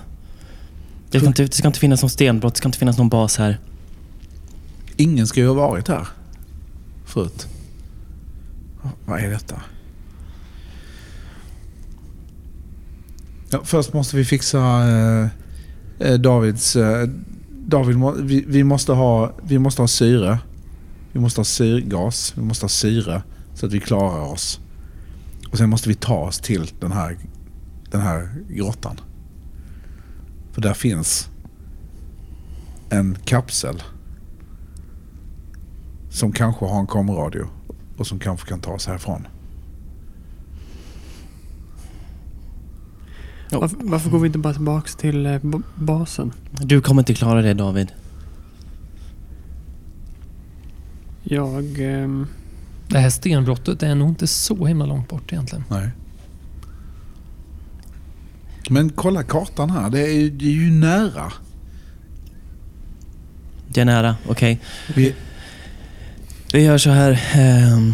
Det 1.11 1.19
ska, 1.19 1.27
inte, 1.27 1.43
det 1.43 1.53
ska 1.53 1.67
inte 1.67 1.79
finnas 1.79 2.01
någon 2.01 2.09
stenbrott, 2.09 2.53
det 2.53 2.57
ska 2.57 2.67
inte 2.67 2.77
finnas 2.77 2.97
någon 2.97 3.09
bas 3.09 3.37
här. 3.37 3.59
Ingen 4.95 5.27
ska 5.27 5.39
ju 5.39 5.47
ha 5.47 5.53
varit 5.53 5.87
här 5.87 6.07
förut. 7.05 7.47
Vad 9.05 9.19
är 9.19 9.29
detta? 9.29 9.61
Ja, 13.53 13.59
först 13.63 13.93
måste 13.93 14.17
vi 14.17 14.25
fixa 14.25 14.59
eh, 14.59 15.27
eh 15.99 16.13
Davids... 16.13 16.75
Eh, 16.75 17.09
David, 17.65 17.97
vi, 18.19 18.45
vi, 18.47 18.63
måste 18.63 18.93
ha, 18.93 19.31
vi 19.43 19.59
måste 19.59 19.81
ha 19.81 19.87
syre. 19.87 20.39
Vi 21.11 21.19
måste 21.19 21.39
ha 21.39 21.45
syrgas. 21.45 22.33
Vi 22.37 22.41
måste 22.41 22.63
ha 22.63 22.69
syre 22.69 23.23
så 23.53 23.65
att 23.65 23.71
vi 23.71 23.79
klarar 23.79 24.21
oss. 24.21 24.59
Och 25.51 25.57
sen 25.57 25.69
måste 25.69 25.89
vi 25.89 25.95
ta 25.95 26.15
oss 26.15 26.39
till 26.39 26.71
den 26.79 26.91
här, 26.91 27.17
den 27.91 28.01
här 28.01 28.29
grottan. 28.49 28.99
För 30.51 30.61
där 30.61 30.73
finns 30.73 31.29
en 32.89 33.17
kapsel 33.25 33.83
som 36.09 36.31
kanske 36.31 36.65
har 36.65 36.79
en 36.79 36.87
komradio 36.87 37.45
och 37.97 38.07
som 38.07 38.19
kanske 38.19 38.49
kan 38.49 38.59
ta 38.59 38.71
oss 38.71 38.87
härifrån. 38.87 39.27
Varför, 43.59 43.77
varför 43.81 44.09
går 44.09 44.19
vi 44.19 44.27
inte 44.27 44.39
bara 44.39 44.53
tillbaks 44.53 44.95
till 44.95 45.25
eh, 45.25 45.37
b- 45.41 45.57
basen? 45.75 46.31
Du 46.51 46.81
kommer 46.81 47.01
inte 47.01 47.13
klara 47.13 47.41
det 47.41 47.53
David. 47.53 47.87
Jag... 51.23 51.79
ehm, 51.79 52.27
Det 52.87 52.99
här 52.99 53.09
stenbrottet 53.09 53.83
är 53.83 53.95
nog 53.95 54.09
inte 54.09 54.27
så 54.27 54.65
himla 54.65 54.85
långt 54.85 55.09
bort 55.09 55.33
egentligen. 55.33 55.63
Nej. 55.69 55.89
Men 58.69 58.89
kolla 58.89 59.23
kartan 59.23 59.69
här. 59.69 59.89
Det 59.89 59.99
är, 60.07 60.13
ju- 60.13 60.29
det 60.29 60.45
är 60.45 60.51
ju 60.51 60.71
nära. 60.71 61.33
Det 63.67 63.81
är 63.81 63.85
nära, 63.85 64.15
okej. 64.27 64.59
Vi, 64.95 65.15
Vi 66.53 66.61
gör 66.63 66.77
så 66.77 66.89
här. 66.89 67.21
ehm, 67.35 67.93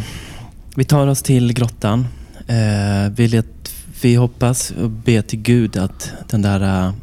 vi 0.76 0.84
tar 0.84 1.08
oss 1.08 1.22
till 1.24 1.54
grottan. 1.54 2.08
Eh, 2.48 3.12
vi, 3.16 3.28
let, 3.28 3.59
vi 4.02 4.16
hoppas 4.16 4.72
och 4.72 4.90
ber 4.90 5.22
till 5.22 5.40
Gud 5.42 5.78
att 5.78 6.12
den 6.30 6.42
där 6.42 6.88
uh, 6.88 6.94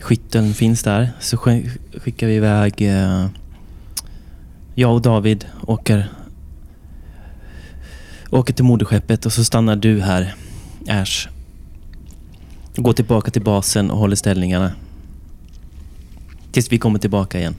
skytteln 0.00 0.54
finns 0.54 0.82
där. 0.82 1.10
Så 1.20 1.36
sk- 1.36 1.78
skickar 2.00 2.26
vi 2.26 2.34
iväg... 2.34 2.74
eh, 2.78 3.26
jag 4.74 4.94
och 4.94 5.02
David 5.02 5.46
åker, 5.66 6.08
åker 8.30 8.54
till 8.54 8.64
moderskeppet 8.64 9.26
och 9.26 9.32
så 9.32 9.44
stannar 9.44 9.76
du 9.76 10.00
här, 10.00 10.34
Ash. 10.88 11.28
Går 12.76 12.92
tillbaka 12.92 13.30
till 13.30 13.42
basen 13.42 13.90
och 13.90 13.98
håller 13.98 14.16
ställningarna. 14.16 14.72
Tills 16.52 16.72
vi 16.72 16.78
kommer 16.78 16.98
tillbaka 16.98 17.38
igen. 17.38 17.54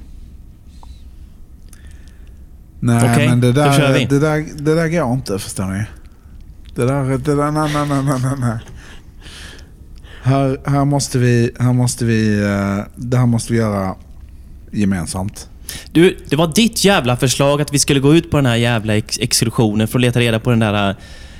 nej, 2.79 3.11
Okej, 3.13 3.29
men 3.29 3.41
det 3.41 3.51
där, 3.51 4.07
det, 4.09 4.19
där, 4.19 4.45
det 4.57 4.75
där 4.75 4.87
går 4.87 5.13
inte, 5.13 5.39
förstår 5.39 5.65
ni. 5.65 5.83
Det 6.79 6.85
där, 6.85 7.03
det 7.17 7.35
där, 7.35 7.51
nej, 7.51 7.71
nej, 7.73 7.87
nej, 8.03 8.19
nej, 8.23 8.33
nej. 8.39 8.57
Här, 10.21 10.57
här 10.65 10.85
måste 10.85 11.17
vi, 11.17 11.51
här 11.59 11.73
måste 11.73 12.05
vi, 12.05 12.39
eh, 12.43 12.85
det 12.95 13.17
här 13.17 13.25
måste 13.25 13.53
vi 13.53 13.59
göra 13.59 13.95
gemensamt. 14.71 15.49
Du, 15.91 16.17
det 16.29 16.35
var 16.35 16.47
ditt 16.55 16.85
jävla 16.85 17.17
förslag 17.17 17.61
att 17.61 17.73
vi 17.73 17.79
skulle 17.79 17.99
gå 17.99 18.15
ut 18.15 18.31
på 18.31 18.37
den 18.37 18.45
här 18.45 18.55
jävla 18.55 18.95
ex 18.95 19.19
exkursionen 19.21 19.87
för 19.87 19.97
att 19.99 20.01
leta 20.01 20.19
reda 20.19 20.39
på 20.39 20.49
den 20.49 20.59
där... 20.59 20.95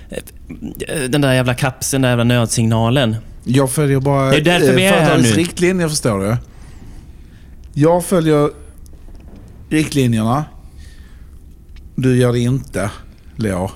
eh, 0.10 1.10
Den 1.10 1.22
där 1.22 1.34
jävla 1.34 1.54
kapseln, 1.54 2.02
den 2.02 2.10
där 2.10 2.18
jävla 2.18 2.24
nödsignalen. 2.40 3.16
Jag 3.44 3.72
följer 3.72 4.00
bara 4.00 4.30
Det 4.30 4.38
är 4.38 4.42
därför 4.42 4.76
vi 4.76 4.86
är 4.86 4.92
här 4.92 5.00
företagets 5.06 5.30
nu. 5.30 5.36
riktlinjer, 5.44 5.90
förstår 5.90 6.20
du. 6.20 6.38
Jag 7.74 8.06
följer 8.06 8.50
riktlinjerna. 9.70 10.46
Du 11.96 12.18
gör 12.18 12.34
det 12.34 12.40
inte, 12.40 12.90
Leo. 13.36 13.72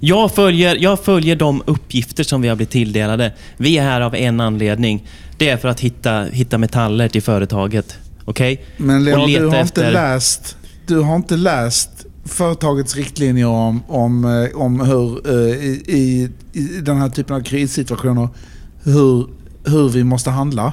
Jag 0.00 0.34
följer, 0.34 0.76
jag 0.76 1.00
följer 1.00 1.36
de 1.36 1.62
uppgifter 1.66 2.24
som 2.24 2.42
vi 2.42 2.48
har 2.48 2.56
blivit 2.56 2.70
tilldelade. 2.72 3.32
Vi 3.56 3.78
är 3.78 3.82
här 3.82 4.00
av 4.00 4.14
en 4.14 4.40
anledning. 4.40 5.06
Det 5.36 5.48
är 5.48 5.56
för 5.56 5.68
att 5.68 5.80
hitta, 5.80 6.22
hitta 6.24 6.58
metaller 6.58 7.08
till 7.08 7.22
företaget. 7.22 7.98
Okej? 8.24 8.64
Men 8.76 9.04
Leo, 9.04 9.26
du 9.26 9.46
har, 9.46 9.56
efter- 9.56 9.60
inte 9.60 9.90
läst, 9.90 10.56
du 10.86 10.98
har 10.98 11.16
inte 11.16 11.36
läst 11.36 11.90
företagets 12.24 12.96
riktlinjer 12.96 13.46
om, 13.46 13.82
om, 13.88 14.24
eh, 14.24 14.60
om 14.60 14.80
hur 14.80 15.30
eh, 15.30 15.56
i, 15.56 15.82
i, 15.86 16.28
i 16.52 16.80
den 16.80 16.96
här 16.96 17.08
typen 17.08 17.36
av 17.36 17.40
krissituationer 17.42 18.28
hur, 18.84 19.26
hur 19.64 19.88
vi 19.88 20.04
måste 20.04 20.30
handla. 20.30 20.72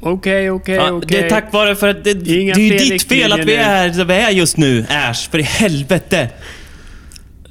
Okej, 0.00 0.50
okej, 0.50 0.80
okej. 0.90 1.08
Det 1.08 1.24
är 1.24 1.30
tack 1.30 1.52
vare 1.52 1.76
för 1.76 1.88
att 1.88 2.04
det, 2.04 2.14
det 2.14 2.30
är 2.50 2.58
ju 2.58 2.78
ditt 2.78 3.02
fel 3.02 3.32
att 3.32 3.44
vi 3.44 3.54
är 3.54 3.64
här 3.64 3.88
där 3.88 4.04
vi 4.04 4.14
är 4.14 4.30
just 4.30 4.56
nu, 4.56 4.86
Ash. 4.88 5.30
För 5.30 5.38
i 5.38 5.42
helvete! 5.42 6.28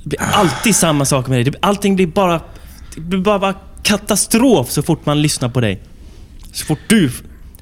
Blir 0.10 0.22
alltid 0.22 0.76
samma 0.76 1.06
sak 1.06 1.28
med 1.28 1.46
dig. 1.46 1.54
Allting 1.62 1.96
blir 1.96 2.08
bara... 2.08 2.42
Det 2.96 3.02
blir 3.02 3.20
bara, 3.20 3.54
katastrof 3.84 4.72
så 4.72 4.82
fort 4.82 5.06
man 5.06 5.22
lyssnar 5.22 5.50
på 5.50 5.62
dig. 5.62 5.82
Så 6.54 6.66
fort 6.66 6.80
du 6.88 7.12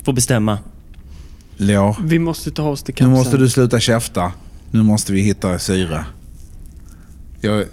får 0.03 0.13
bestämma. 0.13 0.59
Leo, 1.57 1.95
Vi 2.03 2.19
måste 2.19 2.51
ta 2.51 2.63
oss 2.63 2.83
till 2.83 2.93
nu 2.93 2.97
kapseln. 2.97 3.11
måste 3.11 3.37
du 3.37 3.49
sluta 3.49 3.79
käfta. 3.79 4.31
Nu 4.71 4.83
måste 4.83 5.13
vi 5.13 5.21
hitta 5.21 5.59
syre. 5.59 6.05
Jag 7.41 7.65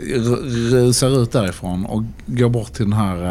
rusar 0.72 1.22
ut 1.22 1.32
därifrån 1.32 1.86
och 1.86 2.02
går 2.26 2.48
bort 2.48 2.72
till 2.72 2.84
den 2.84 2.92
här, 2.92 3.24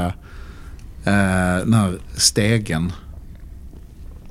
eh, 1.05 1.13
eh, 1.13 1.59
den 1.59 1.73
här 1.73 1.97
stegen 2.15 2.91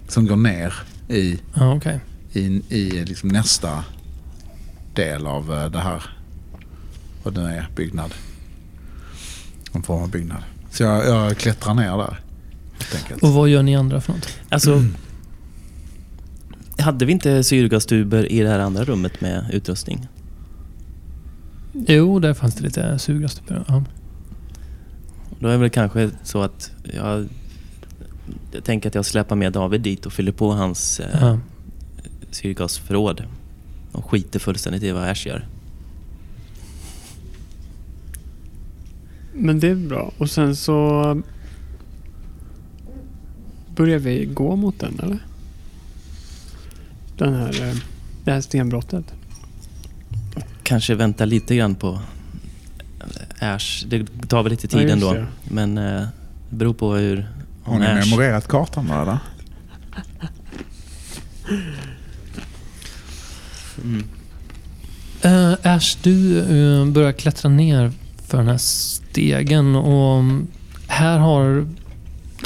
som 0.08 0.26
går 0.26 0.36
ner 0.36 0.74
i 1.08 1.38
Ja, 1.54 1.74
okej. 1.74 2.00
i, 2.32 2.40
i 2.68 3.04
liksom 3.04 3.28
nästa 3.28 3.84
del 4.94 5.26
av 5.26 5.52
eh, 5.52 5.70
det 5.70 5.78
här. 5.80 6.02
Vad 7.22 7.34
det 7.34 7.40
är, 7.40 7.68
byggnad. 7.76 8.14
En 9.72 9.82
form 9.82 10.02
av 10.02 10.10
byggnad. 10.10 10.42
Så 10.70 10.82
jag, 10.82 11.06
jag 11.06 11.36
klättrar 11.38 11.74
ner 11.74 11.96
där. 11.98 12.20
Och 13.22 13.32
vad 13.32 13.48
gör 13.48 13.62
ni 13.62 13.76
andra 13.76 14.00
för 14.00 14.12
något? 14.12 14.28
Alltså... 14.48 14.84
Hade 16.78 17.04
vi 17.04 17.12
inte 17.12 17.44
syrgastuber 17.44 18.32
i 18.32 18.40
det 18.40 18.48
här 18.48 18.58
andra 18.58 18.84
rummet 18.84 19.20
med 19.20 19.50
utrustning? 19.52 20.08
Jo, 21.72 22.18
där 22.18 22.34
fanns 22.34 22.54
det 22.54 22.62
lite 22.62 22.98
sugröster. 22.98 23.64
Ja. 23.68 23.84
Då 25.40 25.48
är 25.48 25.52
det 25.52 25.58
väl 25.58 25.70
kanske 25.70 26.10
så 26.24 26.42
att 26.42 26.70
jag... 26.94 27.28
Jag 28.52 28.64
tänker 28.64 28.88
att 28.88 28.94
jag 28.94 29.04
släpar 29.06 29.36
med 29.36 29.52
David 29.52 29.80
dit 29.80 30.06
och 30.06 30.12
fyller 30.12 30.32
på 30.32 30.52
hans 30.52 31.00
eh, 31.00 31.18
Ja. 31.20 31.38
syrgasförråd. 32.30 33.24
Och 33.92 34.10
skiter 34.10 34.38
fullständigt 34.38 34.82
i 34.82 34.90
vad 34.90 35.02
Ash 35.08 35.26
gör. 35.26 35.46
Men 39.34 39.60
det 39.60 39.68
är 39.68 39.74
bra. 39.74 40.12
Och 40.18 40.30
sen 40.30 40.56
så... 40.56 41.22
Börjar 43.76 43.98
vi 43.98 44.24
gå 44.24 44.56
mot 44.56 44.80
den, 44.80 44.98
eller? 45.02 45.18
Den 47.16 47.34
här... 47.34 47.68
eh, 47.68 47.74
Det 48.24 48.32
här 48.32 48.40
stenbrottet. 48.40 49.04
Kanske 50.62 50.94
vänta 50.94 51.24
lite 51.24 51.56
grann 51.56 51.74
på 51.74 52.00
Ash. 53.38 53.84
Det 53.86 54.06
tar 54.28 54.42
väl 54.42 54.50
lite 54.50 54.66
Ja, 54.66 54.70
tid 54.70 54.82
just 54.82 54.92
ändå. 54.92 55.12
det. 55.12 55.26
Men 55.50 55.78
eh, 55.78 56.00
det 56.50 56.56
beror 56.56 56.74
på 56.74 56.94
hur... 56.94 57.28
Har 57.62 57.78
ni 57.78 57.86
Ash... 57.86 58.10
memorerat 58.10 58.48
kartan 58.48 58.88
då, 58.88 58.94
eller? 59.02 59.18
Mm. 63.84 64.04
Uh, 65.24 65.54
Ash, 65.62 65.96
du 66.02 66.38
eh, 66.38 66.86
börjar 66.86 67.12
klättra 67.12 67.48
ner 67.48 67.92
för 68.26 68.38
den 68.38 68.48
här 68.48 68.60
stegen 69.12 69.76
och 69.76 70.24
här 70.86 71.18
har... 71.18 71.66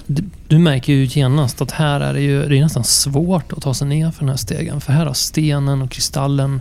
Du, 0.06 0.24
du 0.48 0.58
märker 0.58 0.92
ju 0.92 1.04
genast 1.04 1.62
att 1.62 1.70
här 1.70 2.00
är 2.00 2.14
det 2.14 2.20
ju 2.20 2.48
det 2.48 2.58
är 2.58 2.62
nästan 2.62 2.84
svårt 2.84 3.52
att 3.52 3.62
ta 3.62 3.74
sig 3.74 3.88
ner 3.88 4.10
för 4.10 4.20
den 4.20 4.28
här 4.28 4.36
stegen. 4.36 4.80
För 4.80 4.92
här 4.92 5.06
har 5.06 5.14
stenen 5.14 5.82
och 5.82 5.90
kristallen 5.90 6.60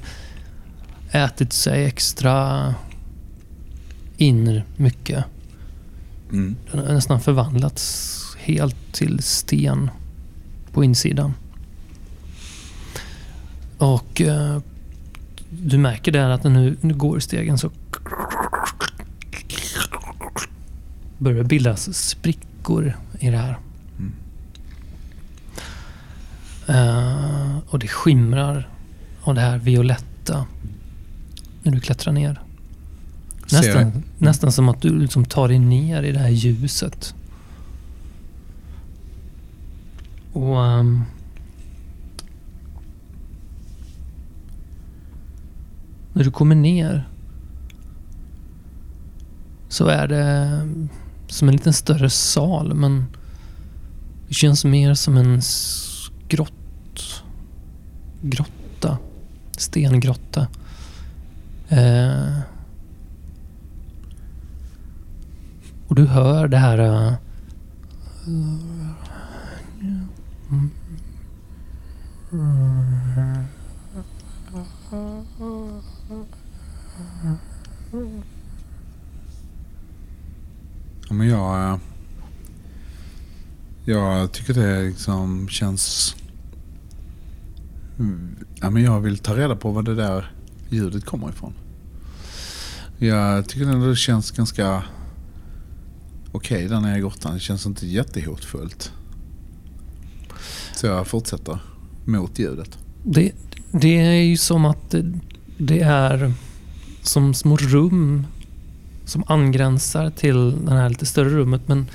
ätit 1.12 1.54
sig 1.54 1.86
extra 1.86 2.74
in 4.18 4.62
mycket. 4.76 5.26
Mm. 6.32 6.56
Den 6.72 6.80
har 6.80 6.94
nästan 6.94 7.22
förvandlats 7.22 8.22
helt 8.40 8.94
till 8.94 9.20
sten 9.24 9.90
på 10.72 10.84
insidan. 10.84 11.34
Och 13.78 14.22
eh, 14.22 14.58
du 15.50 15.78
märker 15.78 16.12
där 16.12 16.30
att 16.30 16.44
när 16.44 16.52
nu, 16.52 16.78
nu 16.82 16.94
går 16.94 17.20
stegen 17.20 17.58
så 17.58 17.70
börjar 21.18 21.44
bildas 21.44 21.98
sprickor 21.98 22.98
i 23.20 23.30
det 23.30 23.38
här. 23.38 23.58
Mm. 23.98 24.14
Eh, 26.68 27.58
och 27.68 27.80
det 27.80 27.88
skimrar 27.88 28.70
av 29.22 29.36
det 29.36 29.42
här 29.42 29.58
violetta 29.58 30.46
när 31.64 31.72
du 31.72 31.80
klättrar 31.80 32.14
ner. 32.14 32.42
Nästan, 33.52 33.82
jag. 33.82 33.92
nästan 34.18 34.52
som 34.52 34.70
att 34.70 34.82
du 34.82 35.00
liksom 35.00 35.26
tar 35.26 35.48
dig 35.48 35.60
ner 35.60 36.04
i 36.04 36.12
det 36.12 36.20
här 36.20 36.30
ljuset. 36.30 37.16
Och... 40.34 40.66
ehm, 40.66 41.04
när 46.16 46.24
du 46.24 46.32
kommer 46.32 46.56
ner 46.56 47.08
så 49.70 49.88
är 49.88 50.08
det 50.08 50.62
som 51.36 51.48
en 51.50 51.56
liten 51.56 51.74
större 51.74 52.10
sal 52.10 52.74
men 52.74 53.06
det 54.28 54.34
känns 54.34 54.66
mer 54.66 54.94
som 54.94 55.18
en 55.18 55.42
grott, 56.28 57.24
grotta. 58.22 58.98
Stengrotta. 59.58 60.48
Eh, 61.70 62.40
och 65.88 65.96
du 65.96 66.06
hör 66.06 66.48
det 66.48 66.58
här... 66.58 66.80
eh, 66.80 67.14
Ja, 77.24 78.35
men 81.16 81.28
jag... 81.28 81.72
Eh, 81.72 81.78
jag 83.88 84.32
tycker 84.32 84.54
det 84.54 84.84
liksom 84.84 85.50
känns... 85.50 86.16
Mm, 88.00 88.36
ja, 88.56 88.70
men 88.70 88.84
jag 88.84 89.02
vill 89.02 89.18
ta 89.18 89.38
reda 89.38 89.56
på 89.56 89.72
var 89.72 89.84
det 89.84 89.96
där 89.96 90.32
ljudet 90.70 91.06
kommer 91.06 91.30
ifrån. 91.30 91.54
Jag 92.98 93.50
tycker 93.50 93.66
ändå 93.66 93.88
det 93.88 93.96
känns 93.96 94.32
ganska 94.32 94.84
okej 96.32 96.68
där 96.68 96.80
nere 96.80 96.98
i 96.98 97.00
grottan. 97.00 97.34
Det 97.34 97.40
känns 97.40 97.66
inte 97.66 97.88
jättehotfullt. 97.88 98.92
Så 100.76 100.88
jag 100.88 101.08
fortsätter 101.08 101.60
mot 102.06 102.40
ljudet. 102.40 102.78
Det, 103.04 103.32
det 103.72 103.98
är 103.98 104.24
ju 104.24 104.38
som 104.38 104.66
att 104.66 104.92
det, 104.92 105.20
det 105.58 105.80
är 105.80 106.34
som 107.02 107.34
små 107.34 107.58
rum 107.58 108.28
som 109.06 109.24
angränsar 109.28 110.10
till 110.10 110.66
det 110.66 110.72
här 110.72 110.90
lite 110.90 111.06
större 111.06 111.30
rummet. 111.30 111.62
Men 111.66 111.88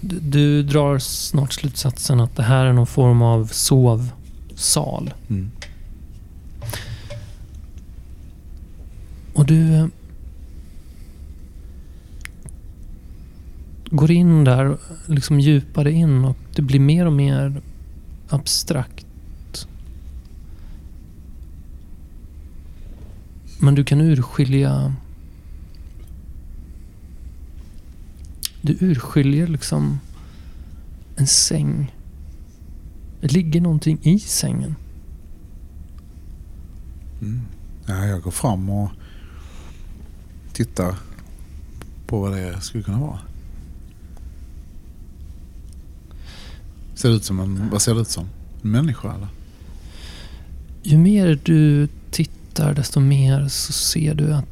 du, 0.00 0.20
du 0.20 0.62
drar 0.62 0.98
snart 0.98 1.52
slutsatsen 1.52 2.20
att 2.20 2.36
det 2.36 2.42
här 2.42 2.66
är 2.66 2.72
någon 2.72 2.86
form 2.86 3.22
av 3.22 3.46
sovsal. 3.46 5.14
Mm. 5.28 5.50
Och 9.34 9.46
du 9.46 9.74
eh, 9.74 9.86
går 13.90 14.10
in 14.10 14.44
där, 14.44 14.76
liksom 15.06 15.40
djupare 15.40 15.92
in 15.92 16.24
och 16.24 16.36
det 16.54 16.62
blir 16.62 16.80
mer 16.80 17.06
och 17.06 17.12
mer 17.12 17.62
abstrakt. 18.28 19.06
Men 23.60 23.74
du 23.74 23.84
kan 23.84 24.00
urskilja... 24.00 24.94
Du 28.68 28.76
urskiljer 28.80 29.46
liksom 29.46 30.00
en 31.16 31.26
säng. 31.26 31.94
Det 33.20 33.32
ligger 33.32 33.60
någonting 33.60 33.98
i 34.02 34.18
sängen. 34.18 34.74
Mm. 37.20 37.42
Ja, 37.86 38.06
jag 38.06 38.22
går 38.22 38.30
fram 38.30 38.70
och 38.70 38.90
tittar 40.52 40.94
på 42.06 42.20
vad 42.20 42.32
det 42.32 42.60
skulle 42.60 42.84
kunna 42.84 43.00
vara. 43.00 43.18
Ser 46.94 47.08
ut 47.08 47.24
som 47.24 47.40
en, 47.40 47.70
vad 47.70 47.82
ser 47.82 47.94
det 47.94 48.00
ut 48.00 48.08
som? 48.08 48.28
En 48.62 48.70
människa 48.70 49.14
eller? 49.14 49.28
Ju 50.82 50.98
mer 50.98 51.40
du 51.44 51.88
tittar 52.10 52.74
desto 52.74 53.00
mer 53.00 53.48
så 53.48 53.72
ser 53.72 54.14
du 54.14 54.34
att 54.34 54.46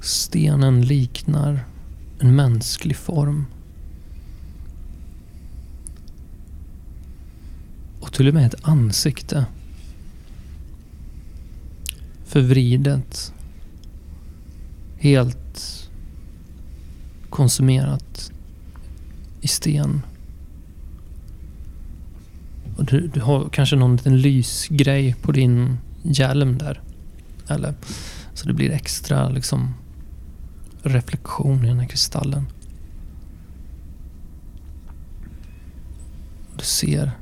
stenen 0.00 0.82
liknar 0.82 1.64
en 2.20 2.36
mänsklig 2.36 2.96
form. 2.96 3.46
Och 8.00 8.12
till 8.12 8.28
och 8.28 8.34
med 8.34 8.46
ett 8.46 8.68
ansikte. 8.68 9.46
Förvridet. 12.24 13.32
Helt 14.98 15.90
konsumerat 17.30 18.32
i 19.40 19.48
sten. 19.48 20.02
Och 22.76 22.84
du, 22.84 23.06
du 23.06 23.20
har 23.20 23.48
kanske 23.48 23.76
någon 23.76 23.96
liten 23.96 24.20
lysgrej 24.20 25.14
på 25.22 25.32
din 25.32 25.78
hjälm 26.02 26.58
där. 26.58 26.80
Eller, 27.48 27.74
så 28.34 28.46
det 28.46 28.54
blir 28.54 28.70
extra 28.70 29.28
liksom 29.28 29.74
reflektion 30.82 31.64
i 31.64 31.68
den 31.68 31.78
här 31.78 31.86
kristallen. 31.86 32.46
Du 36.56 36.64
ser 36.64 37.12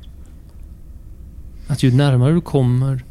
att 1.69 1.83
ju 1.83 1.95
närmare 1.95 2.33
du 2.33 2.41
kommer 2.41 3.05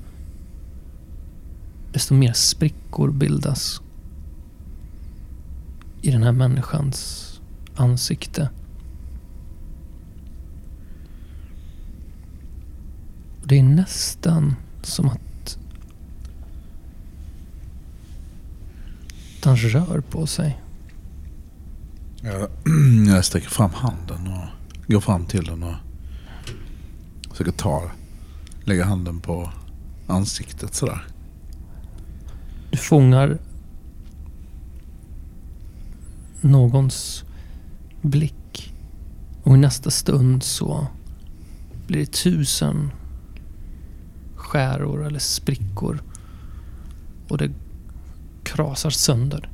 desto 1.91 2.13
mer 2.13 2.33
sprickor 2.33 3.11
bildas 3.11 3.81
i 6.01 6.11
den 6.11 6.23
här 6.23 6.31
människans 6.31 7.23
ansikte. 7.75 8.49
Det 13.43 13.59
är 13.59 13.63
nästan 13.63 14.55
som 14.81 15.09
att 15.09 15.26
den 19.47 19.57
rör 19.57 20.01
på 20.01 20.27
sig. 20.27 20.61
Jag, 22.21 22.47
jag 23.15 23.25
sträcker 23.25 23.49
fram 23.49 23.71
handen 23.73 24.27
och 24.27 24.47
går 24.87 24.99
fram 24.99 25.25
till 25.25 25.45
den 25.45 25.63
och 25.63 25.75
försöker 27.31 27.51
ta 27.51 27.91
Lägga 28.63 28.85
handen 28.85 29.19
på 29.19 29.49
ansiktet 30.07 30.73
sådär. 30.73 31.07
Du 32.71 32.77
fångar 32.77 33.37
någons 36.41 37.23
blick 38.01 38.73
och 39.43 39.55
i 39.55 39.57
nästa 39.57 39.91
stund 39.91 40.43
så 40.43 40.87
blir 41.87 41.99
det 41.99 42.11
tusen 42.11 42.91
skäror 44.35 45.05
eller 45.05 45.19
sprickor 45.19 45.99
och 47.27 47.37
det 47.37 47.51
krasar 48.47 48.89
sönder. 48.89 49.49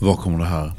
Var 0.00 0.16
kommer 0.16 0.38
det 0.38 0.44
här 0.44 0.72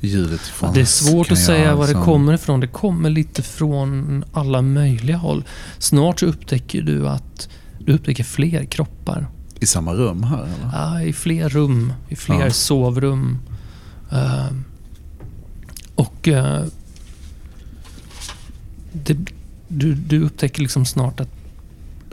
ljudet 0.00 0.40
ifrån? 0.40 0.74
Det 0.74 0.80
är 0.80 0.84
svårt 0.84 1.26
Kan 1.26 1.36
att 1.36 1.42
säga 1.44 1.74
var 1.76 1.86
det 1.86 1.94
kommer 1.94 2.34
ifrån. 2.34 2.60
Det 2.60 2.66
kommer 2.66 3.10
lite 3.10 3.42
från 3.42 4.24
alla 4.32 4.62
möjliga 4.62 5.16
håll. 5.16 5.44
Snart 5.78 6.20
så 6.20 6.26
upptäcker 6.26 6.82
du 6.82 7.08
att 7.08 7.48
du 7.78 7.92
upptäcker 7.92 8.24
fler 8.24 8.64
kroppar. 8.64 9.28
I 9.60 9.66
samma 9.66 9.94
rum 9.94 10.22
här 10.22 10.42
eller? 10.42 10.70
Ja, 10.72 11.02
I 11.02 11.12
fler 11.12 11.48
rum, 11.48 11.92
i 12.08 12.16
fler 12.16 12.44
Ja. 12.44 12.50
sovrum. 12.50 13.38
Ehm, 14.10 14.64
och 15.94 16.28
eh, 16.28 16.64
det, 18.92 19.16
du, 19.68 19.94
du 19.94 20.22
upptäcker 20.22 20.62
liksom 20.62 20.84
snart 20.84 21.20
att 21.20 21.30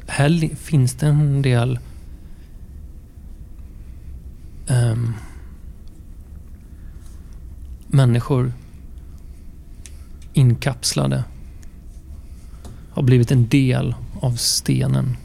här 0.08 0.56
finns 0.56 0.94
det 0.94 1.08
en 1.08 1.42
del 1.42 1.80
um, 4.68 5.14
människor 7.88 8.54
inkapslade. 10.34 11.24
Har 12.92 13.04
blivit 13.04 13.32
en 13.32 13.48
del 13.48 13.96
av 14.20 14.36
stenen. 14.36 15.18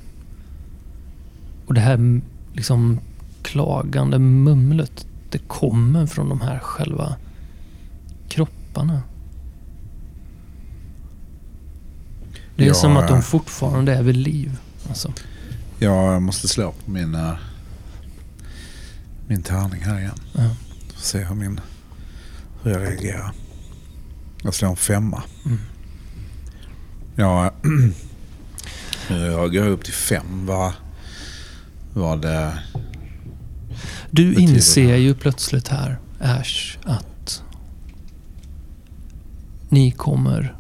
Och 1.67 1.75
det 1.75 1.81
här 1.81 2.21
liksom 2.53 3.01
klagande 3.43 4.19
mumlet, 4.19 5.07
det 5.31 5.39
kommer 5.39 6.07
från 6.07 6.29
de 6.29 6.41
här 6.41 6.59
själva 6.59 7.17
kropparna. 8.29 9.03
Det 12.57 12.65
är 12.65 12.69
Ja, 12.69 12.75
som 12.75 12.97
att 12.97 13.09
de 13.09 13.23
fortfarande 13.23 13.95
är 13.95 14.03
vid 14.03 14.17
liv. 14.17 14.59
Alltså. 14.89 15.13
Jag 15.79 16.23
måste 16.23 16.49
slå 16.49 16.73
på 16.85 16.91
min, 16.91 17.15
eh, 17.15 17.35
min 19.27 19.43
tärning 19.43 19.83
här 19.83 19.99
igen. 19.99 20.19
Ja. 20.33 20.51
Se 20.97 21.25
hur, 21.25 21.35
min, 21.35 21.61
hur 22.63 22.71
jag 22.71 22.83
reagerar. 22.83 23.33
Jag 24.43 24.55
slår 24.55 24.69
en 24.69 24.77
femma. 24.77 25.23
Mm. 25.47 25.59
Ja, 27.17 27.53
jag 29.09 29.53
går 29.53 29.69
upp 29.69 29.85
till 29.85 29.95
fem. 29.95 30.47
Vad, 30.47 30.73
vad 31.95 32.23
det... 32.23 32.59
Du 34.11 34.35
inser 34.35 34.97
ju 34.97 35.15
plötsligt 35.15 35.69
här, 35.69 35.99
Ash, 36.21 36.79
att 36.85 37.43
ni 39.69 39.91
kommer 39.91 40.57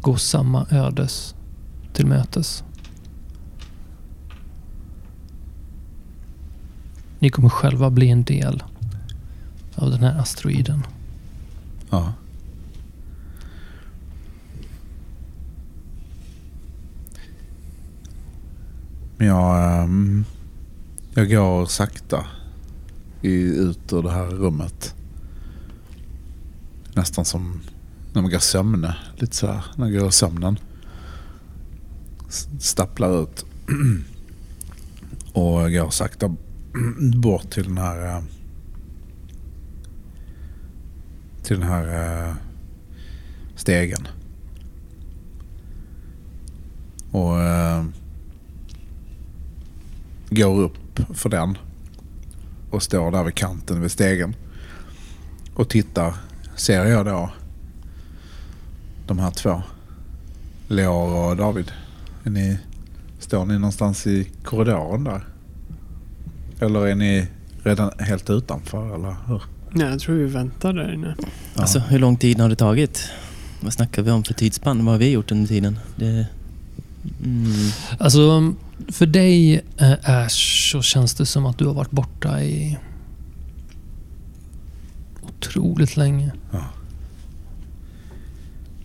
gå 0.00 0.16
samma 0.16 0.66
ödes 0.70 1.34
till 1.92 2.06
mötes. 2.06 2.64
Ni 7.18 7.30
kommer 7.30 7.48
själva 7.48 7.90
bli 7.90 8.10
en 8.10 8.24
del 8.24 8.62
av 9.74 9.90
den 9.90 10.00
här 10.00 10.20
asteroiden. 10.20 10.82
Ja. 11.90 12.12
Men 19.16 19.26
jag, 19.26 19.82
ehm, 19.82 20.24
jag 21.14 21.30
går 21.30 21.66
sakta 21.66 22.26
i, 23.22 23.32
ut 23.42 23.92
ur 23.92 24.02
det 24.02 24.10
här 24.10 24.26
rummet. 24.26 24.94
Nästan 26.94 27.24
som 27.24 27.60
när 28.12 28.22
man 28.22 28.30
går 28.30 28.38
sömne. 28.38 28.96
Lite 29.16 29.36
så 29.36 29.46
här, 29.46 29.64
när 29.76 29.84
man 29.84 29.92
går 29.92 30.08
i 30.08 30.12
sömnen. 30.12 30.58
Stapplar 32.58 33.22
ut. 33.22 33.44
Och 35.32 35.72
går 35.72 35.90
sakta 35.90 36.28
bort 37.22 37.50
till 37.50 37.64
den 37.64 37.78
här 37.78 38.16
eh, 38.16 38.22
till 41.42 41.60
den 41.60 41.68
här 41.68 42.28
eh, 42.28 42.34
stegen. 43.56 44.08
Och 47.10 47.40
eh, 47.40 47.84
går 50.30 50.60
upp 50.60 51.00
för 51.14 51.28
den 51.28 51.58
och 52.70 52.82
står 52.82 53.10
där 53.10 53.24
vid 53.24 53.34
kanten 53.34 53.80
vid 53.80 53.90
stegen 53.90 54.36
och 55.54 55.68
tittar 55.68 56.14
ser 56.56 56.84
jag 56.84 57.06
då 57.06 57.30
de 59.06 59.18
här 59.18 59.30
två. 59.30 59.62
Leor 60.68 61.30
och 61.30 61.36
David. 61.36 61.72
Är 62.24 62.30
ni, 62.30 62.58
står 63.18 63.46
ni 63.46 63.54
någonstans 63.54 64.06
i 64.06 64.30
korridoren 64.44 65.04
där? 65.04 65.26
Eller 66.60 66.86
är 66.86 66.94
ni 66.94 67.26
redan 67.62 67.90
helt 67.98 68.30
utanför 68.30 68.94
eller 68.94 69.16
hur? 69.26 69.42
Nej, 69.70 69.86
jag 69.86 70.00
tror 70.00 70.14
vi 70.14 70.24
väntar 70.24 70.72
där 70.72 70.94
inne. 70.94 71.14
Ja. 71.18 71.26
Alltså, 71.54 71.78
hur 71.78 71.98
lång 71.98 72.16
tid 72.16 72.40
har 72.40 72.48
det 72.48 72.56
tagit? 72.56 73.10
Vad 73.60 73.72
snackar 73.72 74.02
vi 74.02 74.10
om 74.10 74.24
för 74.24 74.34
tidsspann? 74.34 74.84
Vad 74.84 74.94
har 74.94 74.98
vi 74.98 75.10
gjort 75.10 75.32
under 75.32 75.48
tiden? 75.48 75.78
Det... 75.96 76.26
Mm. 77.24 77.70
Alltså, 77.98 78.54
för 78.88 79.06
dig 79.06 79.60
eh, 79.76 79.92
Ash 80.04 80.70
så 80.72 80.82
känns 80.82 81.14
det 81.14 81.26
som 81.26 81.46
att 81.46 81.58
du 81.58 81.66
har 81.66 81.74
varit 81.74 81.90
borta 81.90 82.42
i 82.42 82.78
otroligt 85.22 85.96
länge. 85.96 86.32
Ja. 86.50 86.64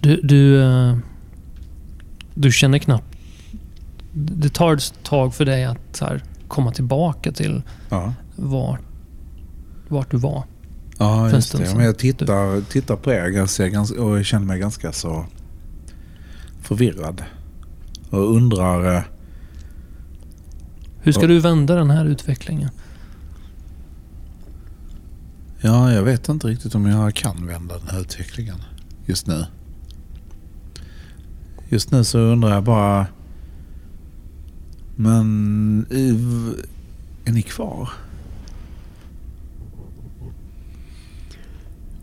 Du, 0.02 0.22
du, 0.24 0.62
eh, 0.64 0.98
du 2.34 2.52
känner 2.52 2.78
knappt... 2.78 3.06
Det 4.14 4.50
tar 4.50 4.74
ett 4.74 4.94
tag 5.04 5.36
för 5.36 5.46
dig 5.46 5.66
att 5.66 6.00
här, 6.02 6.24
komma 6.48 6.72
tillbaka 6.72 7.32
till 7.32 7.62
Ja, 7.90 8.14
vart, 8.36 8.82
vart 9.88 10.12
du 10.12 10.18
var. 10.18 10.44
ja 10.98 11.30
just 11.30 11.58
det. 11.58 11.76
Men 11.76 11.86
jag 11.86 11.98
tittar, 11.98 12.62
tittar 12.62 12.96
på 12.96 13.12
er 13.12 13.30
ganska, 13.30 13.68
ganska, 13.68 14.02
och 14.02 14.18
jag 14.18 14.26
känner 14.26 14.46
mig 14.46 14.60
ganska 14.60 14.92
så 14.92 15.26
förvirrad. 16.62 17.24
Och 18.10 18.36
undrar... 18.36 19.13
Hur 21.04 21.12
ska 21.12 21.22
Ja. 21.22 21.28
du 21.28 21.40
vända 21.40 21.76
den 21.76 21.90
här 21.90 22.06
utvecklingen? 22.06 22.70
Ja, 25.62 25.94
jag 25.94 26.04
vet 26.04 26.30
inte 26.30 26.48
riktigt 26.48 26.76
om 26.76 26.86
jag 26.86 27.16
kan 27.16 27.48
vända 27.48 27.78
den 27.78 27.88
här 27.88 28.02
utvecklingen 28.02 28.58
just 29.06 29.28
nu. 29.28 29.46
Just 31.70 31.92
nu 31.92 32.04
så 32.04 32.20
undrar 32.20 32.50
jag 32.54 32.64
bara... 32.64 33.08
Men... 34.96 35.86
Är 37.26 37.32
ni 37.32 37.42
kvar? 37.42 37.90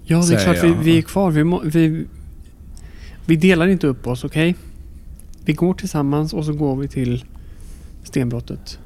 Ja, 0.04 0.22
det 0.28 0.34
är 0.34 0.44
klart 0.44 0.64
vi, 0.64 0.84
vi 0.84 0.98
är 0.98 1.02
kvar. 1.02 1.30
Vi, 1.30 1.44
må, 1.44 1.62
vi, 1.64 2.06
vi 3.26 3.36
delar 3.36 3.68
inte 3.68 3.86
upp 3.86 4.06
oss, 4.06 4.24
okej? 4.24 4.54
Vi 5.44 5.52
går 5.52 5.74
tillsammans 5.74 6.32
och 6.32 6.44
så 6.44 6.52
går 6.52 6.76
vi 6.76 6.88
till 6.88 7.24
stenbrottet. 8.04 8.78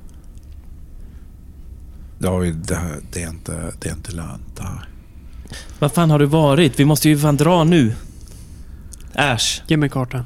David, 2.24 2.54
det, 2.54 3.00
det, 3.12 3.22
är 3.22 3.28
inte, 3.28 3.72
det 3.80 3.88
är 3.88 3.92
inte 3.92 4.12
lönt 4.12 4.56
det 4.56 4.62
här. 4.62 4.88
Vad 5.78 5.92
fan 5.92 6.10
har 6.10 6.18
du 6.18 6.26
varit? 6.26 6.80
Vi 6.80 6.84
måste 6.84 7.08
ju 7.08 7.18
fan 7.18 7.36
dra 7.36 7.64
nu. 7.64 7.94
Äsch. 9.14 9.62
Ge 9.66 9.76
mig 9.76 9.88
kartan. 9.88 10.24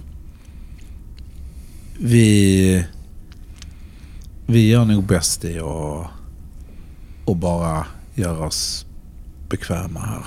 Vi... 1.99 2.87
Vi 4.47 4.69
gör 4.69 4.85
nog 4.85 5.05
bäst 5.05 5.45
i 5.45 5.59
att... 5.59 6.07
Och 7.25 7.37
bara 7.37 7.87
göra 8.15 8.47
oss 8.47 8.87
bekväma 9.49 10.01
här. 10.01 10.25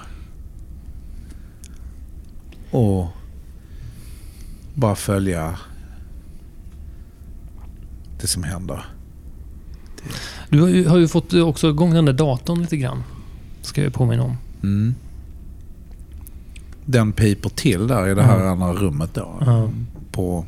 Och 2.72 3.08
bara 4.74 4.96
följa 4.96 5.60
det 8.22 8.28
som 8.28 8.44
händer. 8.44 8.86
Du 10.52 10.62
har 10.62 10.68
ju, 10.70 10.88
har 10.88 10.98
ju 10.98 11.08
fått 11.08 11.34
också 11.34 11.70
igång 11.70 11.94
den 11.94 12.06
där 12.06 12.14
datorn 12.14 12.62
lite 12.62 12.78
grann. 12.78 13.04
Ska 13.62 13.84
jag 13.84 13.94
påminna 13.94 14.24
om. 14.24 14.38
Mm. 14.64 14.96
Den 16.86 17.12
piper 17.14 17.50
till 17.50 17.88
där 17.88 18.08
i 18.10 18.16
det 18.16 18.24
här 18.24 18.40
Mm. 18.40 18.48
andra 18.62 18.74
rummet 18.82 19.14
då. 19.14 19.38
Ja. 19.46 19.70
På, 20.12 20.46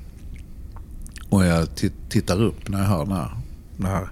och 1.30 1.46
jag 1.46 1.66
ti- 1.68 1.92
tittar 2.10 2.42
upp 2.42 2.70
när 2.70 2.80
jag 2.80 2.86
hör 2.86 3.06
den 3.06 3.16
här, 3.16 3.32
det 3.78 3.88
här 3.88 4.08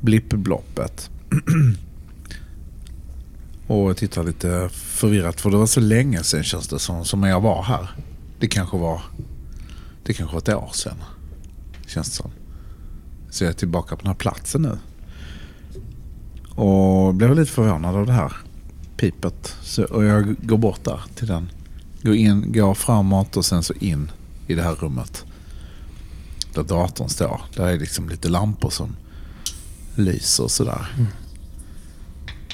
blippbloppet. 0.00 1.10
och 3.66 3.88
jag 3.90 3.96
tittar 3.96 4.24
lite 4.24 4.68
förvirrat 4.72 5.40
för 5.40 5.50
det 5.50 5.56
var 5.56 5.66
så 5.66 5.80
länge 5.80 6.22
sedan 6.22 6.44
känns 6.44 6.68
det 6.68 6.78
som, 6.78 7.04
som 7.04 7.22
jag 7.22 7.40
var 7.40 7.62
här. 7.62 7.90
Det 8.40 8.46
kanske 8.46 8.76
var 8.78 9.00
det 10.04 10.12
kanske 10.12 10.34
var 10.34 10.40
ett 10.40 10.48
år 10.48 10.70
sedan. 10.74 10.96
Känns 11.86 12.08
det 12.10 12.14
som. 12.16 12.30
Så 13.34 13.44
jag 13.44 13.50
är 13.50 13.54
tillbaka 13.54 13.96
på 13.96 14.02
den 14.02 14.06
här 14.06 14.14
platsen 14.14 14.62
nu. 14.62 14.78
Och 16.62 17.14
blev 17.14 17.34
lite 17.34 17.52
förvånad 17.52 17.96
av 17.96 18.06
det 18.06 18.12
här 18.12 18.32
pipet. 18.96 19.56
Så, 19.62 19.84
och 19.84 20.04
jag 20.04 20.36
går 20.42 20.58
bort 20.58 20.84
där 20.84 21.00
till 21.14 21.26
den. 21.26 21.50
Går, 22.02 22.14
in, 22.14 22.52
går 22.52 22.74
framåt 22.74 23.36
och 23.36 23.44
sen 23.44 23.62
så 23.62 23.74
in 23.74 24.10
i 24.46 24.54
det 24.54 24.62
här 24.62 24.74
rummet. 24.74 25.24
Där 26.54 26.62
datorn 26.62 27.08
står. 27.08 27.40
Där 27.56 27.66
är 27.66 27.78
liksom 27.78 28.08
lite 28.08 28.28
lampor 28.28 28.70
som 28.70 28.96
lyser 29.94 30.44
och 30.44 30.50
sådär. 30.50 30.92
Mm. 30.96 31.06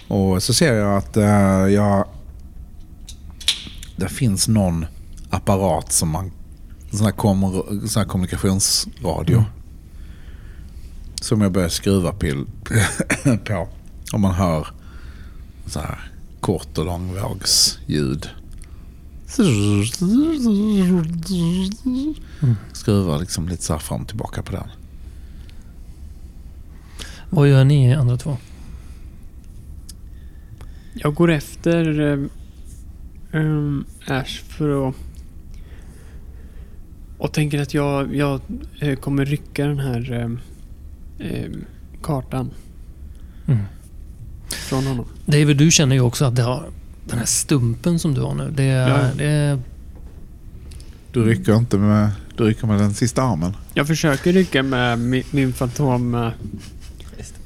Och 0.09 0.43
så 0.43 0.55
ser 0.55 0.75
jag 0.75 0.97
att 0.97 1.17
eh, 1.17 1.25
jag... 1.75 2.05
Det 3.97 4.09
finns 4.09 4.49
någon 4.49 4.87
apparat 5.31 5.93
som 5.93 6.09
man... 6.09 6.33
Sån 6.93 7.05
här, 7.05 7.13
kommer, 7.13 7.51
sån 7.89 8.01
här 8.01 8.09
kommunikationsradio. 8.09 9.37
Mm. 9.37 9.51
Som 11.21 11.41
jag 11.41 11.53
börjar 11.53 11.69
skruva 11.69 12.13
pil, 12.13 12.45
på. 13.45 13.69
Och 14.13 14.21
man 14.21 14.35
hör 14.35 14.67
så 15.67 15.81
här 15.81 16.11
kort 16.41 16.79
och 16.79 16.85
långvågsljud. 16.85 18.29
Skruvar 22.73 23.19
liksom 23.19 23.49
lite 23.49 23.63
så 23.63 23.73
här 23.73 23.81
fram 23.81 24.03
och 24.03 24.09
tillbaka 24.09 24.43
på 24.43 24.53
den. 24.53 24.69
Vad 27.31 27.49
gör 27.49 27.65
ni 27.65 27.95
andra 27.95 28.17
två? 28.17 28.37
Jag 30.95 31.15
går 31.15 31.31
efter 31.31 32.01
um, 32.01 32.31
um, 33.33 33.85
Ash 34.07 34.43
för 34.49 34.89
att... 34.89 34.95
Och 37.19 37.33
tänker 37.33 37.63
att 37.63 37.75
jag, 37.75 38.15
jag 38.15 38.41
eh, 38.81 38.97
kommer 38.97 39.25
rycka 39.25 39.67
den 39.67 39.79
här 39.79 40.13
um, 40.13 40.41
um, 41.21 41.65
kartan 42.03 42.51
Mm. 43.47 43.63
från 44.49 44.87
honom. 44.87 45.07
David, 45.27 45.57
du 45.57 45.71
känner 45.71 45.97
ju 45.97 46.01
också 46.03 46.25
att 46.25 46.37
det 46.37 46.43
har, 46.43 46.65
den 47.05 47.19
här 47.19 47.27
stumpen 47.27 47.99
som 47.99 48.15
du 48.15 48.21
har 48.21 48.35
nu. 48.35 48.51
Det, 48.51 48.65
Ja. 48.65 49.11
det 49.17 49.59
Du 51.13 51.25
rycker 51.25 51.57
inte 51.57 51.79
med, 51.79 52.11
du 52.37 52.45
rycker 52.45 52.67
med 52.67 52.79
den 52.79 52.95
sista 52.95 53.23
armen. 53.23 53.57
Jag 53.75 53.87
försöker 53.87 54.33
rycka 54.33 54.63
med 54.63 54.99
min, 54.99 55.23
min 55.31 55.53
fantomarm. 55.53 56.31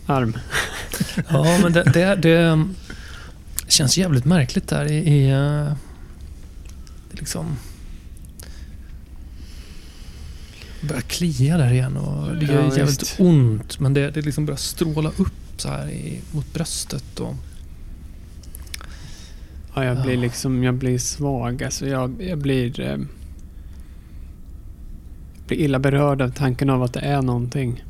Ja, 1.28 1.58
men 1.62 1.72
det, 1.72 1.82
det, 1.92 2.14
det 2.16 2.64
känns 3.68 3.98
jävligt 3.98 4.24
märkligt 4.24 4.68
där 4.68 4.92
i... 4.92 4.94
i 4.96 5.30
eh, 5.30 5.72
det 7.10 7.18
liksom... 7.18 7.56
Det 10.73 10.73
börjar 10.84 11.00
klia 11.02 11.56
där 11.56 11.72
igen 11.72 11.96
och 11.96 12.36
det 12.36 12.46
gör 12.46 12.54
Ja, 12.62 12.76
jävligt 12.76 13.02
visst. 13.02 13.20
ont. 13.20 13.80
Men 13.80 13.94
det, 13.94 14.10
det 14.10 14.22
liksom 14.22 14.46
börjar 14.46 14.56
stråla 14.58 15.08
upp 15.08 15.32
så 15.60 15.68
här 15.68 15.88
i, 15.88 16.20
mot 16.32 16.52
bröstet. 16.54 17.20
Och, 17.20 17.34
Ja, 19.76 19.84
jag 19.84 20.02
blir 20.02 20.14
Ja. 20.14 20.20
liksom, 20.20 20.62
jag 20.64 20.74
blir 20.74 20.98
svag. 20.98 21.62
Alltså 21.62 21.86
jag, 21.86 22.22
jag 22.22 22.38
blir... 22.38 22.80
Eh, 22.80 22.96
blir 25.46 25.58
illa 25.58 25.78
berörd 25.78 26.22
av 26.22 26.28
tanken 26.30 26.70
av 26.70 26.82
att 26.82 26.92
det 26.92 27.00
är 27.00 27.22
någonting. 27.22 27.84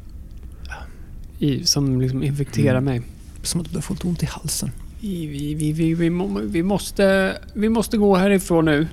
I, 1.39 1.65
som 1.65 2.01
liksom 2.01 2.23
infekterar 2.23 2.79
Mm. 2.79 2.85
mig. 2.85 3.03
som 3.43 3.61
att 3.61 3.67
du 3.67 3.73
börjar 3.73 3.83
få 3.83 3.95
lite 3.95 4.07
ont 4.07 4.23
i 4.23 4.27
halsen. 4.27 4.71
Vi, 5.01 5.27
vi, 5.27 5.55
vi, 5.55 5.73
vi, 5.95 6.11
vi, 6.47 6.63
måste, 6.63 7.37
vi 7.55 7.69
måste 7.69 7.97
gå 7.97 8.17
härifrån 8.17 8.65
nu. 8.65 8.87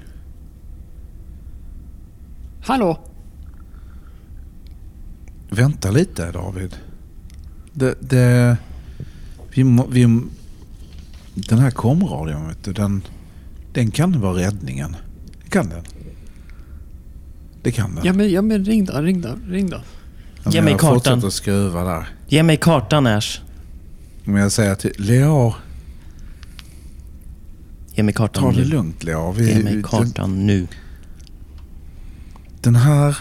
Hallå? 2.63 2.99
Vänta 5.53 5.91
lite 5.91 6.31
David. 6.31 6.75
Det, 7.73 7.95
det, 7.99 8.57
vi, 9.53 9.63
må- 9.63 9.87
vi, 9.87 10.21
den 11.35 11.59
här 11.59 11.71
komradion, 11.71 12.47
vet 12.47 12.63
du, 12.63 12.73
den, 12.73 13.01
den 13.73 13.91
kan 13.91 14.21
vara 14.21 14.37
räddningen. 14.37 14.95
Det 15.43 15.49
kan 15.49 15.69
den. 15.69 15.83
Det 17.63 17.71
kan 17.71 17.95
den. 17.95 18.05
Ja 18.05 18.13
men, 18.13 18.31
ja, 18.31 18.41
men 18.41 18.65
ring 18.65 18.85
då, 18.85 18.93
ring 18.93 19.21
då, 19.21 19.35
ring 19.47 19.69
då. 19.69 19.81
Ge 20.49 20.61
mig 20.61 20.71
jag 20.71 20.79
kartan. 20.79 21.25
att 21.25 21.33
skruva 21.33 21.83
där. 21.83 22.09
Ge 22.27 22.43
mig 22.43 22.57
kartan 22.57 23.07
Äsch. 23.07 23.41
Men 24.23 24.41
jag 24.41 24.51
säger 24.51 24.75
till 24.75 24.93
Leo, 24.97 25.53
Ge 27.95 28.03
mig 28.03 28.13
kartan 28.13 28.43
ta 28.43 28.51
det 28.51 28.57
nu. 28.57 28.63
lugnt 28.63 29.03
Leo. 29.03 29.31
Vi, 29.31 29.47
Ge 29.47 29.63
mig 29.63 29.73
den, 29.73 29.83
kartan 29.83 30.45
nu. 30.47 30.67
den, 32.61 32.75
här, 32.75 33.17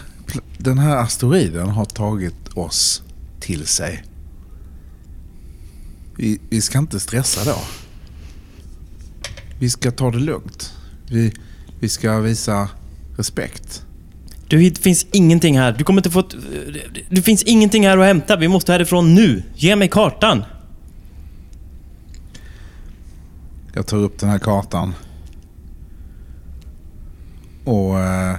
den 0.58 0.78
här 0.78 0.96
asteroiden 0.96 1.68
har 1.68 1.84
tagit 1.84 2.48
oss 2.54 3.02
till 3.40 3.66
sig. 3.66 4.04
Vi, 6.16 6.40
vi 6.50 6.60
ska 6.60 6.78
inte 6.78 7.00
stressa 7.00 7.44
då. 7.44 7.58
Vi 9.58 9.70
ska 9.70 9.90
ta 9.90 10.10
det 10.10 10.18
lugnt. 10.18 10.74
Vi, 11.10 11.32
vi 11.80 11.88
ska 11.88 12.18
visa 12.18 12.68
respekt. 13.16 13.86
Du, 14.48 14.70
det 14.70 14.80
finns 14.80 15.06
ingenting 15.12 15.58
här. 15.58 15.72
Du 15.72 15.84
kommer 15.84 15.98
inte 15.98 16.10
få... 16.10 16.24
Det 17.10 17.22
finns 17.22 17.42
ingenting 17.42 17.86
här 17.86 17.98
att 17.98 18.06
hämta. 18.06 18.36
Vi 18.36 18.48
måste 18.48 18.72
härifrån 18.72 19.14
nu. 19.14 19.42
Ge 19.54 19.76
mig 19.76 19.88
kartan. 19.88 20.44
Jag 23.72 23.86
tar 23.86 23.96
upp 23.96 24.18
den 24.18 24.28
här 24.28 24.38
kartan. 24.38 24.94
Och 27.64 28.00
eh, 28.00 28.36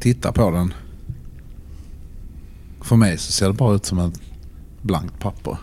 tittar 0.00 0.32
på 0.32 0.50
den. 0.50 0.74
För 2.80 2.96
mig 2.96 3.18
så 3.18 3.32
ser 3.32 3.46
det 3.46 3.52
bara 3.52 3.74
ut 3.74 3.84
som 3.84 3.98
ett 3.98 4.20
blankt 4.82 5.18
papper. 5.20 5.56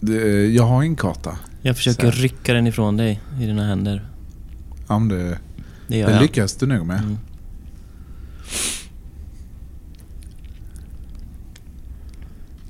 Det, 0.00 0.46
jag 0.46 0.62
har 0.64 0.82
en 0.82 0.96
karta. 0.96 1.38
Jag 1.62 1.76
försöker 1.76 2.10
Så. 2.12 2.18
rycka 2.22 2.54
den 2.54 2.66
ifrån 2.66 2.96
dig 2.96 3.20
i 3.40 3.46
dina 3.46 3.66
händer. 3.66 4.08
Ja, 4.88 4.98
men 4.98 5.08
det, 5.08 5.38
Det 5.86 6.04
det 6.04 6.20
lyckas 6.20 6.54
du 6.54 6.66
nog 6.66 6.86
med. 6.86 6.98
Mm. 7.00 7.16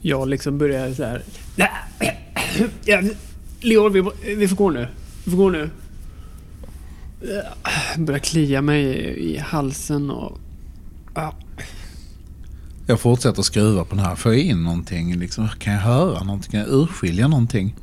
Jag 0.01 0.29
liksom 0.29 0.59
börjar 0.59 0.93
så 0.93 1.05
här. 1.05 1.23
Ja, 2.85 3.01
Leon, 3.61 3.93
vi, 3.93 4.35
vi 4.35 4.49
får 4.49 4.57
gå 4.57 4.71
nu. 4.71 4.89
Vi 5.29 5.33
får 5.33 5.39
gå 5.39 5.51
nu. 5.51 5.71
Jag 7.97 8.05
börjar 8.07 8.19
klia 8.21 8.63
mig 8.63 8.85
i 9.19 9.39
halsen 9.39 10.11
och... 10.11 10.39
Ja. 11.15 11.35
Jag 12.87 13.01
fortsätter 13.01 13.43
skruva 13.43 13.85
på 13.85 13.95
den 13.95 14.05
här. 14.05 14.15
Får 14.15 14.33
jag 14.35 14.43
in 14.43 14.63
någonting? 14.65 15.17
Liksom, 15.17 15.49
kan 15.59 15.73
jag 15.73 15.81
höra 15.81 16.25
någonting? 16.25 16.51
Kan 16.51 16.61
jag 16.61 16.69
urskilja 16.69 17.29
någonting? 17.29 17.75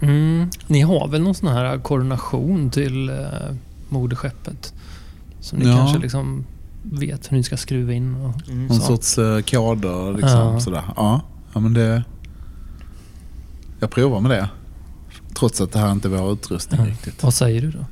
Mm, 0.00 0.50
ni 0.66 0.80
har 0.80 1.08
väl 1.08 1.22
någon 1.22 1.34
sån 1.34 1.48
här 1.48 1.78
koordination 1.78 2.70
till 2.70 3.08
eh, 3.08 3.16
moderskeppet? 3.88 4.74
Så 5.40 5.56
ni 5.56 5.66
Ja. 5.66 5.76
kanske 5.76 5.98
liksom 5.98 6.44
vet 6.82 7.32
hur 7.32 7.36
ni 7.36 7.42
ska 7.42 7.56
skruva 7.56 7.92
in 7.92 8.14
och 8.14 8.48
Mm. 8.48 8.66
Någon 8.66 8.80
sorts 8.80 9.18
uh, 9.18 9.40
koder 9.40 10.12
liksom. 10.12 10.38
Ja. 10.38 10.60
Sådär. 10.60 10.82
Ja. 10.96 11.20
ja, 11.54 11.60
men 11.60 11.74
det... 11.74 12.04
Jag 13.80 13.90
provar 13.90 14.20
med 14.20 14.30
det. 14.30 14.48
Trots 15.38 15.60
att 15.60 15.72
det 15.72 15.78
här 15.78 15.92
inte 15.92 16.08
är 16.08 16.10
vår 16.10 16.32
utrustning 16.32 16.80
Ja. 16.80 16.86
riktigt. 16.86 17.22
Vad 17.22 17.34
säger 17.34 17.60
du 17.60 17.70
då? 17.70 17.84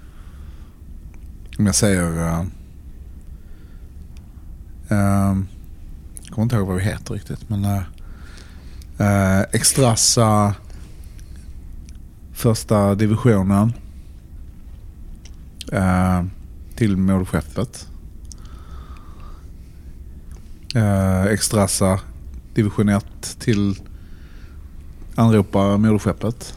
Om 1.58 1.66
jag 1.66 1.74
säger... 1.74 2.02
Uh, 2.02 2.40
uh, 4.90 5.38
jag 6.22 6.30
kommer 6.30 6.42
inte 6.42 6.56
ihåg 6.56 6.66
vad 6.66 6.76
vi 6.76 6.82
heter 6.82 7.14
riktigt. 7.14 7.48
Men... 7.48 7.64
Uh, 7.64 7.82
uh, 9.00 9.40
Extrassa 9.52 10.54
första 12.32 12.94
divisionen. 12.94 13.72
Uh, 15.72 16.24
till 16.76 16.96
moderskeppet. 16.96 17.88
Uh, 20.76 21.24
Extrassa 21.24 22.00
division 22.54 22.88
1 22.88 23.36
till 23.38 23.78
anropa 25.14 25.76
moderskeppet. 25.76 26.54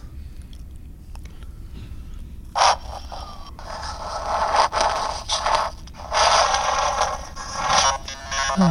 Du, 8.58 8.64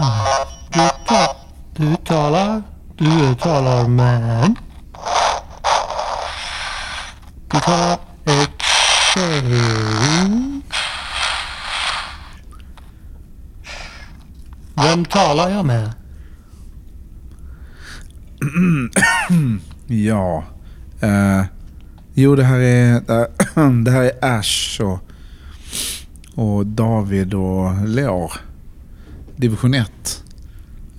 ta, 1.06 1.36
du 1.76 1.96
talar... 2.04 2.62
Du 2.96 3.34
talar 3.34 3.88
med... 3.88 4.54
Du 7.50 7.60
talar... 7.60 7.98
Vem 14.74 15.04
talar 15.04 15.48
jag 15.48 15.64
med? 15.64 15.92
Ja. 19.86 20.44
Eh, 21.00 21.44
jo, 22.14 22.36
det 22.36 22.44
här 22.44 22.58
är 22.58 23.00
det 23.84 23.90
här 23.90 24.02
är 24.02 24.38
Ash 24.38 24.80
och, 24.80 24.98
och 26.34 26.66
David 26.66 27.34
och 27.34 27.88
Leor. 27.88 28.45
Division 29.36 29.74
1. 29.74 30.24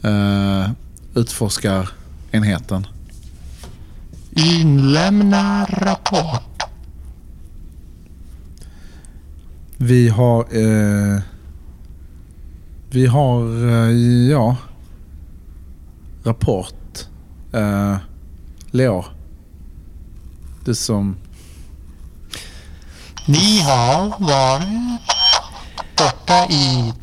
Uh, 0.04 0.70
utforskar 1.14 1.90
enheten. 2.32 2.88
Inlämna 4.32 5.66
rapport. 5.70 6.64
Vi 9.78 10.10
har... 10.10 10.40
eh, 10.42 11.22
vi 12.90 13.06
har, 13.08 13.68
eh, 13.68 13.92
ja... 14.30 14.56
Rapport. 16.24 17.08
Uh, 17.54 17.98
Leor. 18.72 19.06
Det 20.66 20.76
som... 20.76 21.16
Ni 23.26 23.62
har 23.62 24.20
varit 24.20 25.02
borta 25.98 26.54
i 26.54 26.94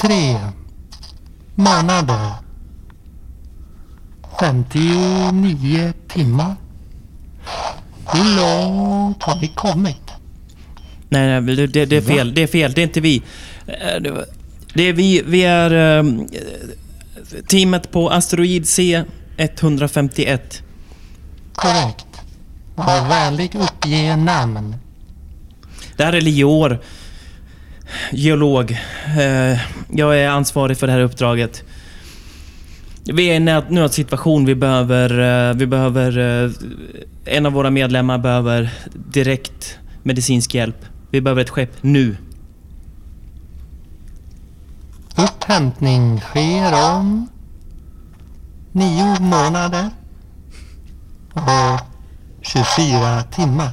tre 0.00 0.36
månader. 1.54 2.32
59 4.40 5.92
timmar. 6.08 6.54
Hur 8.12 8.36
långt 8.36 9.22
har 9.22 9.40
ni 9.40 9.48
kommit? 9.48 10.10
Nej, 11.08 11.40
nej, 11.40 11.66
det, 11.66 11.86
det, 11.86 11.96
är 11.96 12.00
fel. 12.00 12.34
Det 12.34 12.42
är 12.42 12.46
fel. 12.46 12.72
Det 12.72 12.80
är 12.80 12.82
inte 12.82 13.00
vi. 13.00 13.22
Eh, 13.66 14.02
Det 14.74 14.82
är 14.82 14.92
vi. 14.92 15.22
Vi 15.26 15.44
är 15.44 15.70
ehm, 15.70 16.28
teamet 17.48 17.90
på 17.90 18.10
asteroid 18.10 18.62
C151. 18.62 20.38
Korrekt. 21.54 22.06
Var 22.74 23.08
vänlig 23.08 23.54
uppge 23.54 24.16
namn. 24.16 24.74
Det 25.96 26.04
här 26.04 26.12
är 26.12 26.20
Lior. 26.20 26.80
Geolog. 28.12 28.70
Eh, 29.18 29.58
Jag 29.92 30.18
är 30.20 30.28
ansvarig 30.28 30.78
för 30.78 30.86
det 30.86 30.92
här 30.92 31.00
uppdraget. 31.00 31.64
Vi 33.04 33.28
är 33.28 33.32
i 33.32 33.36
en 33.36 33.44
nöd- 33.44 33.70
nödsituation. 33.70 34.44
Vi 34.44 34.54
behöver... 34.54 35.50
eh, 35.50 35.54
Vi 35.56 35.66
behöver... 35.66 36.18
eh, 36.44 36.50
En 37.24 37.46
av 37.46 37.52
våra 37.52 37.70
medlemmar 37.70 38.18
behöver 38.18 38.70
direkt 38.94 39.78
medicinsk 40.02 40.54
hjälp. 40.54 40.84
Vi 41.10 41.20
behöver 41.20 41.42
ett 41.42 41.50
skepp 41.50 41.72
nu. 41.80 42.16
Upphämtning 45.16 46.20
sker 46.20 46.72
om 46.96 47.28
nio 48.72 49.20
månader 49.20 49.90
och 51.32 51.80
24 52.42 53.22
timmar. 53.22 53.70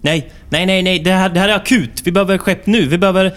Nej, 0.00 0.32
nej, 0.52 0.66
nej, 0.66 0.82
nej. 0.82 0.98
Det 0.98 1.12
här, 1.12 1.28
det 1.28 1.40
här 1.40 1.48
är 1.48 1.56
akut. 1.56 2.02
Vi 2.04 2.12
behöver 2.12 2.38
skepp 2.38 2.66
nu. 2.66 2.86
Vi 2.86 2.98
behöver... 2.98 3.34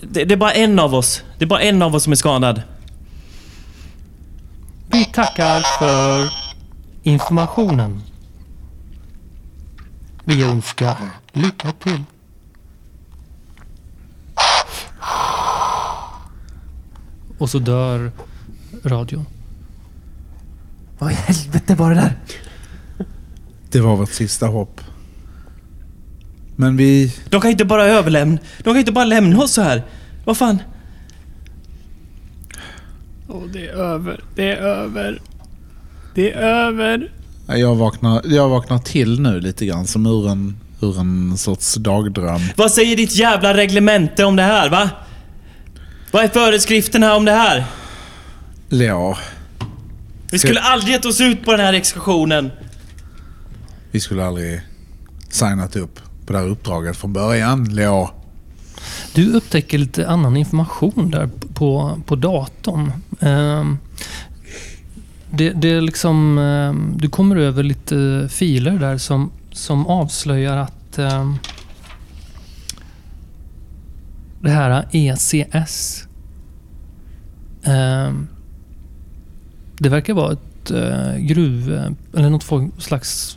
Det, 0.00 0.24
det 0.24 0.34
är 0.34 0.36
bara 0.36 0.52
en 0.52 0.78
av 0.78 0.94
oss. 0.94 1.22
Det 1.38 1.44
är 1.44 1.48
bara 1.48 1.60
en 1.60 1.82
av 1.82 1.94
oss 1.94 2.02
som 2.04 2.12
är 2.12 2.16
skadad. 2.16 2.62
Vi 4.92 5.04
tackar 5.04 5.60
för 5.78 6.32
informationen. 7.02 8.02
Vi 10.24 10.42
önskar 10.42 10.96
lycka 11.32 11.72
till. 11.72 12.04
Och 17.38 17.50
så 17.50 17.58
dör 17.58 18.12
radion. 18.84 19.26
Vad 20.98 21.12
i 21.12 21.14
helvete 21.14 21.74
var 21.74 21.90
det 21.90 21.96
där? 21.96 22.18
Det 23.70 23.80
var 23.80 23.96
vårt 23.96 24.10
sista 24.10 24.46
hopp. 24.46 24.80
Men 26.60 26.76
vi... 26.76 27.14
De 27.28 27.40
kan 27.40 27.50
inte 27.50 27.64
bara 27.64 27.84
överlämna... 27.84 28.38
De 28.58 28.64
kan 28.64 28.76
inte 28.76 28.92
bara 28.92 29.04
lämna 29.04 29.42
oss 29.42 29.52
så 29.52 29.62
här. 29.62 29.82
Vad 30.24 30.36
fan? 30.36 30.58
Åh, 33.28 33.42
det 33.52 33.68
är 33.68 33.72
över. 33.72 34.20
Det 34.34 34.52
är 34.52 34.56
över. 34.56 35.20
Det 36.14 36.32
är 36.32 36.36
över. 36.36 37.12
Jag 37.46 37.74
vaknar, 37.74 38.22
jag 38.24 38.48
vaknar 38.48 38.78
till 38.78 39.20
nu 39.20 39.40
lite 39.40 39.66
grann 39.66 39.86
som 39.86 40.06
ur 40.06 40.28
en, 40.28 40.56
ur 40.80 41.00
en 41.00 41.38
sorts 41.38 41.74
dagdröm. 41.74 42.40
Vad 42.56 42.72
säger 42.72 42.96
ditt 42.96 43.16
jävla 43.16 43.56
reglemente 43.56 44.24
om 44.24 44.36
det 44.36 44.42
här, 44.42 44.68
va? 44.70 44.90
Vad 46.10 46.24
är 46.24 46.28
föreskrifterna 46.28 47.14
om 47.14 47.24
det 47.24 47.32
här? 47.32 47.64
Leor. 48.68 49.18
Vi 50.30 50.38
skulle 50.38 50.60
aldrig 50.60 50.94
gett 50.94 51.04
oss 51.04 51.20
ut 51.20 51.44
på 51.44 51.50
den 51.50 51.60
här 51.60 51.72
exkursionen. 51.72 52.50
Vi 53.90 54.00
skulle 54.00 54.24
aldrig 54.24 54.60
signat 55.30 55.76
upp 55.76 56.09
på 56.26 56.32
det 56.32 56.38
här 56.38 56.46
uppdraget 56.46 56.96
från 56.96 57.12
början, 57.12 57.74
låg... 57.74 58.08
Du 59.14 59.32
upptäcker 59.32 59.78
lite 59.78 60.08
annan 60.08 60.36
information 60.36 61.10
där 61.10 61.28
på, 61.54 61.98
på 62.06 62.16
datorn. 62.16 62.92
Ehm, 63.20 63.78
det, 65.30 65.50
det 65.50 65.70
är 65.70 65.80
liksom, 65.80 66.38
ehm, 66.38 66.94
du 66.98 67.08
kommer 67.08 67.36
över 67.36 67.62
lite 67.62 68.28
filer 68.30 68.78
där 68.78 68.98
som, 68.98 69.30
som 69.52 69.86
avslöjar 69.86 70.56
att 70.56 70.98
ehm, 70.98 71.36
det 74.40 74.50
här 74.50 74.88
ECS 74.92 76.06
det 79.80 79.88
verkar 79.88 80.14
vara 80.14 80.32
ett 80.32 80.70
eh, 80.70 81.16
gruv... 81.16 81.94
Eller 82.16 82.30
något 82.30 82.82
slags 82.82 83.36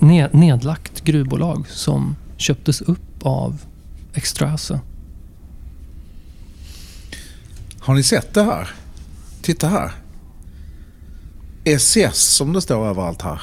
nedlagt 0.00 1.00
gruvbolag 1.00 1.68
som 1.68 2.16
köptes 2.36 2.80
upp 2.80 3.22
av 3.22 3.58
Extrasa. 4.14 4.80
Har 7.78 7.94
ni 7.94 8.02
sett 8.02 8.34
det 8.34 8.42
här? 8.42 8.68
Titta 9.42 9.68
här. 9.68 9.92
SS 11.64 12.18
som 12.18 12.52
det 12.52 12.60
står 12.60 12.86
överallt 12.86 13.22
här. 13.22 13.42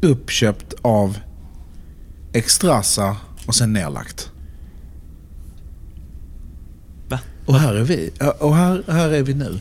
Uppköpt 0.00 0.74
av 0.82 1.18
Extrasa 2.32 3.16
och 3.46 3.54
sen 3.54 3.72
nedlagt. 3.72 4.30
Va? 7.08 7.20
Och 7.46 7.58
här 7.58 7.74
är 7.74 7.82
vi. 7.82 8.10
Och 8.40 8.56
här, 8.56 8.82
här 8.88 9.10
är 9.10 9.22
vi 9.22 9.34
nu. 9.34 9.60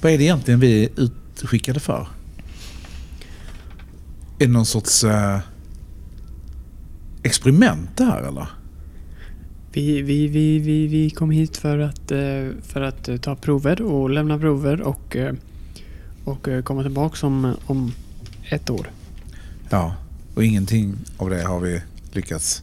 Vad 0.00 0.12
är 0.12 0.18
det 0.18 0.24
egentligen 0.24 0.60
vi 0.60 0.84
är 0.84 0.90
utskickade 0.96 1.80
för? 1.80 2.08
Är 4.42 4.46
det 4.46 4.52
någon 4.52 4.66
sorts 4.66 5.04
eh, 5.04 5.38
experiment 7.22 7.96
det 7.96 8.04
här 8.04 8.22
eller? 8.22 8.46
Vi, 9.72 10.02
vi, 10.02 10.28
vi, 10.28 10.58
vi, 10.58 10.86
vi 10.86 11.10
kom 11.10 11.30
hit 11.30 11.56
för 11.56 11.78
att, 11.78 12.10
eh, 12.10 12.48
för 12.62 12.80
att 12.80 13.08
eh, 13.08 13.16
ta 13.16 13.36
prover 13.36 13.82
och 13.82 14.10
lämna 14.10 14.38
prover 14.38 14.80
och, 14.80 15.16
eh, 15.16 15.34
och 16.24 16.48
komma 16.64 16.82
tillbaka 16.82 17.26
om, 17.26 17.56
om 17.66 17.92
ett 18.48 18.70
år. 18.70 18.90
Ja, 19.70 19.94
och 20.34 20.44
ingenting 20.44 20.94
av 21.16 21.30
det 21.30 21.42
har 21.42 21.60
vi 21.60 21.82
lyckats 22.12 22.62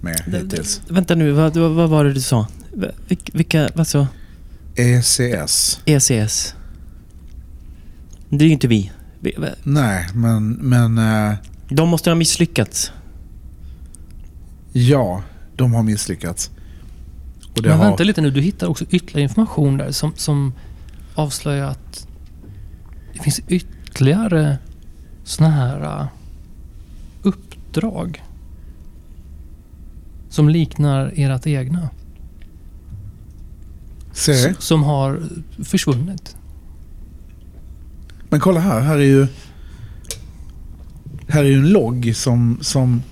med 0.00 0.22
hittills. 0.26 0.80
Vänta 0.88 1.14
nu, 1.14 1.30
vad, 1.30 1.56
vad, 1.56 1.90
var 1.90 2.04
det 2.04 2.12
du 2.12 2.20
sa? 2.20 2.46
Vil, 2.72 3.18
vilka, 3.32 3.68
vad 3.74 3.86
sa 3.86 4.06
ECS. 4.74 5.80
ECS? 5.84 6.54
Det 8.28 8.44
är 8.44 8.46
ju 8.46 8.52
inte 8.52 8.68
vi. 8.68 8.92
Nej, 9.62 10.08
men, 10.14 10.52
men 10.52 10.98
eh, 10.98 11.34
De 11.68 11.88
måste 11.88 12.10
ha 12.10 12.14
misslyckats. 12.14 12.92
ja, 14.72 15.22
de 15.56 15.74
har 15.74 15.82
misslyckats. 15.82 16.50
Och 17.56 17.62
det 17.62 17.68
Men 17.68 17.78
har, 17.78 17.84
vänta 17.84 18.04
lite 18.04 18.20
nu, 18.20 18.30
du 18.30 18.40
hittar 18.40 18.66
också 18.66 18.84
ytterligare 18.90 19.22
information 19.22 19.76
där 19.76 19.92
som, 19.92 20.12
som 20.16 20.52
avslöjar 21.14 21.66
att 21.66 22.06
det 23.12 23.22
finns 23.22 23.40
ytterligare 23.48 24.58
såna 25.24 25.50
här 25.50 26.00
uh, 26.00 26.06
uppdrag 27.22 28.22
som 30.28 30.48
liknar 30.48 31.12
ert 31.16 31.46
egna. 31.46 31.88
Se, 34.12 34.54
Som 34.58 34.82
har 34.82 35.22
försvunnit. 35.64 36.36
Men 38.32 38.40
kolla 38.40 38.60
här. 38.60 38.80
Här 38.80 38.98
är 38.98 39.04
ju... 39.04 39.26
Här 41.28 41.44
är 41.44 41.48
ju 41.48 41.54
en 41.54 41.68
logg 41.68 42.16
som, 42.16 42.58
som, 42.60 43.02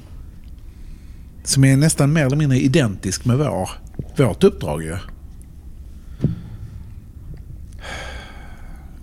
som 1.44 1.64
är 1.64 1.76
nästan 1.76 2.12
mer 2.12 2.26
eller 2.26 2.36
mindre 2.36 2.58
identisk 2.58 3.24
med 3.24 3.38
vår, 3.38 3.70
vårt 4.16 4.44
uppdrag 4.44 4.82
ju. 4.82 4.96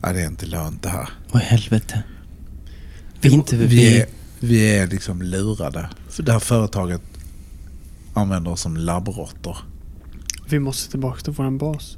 Ja, 0.01 0.13
det 0.13 0.21
är 0.21 0.27
inte 0.27 0.45
lönt 0.45 0.83
det 0.83 0.89
här. 0.89 1.09
Vad 1.31 1.41
i 1.41 1.45
helvete? 1.45 2.03
Vi 3.21 3.29
är 3.29 3.33
inte... 3.33 3.55
Vi, 3.55 3.65
Vi 3.65 3.99
är, 3.99 4.05
vi 4.39 4.77
är 4.77 4.87
liksom 4.87 5.21
lurade. 5.21 5.89
För 6.09 6.23
det 6.23 6.31
här 6.31 6.39
företaget 6.39 7.01
använder 8.13 8.51
oss 8.51 8.61
som 8.61 8.77
labbråttor. 8.77 9.57
Vi 10.49 10.59
måste 10.59 10.91
tillbaka 10.91 11.21
till 11.21 11.33
våran 11.33 11.57
bas. 11.57 11.97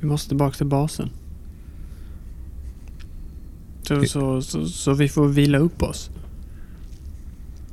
Vi 0.00 0.06
måste 0.06 0.28
tillbaka 0.28 0.56
till 0.56 0.66
basen. 0.66 1.10
Så, 4.00 4.06
så, 4.06 4.42
så, 4.42 4.68
så 4.68 4.94
vi 4.94 5.08
får 5.08 5.28
vila 5.28 5.58
upp 5.58 5.82
oss. 5.82 6.10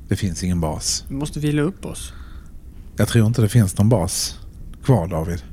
Det 0.07 0.15
finns 0.15 0.43
ingen 0.43 0.61
bas. 0.61 1.05
Vi 1.07 1.15
måste 1.15 1.39
vila 1.39 1.61
upp 1.61 1.85
oss. 1.85 2.13
Jag 2.97 3.07
tror 3.07 3.27
inte 3.27 3.41
det 3.41 3.49
finns 3.49 3.77
någon 3.77 3.89
bas 3.89 4.39
kvar 4.83 5.07
David. 5.07 5.43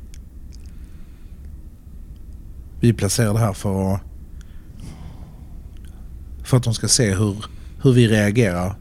Vi 2.81 2.93
placerar 2.93 3.33
det 3.33 3.39
här 3.39 3.53
för 3.53 3.95
att, 3.95 4.01
för 6.45 6.57
att 6.57 6.63
de 6.63 6.75
ska 6.75 6.89
se 6.89 7.15
hur, 7.15 7.45
hur 7.83 7.93
vi 7.93 8.09
reagerar. 8.09 8.75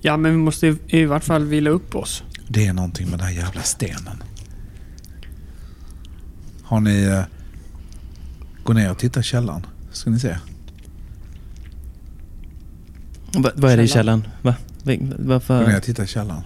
Ja, 0.00 0.16
men 0.16 0.32
vi 0.32 0.38
måste 0.38 0.66
i, 0.66 0.76
i 0.86 1.04
vart 1.04 1.24
fall 1.24 1.44
vila 1.44 1.70
upp 1.70 1.94
oss. 1.94 2.22
Det 2.48 2.66
är 2.66 2.72
någonting 2.72 3.10
med 3.10 3.18
den 3.18 3.26
här 3.26 3.34
jävla 3.34 3.62
stenen. 3.62 4.22
Har 6.62 6.80
ni... 6.80 7.22
Gå 8.64 8.72
ner 8.72 8.90
och 8.90 8.98
titta 8.98 9.20
i 9.20 9.22
källaren. 9.22 9.66
Ska 9.92 10.10
ni 10.10 10.18
se. 10.20 10.36
Va, 13.34 13.50
vad 13.54 13.72
är 13.72 13.76
det 13.76 13.82
i 13.82 13.88
källaren? 13.88 14.26
Va? 14.42 14.54
Va- 14.82 14.94
Gå 14.94 15.04
ner 15.04 15.14
Varför? 15.18 15.76
och 15.76 15.82
titta 15.82 16.04
i 16.04 16.06
källaren. 16.06 16.42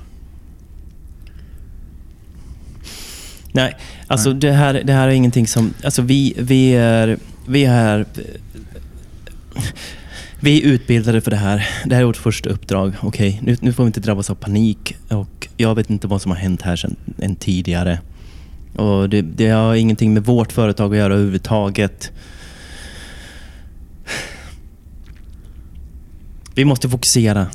Nej, 3.52 3.76
alltså 4.06 4.32
det 4.32 4.52
här, 4.52 4.82
det 4.84 4.92
här 4.92 5.08
är 5.08 5.12
ingenting 5.12 5.46
som... 5.46 5.74
Alltså 5.84 6.02
vi, 6.02 6.34
vi 6.38 6.72
är... 6.72 7.18
Vi 7.48 7.64
är... 7.64 8.06
Vi 10.40 10.62
är 10.62 10.66
utbildade 10.66 11.20
för 11.20 11.30
det 11.30 11.36
här. 11.36 11.68
Det 11.84 11.94
här 11.94 12.02
är 12.02 12.06
vårt 12.06 12.16
första 12.16 12.50
uppdrag. 12.50 12.92
Okej, 13.00 13.40
nu, 13.42 13.56
nu 13.60 13.72
får 13.72 13.84
vi 13.84 13.86
inte 13.86 14.00
drabbas 14.00 14.30
av 14.30 14.34
panik. 14.34 14.96
Och 15.08 15.48
jag 15.56 15.74
vet 15.74 15.90
inte 15.90 16.06
vad 16.06 16.22
som 16.22 16.30
har 16.30 16.38
hänt 16.38 16.62
här 16.62 16.76
sedan 16.76 16.96
än 17.18 17.36
tidigare. 17.36 17.98
Och 18.76 19.08
det, 19.08 19.22
det 19.22 19.48
har 19.48 19.74
ingenting 19.74 20.14
med 20.14 20.24
vårt 20.24 20.52
företag 20.52 20.92
att 20.92 20.98
göra 20.98 21.14
överhuvudtaget. 21.14 22.12
Vi 26.54 26.64
måste 26.64 26.88
fokusera. 26.88 27.46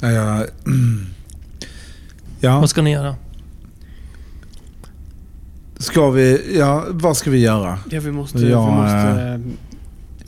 Ja, 0.00 0.10
ja, 0.10 0.46
Vad 2.60 2.70
ska 2.70 2.82
ni 2.82 2.92
göra? 2.92 3.16
ska 5.78 6.10
vi... 6.10 6.56
Ja, 6.58 6.84
vad 6.90 7.16
ska 7.16 7.30
vi 7.30 7.38
göra? 7.38 7.78
Ja, 7.90 8.00
vi 8.00 8.12
måste, 8.12 8.38
Ja, 8.38 8.66
vi 8.66 8.72
måste, 8.72 9.40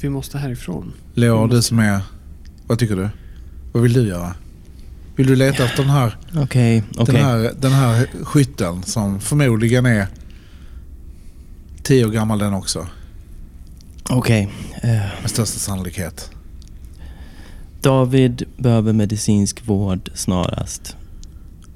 vi 0.01 0.09
måste 0.09 0.39
härifrån. 0.39 0.93
Leo, 1.15 1.47
du 1.47 1.63
som 1.63 1.79
är... 1.79 2.01
Vad 2.67 2.79
tycker 2.79 2.97
du? 2.97 3.09
Vad 3.73 3.83
vill 3.83 3.93
du 3.93 4.09
göra? 4.09 4.35
Vill 5.17 5.27
du 5.27 5.37
leta 5.37 5.65
efter 5.65 5.83
den 5.83 5.91
här, 5.93 6.17
Okej, 6.37 6.83
okej. 6.97 7.15
den 7.15 7.25
här, 7.25 7.53
den 7.61 7.73
här 7.73 8.07
skytten 8.23 8.83
som 8.83 9.21
förmodligen 9.21 9.87
är 9.87 10.07
tio 11.83 12.05
år 12.07 12.11
gammal 12.11 12.39
den 12.39 12.55
också? 12.55 12.87
Okej. 14.11 14.53
eh, 14.83 14.89
Med 14.91 15.31
största 15.31 15.59
sannolikhet. 15.59 16.31
David 17.81 18.43
behöver 18.57 18.93
medicinsk 18.93 19.67
vård 19.67 20.11
snarast. 20.15 20.97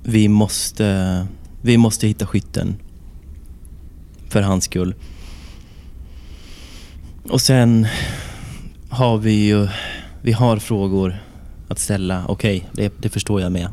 Vi 0.02 0.28
måste, 0.28 1.26
vi 1.62 1.78
måste 1.78 2.06
hitta 2.06 2.26
skytten. 2.26 2.76
För 4.28 4.42
hans 4.42 4.64
skull. 4.64 4.94
Och 7.28 7.40
sen 7.40 7.86
har 8.88 9.18
vi 9.18 9.32
ju... 9.46 9.68
Vi 10.22 10.32
har 10.32 10.56
frågor 10.56 11.22
att 11.68 11.78
ställa. 11.78 12.24
Okej, 12.28 12.68
det, 12.72 12.92
det 12.98 13.08
förstår 13.08 13.40
jag 13.40 13.52
med. 13.52 13.68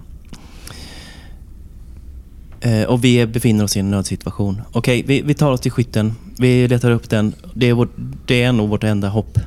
Eh, 2.62 2.84
och 2.84 3.04
vi 3.04 3.26
befinner 3.26 3.64
oss 3.64 3.78
i 3.78 3.80
en 3.80 3.92
nödsituation. 3.92 4.62
Okej, 4.72 5.04
vi, 5.08 5.22
vi 5.22 5.34
tar 5.34 5.52
oss 5.52 5.62
till 5.62 5.72
skytten. 5.72 6.16
Vi 6.38 6.68
letar 6.68 6.92
upp 6.92 7.10
den. 7.10 7.34
Det 7.54 7.70
är, 7.70 7.74
vårt, 7.74 7.94
det 8.26 8.44
är 8.44 8.52
nog 8.52 8.70
vårt 8.70 8.84
enda 8.84 9.10
hopp. 9.10 9.40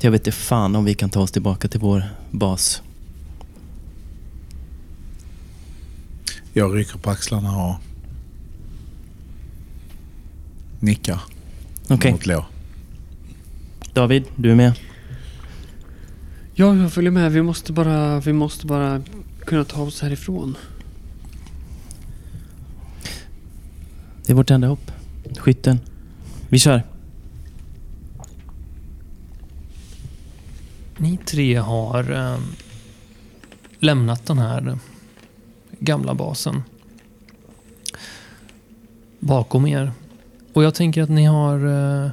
Jag 0.00 0.10
vet 0.10 0.26
inte 0.26 0.32
fan 0.32 0.76
om 0.76 0.84
vi 0.84 0.94
kan 0.94 1.10
ta 1.10 1.20
oss 1.20 1.32
tillbaka 1.32 1.68
till 1.68 1.80
vår 1.80 2.02
bas. 2.30 2.82
Jag 6.52 6.76
rycker 6.76 6.98
på 6.98 7.10
axlarna 7.10 7.64
och 7.64 7.74
nickar 10.80 11.20
Okej, 11.88 12.18
Leo. 12.24 12.44
David, 13.92 14.24
du 14.36 14.50
är 14.50 14.54
med? 14.54 14.72
Ja, 16.56 16.76
jag 16.76 16.92
följer 16.92 17.10
med. 17.10 17.32
Vi 17.32 17.42
måste 17.42 17.72
bara, 17.72 18.20
vi 18.20 18.32
måste 18.32 18.66
bara 18.66 19.02
kunna 19.44 19.64
ta 19.64 19.82
oss 19.82 20.02
härifrån. 20.02 20.56
Det 24.26 24.32
är 24.32 24.34
vårt 24.36 24.50
enda 24.50 24.68
hopp. 24.68 24.90
Skytten. 25.38 25.80
Vi 26.48 26.58
kör. 26.58 26.82
Ni 30.98 31.16
tre 31.16 31.56
har 31.56 32.12
eh, 32.12 32.38
lämnat 33.78 34.26
den 34.26 34.38
här 34.38 34.78
gamla 35.78 36.14
basen 36.14 36.62
bakom 39.20 39.66
er. 39.66 39.92
Och 40.52 40.64
jag 40.64 40.74
tänker 40.74 41.02
att 41.02 41.10
ni 41.10 41.24
har 41.24 41.66
eh, 42.04 42.10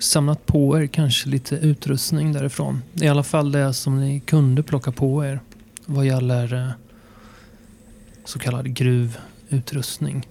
samlat 0.00 0.46
på 0.46 0.78
er 0.78 0.86
kanske 0.86 1.28
lite 1.28 1.56
utrustning 1.56 2.32
därifrån. 2.32 2.82
I 2.94 3.08
alla 3.08 3.22
fall 3.22 3.52
det 3.52 3.74
som 3.74 4.00
ni 4.00 4.20
kunde 4.20 4.62
plocka 4.62 4.92
på 4.92 5.24
er 5.24 5.40
vad 5.86 6.06
gäller 6.06 6.54
eh, 6.54 6.70
så 8.24 8.38
kallad 8.38 8.74
gruvutrustning. 8.74 10.28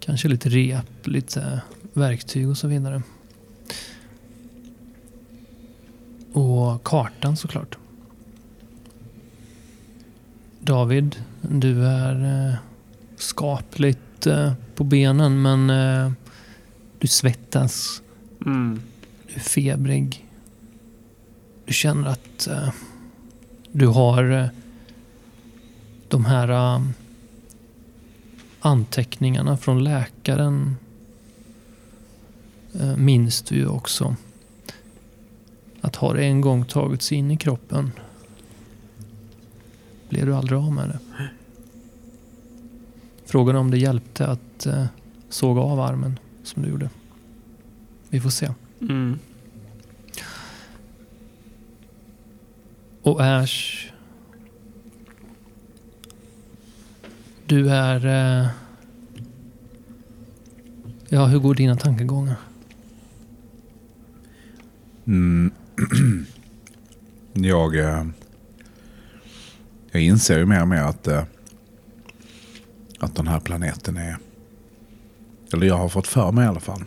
Kanske 0.00 0.28
lite 0.28 0.48
rep, 0.48 1.06
lite 1.06 1.60
verktyg 1.92 2.48
och 2.48 2.56
så 2.56 2.68
vidare. 2.68 3.02
Och 6.32 6.84
kartan 6.84 7.36
såklart. 7.36 7.78
David, 10.60 11.16
du 11.40 11.86
är 11.86 12.48
eh, 12.48 12.54
skapligt 13.16 14.26
eh, 14.26 14.52
på 14.74 14.84
benen 14.84 15.42
men 15.42 15.66
du 16.98 17.06
svettas. 17.06 18.02
Mm. 18.46 18.80
Du 19.28 19.34
är 19.34 19.40
febrig. 19.40 20.28
Du 21.64 21.72
känner 21.72 22.08
att 22.08 22.48
uh, 22.50 22.70
du 23.72 23.86
har 23.86 24.24
uh, 24.30 24.46
de 26.08 26.24
här 26.24 26.50
uh, 26.50 26.86
anteckningarna 28.60 29.56
från 29.56 29.84
läkaren 29.84 30.76
minns 32.96 33.42
du 33.42 33.54
ju 33.54 33.66
också. 33.66 34.16
Att 35.80 35.96
har 35.96 36.14
det 36.14 36.24
en 36.24 36.40
gång 36.40 36.64
tagit 36.64 37.02
sig 37.02 37.18
in 37.18 37.30
i 37.30 37.36
kroppen 37.36 37.90
blir 40.08 40.26
du 40.26 40.34
aldrig 40.34 40.58
av 40.58 40.72
med 40.72 40.88
det. 40.88 40.98
Frågan 43.26 43.56
är 43.56 43.60
om 43.60 43.70
det 43.70 43.78
hjälpte 43.78 44.26
att 44.26 44.66
såga 45.28 45.60
av 45.60 45.80
armen 45.80 46.18
som 46.42 46.62
du 46.62 46.68
gjorde. 46.68 46.90
Vi 48.12 48.20
får 48.20 48.30
se. 48.30 48.48
Mm. 48.80 49.18
Och 53.02 53.20
Ash. 53.20 53.90
Du 57.46 57.70
är... 57.70 58.06
Eh, 58.06 58.48
ja, 61.08 61.26
hur 61.26 61.38
går 61.38 61.54
dina 61.54 61.76
tankegångar? 61.76 62.36
Mm. 65.06 65.50
jag, 67.32 67.76
eh, 67.76 68.06
jag 69.90 70.02
inser 70.02 70.38
ju 70.38 70.46
mer 70.46 70.62
och 70.62 70.68
mer 70.68 70.82
att, 70.82 71.06
eh, 71.06 71.24
att 72.98 73.14
den 73.14 73.26
här 73.26 73.40
planeten 73.40 73.96
är... 73.96 74.16
Eller 75.52 75.66
jag 75.66 75.78
har 75.78 75.88
fått 75.88 76.06
för 76.06 76.32
mig 76.32 76.44
i 76.44 76.48
alla 76.48 76.60
fall. 76.60 76.84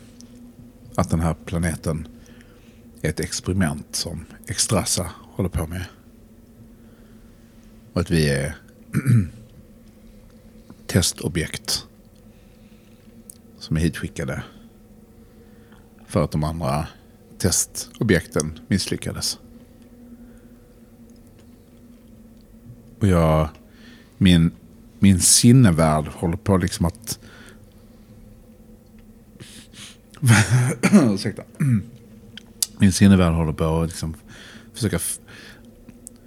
Att 0.96 1.10
den 1.10 1.20
här 1.20 1.34
planeten 1.34 2.08
är 3.02 3.10
ett 3.10 3.20
experiment 3.20 3.96
som 3.96 4.26
Extrassa 4.48 5.12
håller 5.22 5.50
på 5.50 5.68
med. 5.68 5.86
Och 7.94 8.02
att 8.02 8.12
vi 8.12 8.30
är 8.30 8.56
testobjekt 10.88 11.86
som 13.60 13.78
är 13.78 13.82
hitskickade 13.82 14.44
för 16.08 16.24
att 16.24 16.32
de 16.32 16.44
andra 16.44 16.88
testobjekten 17.38 18.60
misslyckades. 18.68 19.40
Och 23.00 23.08
jag, 23.08 23.50
min, 24.18 24.52
min 25.00 25.20
sinnevärld 25.20 26.08
håller 26.08 26.38
på 26.38 26.58
liksom 26.58 26.86
att... 26.86 27.20
Ursäkta. 31.14 31.44
Min 32.78 32.94
sinnevärld 32.94 33.34
håller 33.34 33.54
på 33.54 33.82
att 33.82 33.90
liksom 33.90 34.16
försöka, 34.74 35.00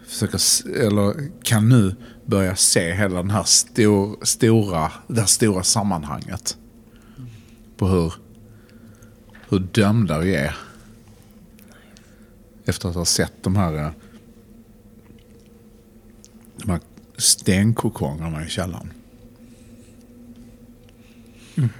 försöka, 0.07 0.39
eller 0.85 1.31
kan 1.43 1.69
nu 1.69 1.95
börja 2.27 2.57
se 2.57 2.95
hela 2.95 3.17
den 3.17 3.31
här 3.31 3.45
stor, 3.45 4.25
stora, 4.25 4.93
det 5.07 5.21
här 5.21 5.27
stora 5.27 5.63
sammanhanget. 5.63 6.57
På 7.77 7.89
hur, 7.89 8.15
hur 9.49 9.59
dömda 9.59 10.19
vi 10.19 10.35
är. 10.35 10.57
Efter 12.65 12.89
att 12.89 12.95
ha 12.95 13.05
sett 13.05 13.43
de 13.43 13.57
här, 13.57 13.75
eh, 13.75 13.91
de 16.57 16.71
här 16.71 16.81
stenkokongerna 17.17 18.47
i 18.47 18.49
källaren. 18.49 18.93
Mm. 21.57 21.71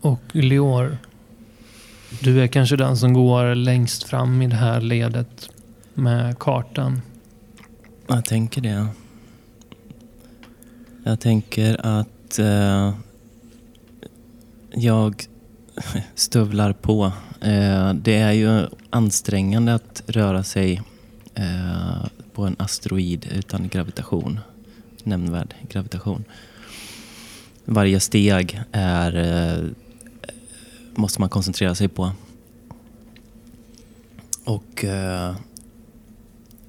Och 0.00 0.20
Leor, 0.32 0.98
du 2.20 2.42
är 2.42 2.46
kanske 2.46 2.76
den 2.76 2.96
som 2.96 3.12
går 3.12 3.54
längst 3.54 4.02
fram 4.02 4.42
i 4.42 4.46
det 4.46 4.56
här 4.56 4.80
ledet 4.80 5.50
med 5.94 6.38
kartan. 6.38 7.00
Jag 8.06 8.24
tänker 8.24 8.60
det. 8.60 8.86
Jag 11.04 11.20
tänker 11.20 11.86
att 11.98 12.38
eh, 12.38 12.94
jag 14.70 15.24
stövlar 16.14 16.72
på. 16.72 17.12
Eh, 17.40 17.92
det 17.94 18.14
är 18.14 18.32
ju 18.32 18.66
ansträngande 18.90 19.74
att 19.74 20.02
röra 20.06 20.42
sig 20.42 20.82
eh, 21.34 22.06
på 22.32 22.44
en 22.44 22.56
asteroid 22.58 23.28
utan 23.34 23.68
gravitation. 23.68 24.40
Nämnvärd 25.04 25.54
gravitation. 25.68 26.24
Varje 27.64 28.00
steg 28.00 28.60
är, 28.72 29.16
eh, 29.16 29.64
måste 30.98 31.20
man 31.20 31.28
koncentrera 31.28 31.74
sig 31.74 31.88
på. 31.88 32.12
Och 34.44 34.84
eh, 34.84 35.36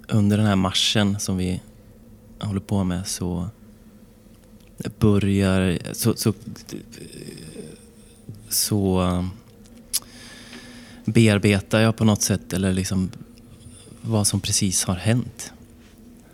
under 0.07 0.37
den 0.37 0.45
här 0.45 0.55
marschen 0.55 1.19
som 1.19 1.37
vi 1.37 1.61
håller 2.39 2.59
på 2.59 2.83
med 2.83 3.07
så 3.07 3.49
börjar 4.99 5.79
så, 5.93 6.15
så, 6.15 6.33
så 8.49 9.01
eh, 9.03 9.25
bearbetar 11.05 11.79
jag 11.79 11.97
på 11.97 12.05
något 12.05 12.21
sätt 12.21 12.53
eller 12.53 12.73
liksom 12.73 13.11
vad 14.01 14.27
som 14.27 14.41
precis 14.41 14.83
har 14.83 14.95
hänt. 14.95 15.53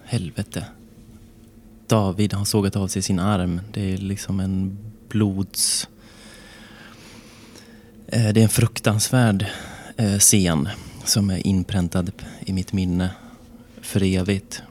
Helvete. 0.03 0.65
David 1.87 2.33
har 2.33 2.45
sågat 2.45 2.75
av 2.75 2.87
sig 2.87 3.01
sin 3.01 3.19
arm. 3.19 3.61
Det 3.73 3.93
är 3.93 3.97
liksom 3.97 4.39
en 4.39 4.77
blods... 5.09 5.87
Eh, 8.07 8.33
det 8.33 8.39
är 8.39 8.43
en 8.43 8.49
fruktansvärd 8.49 9.45
eh, 9.97 10.17
scen 10.17 10.69
som 11.03 11.29
är 11.29 11.47
inpräntad 11.47 12.11
i 12.39 12.53
mitt 12.53 12.73
minne 12.73 13.09
för 13.81 14.03
evigt. 14.03 14.63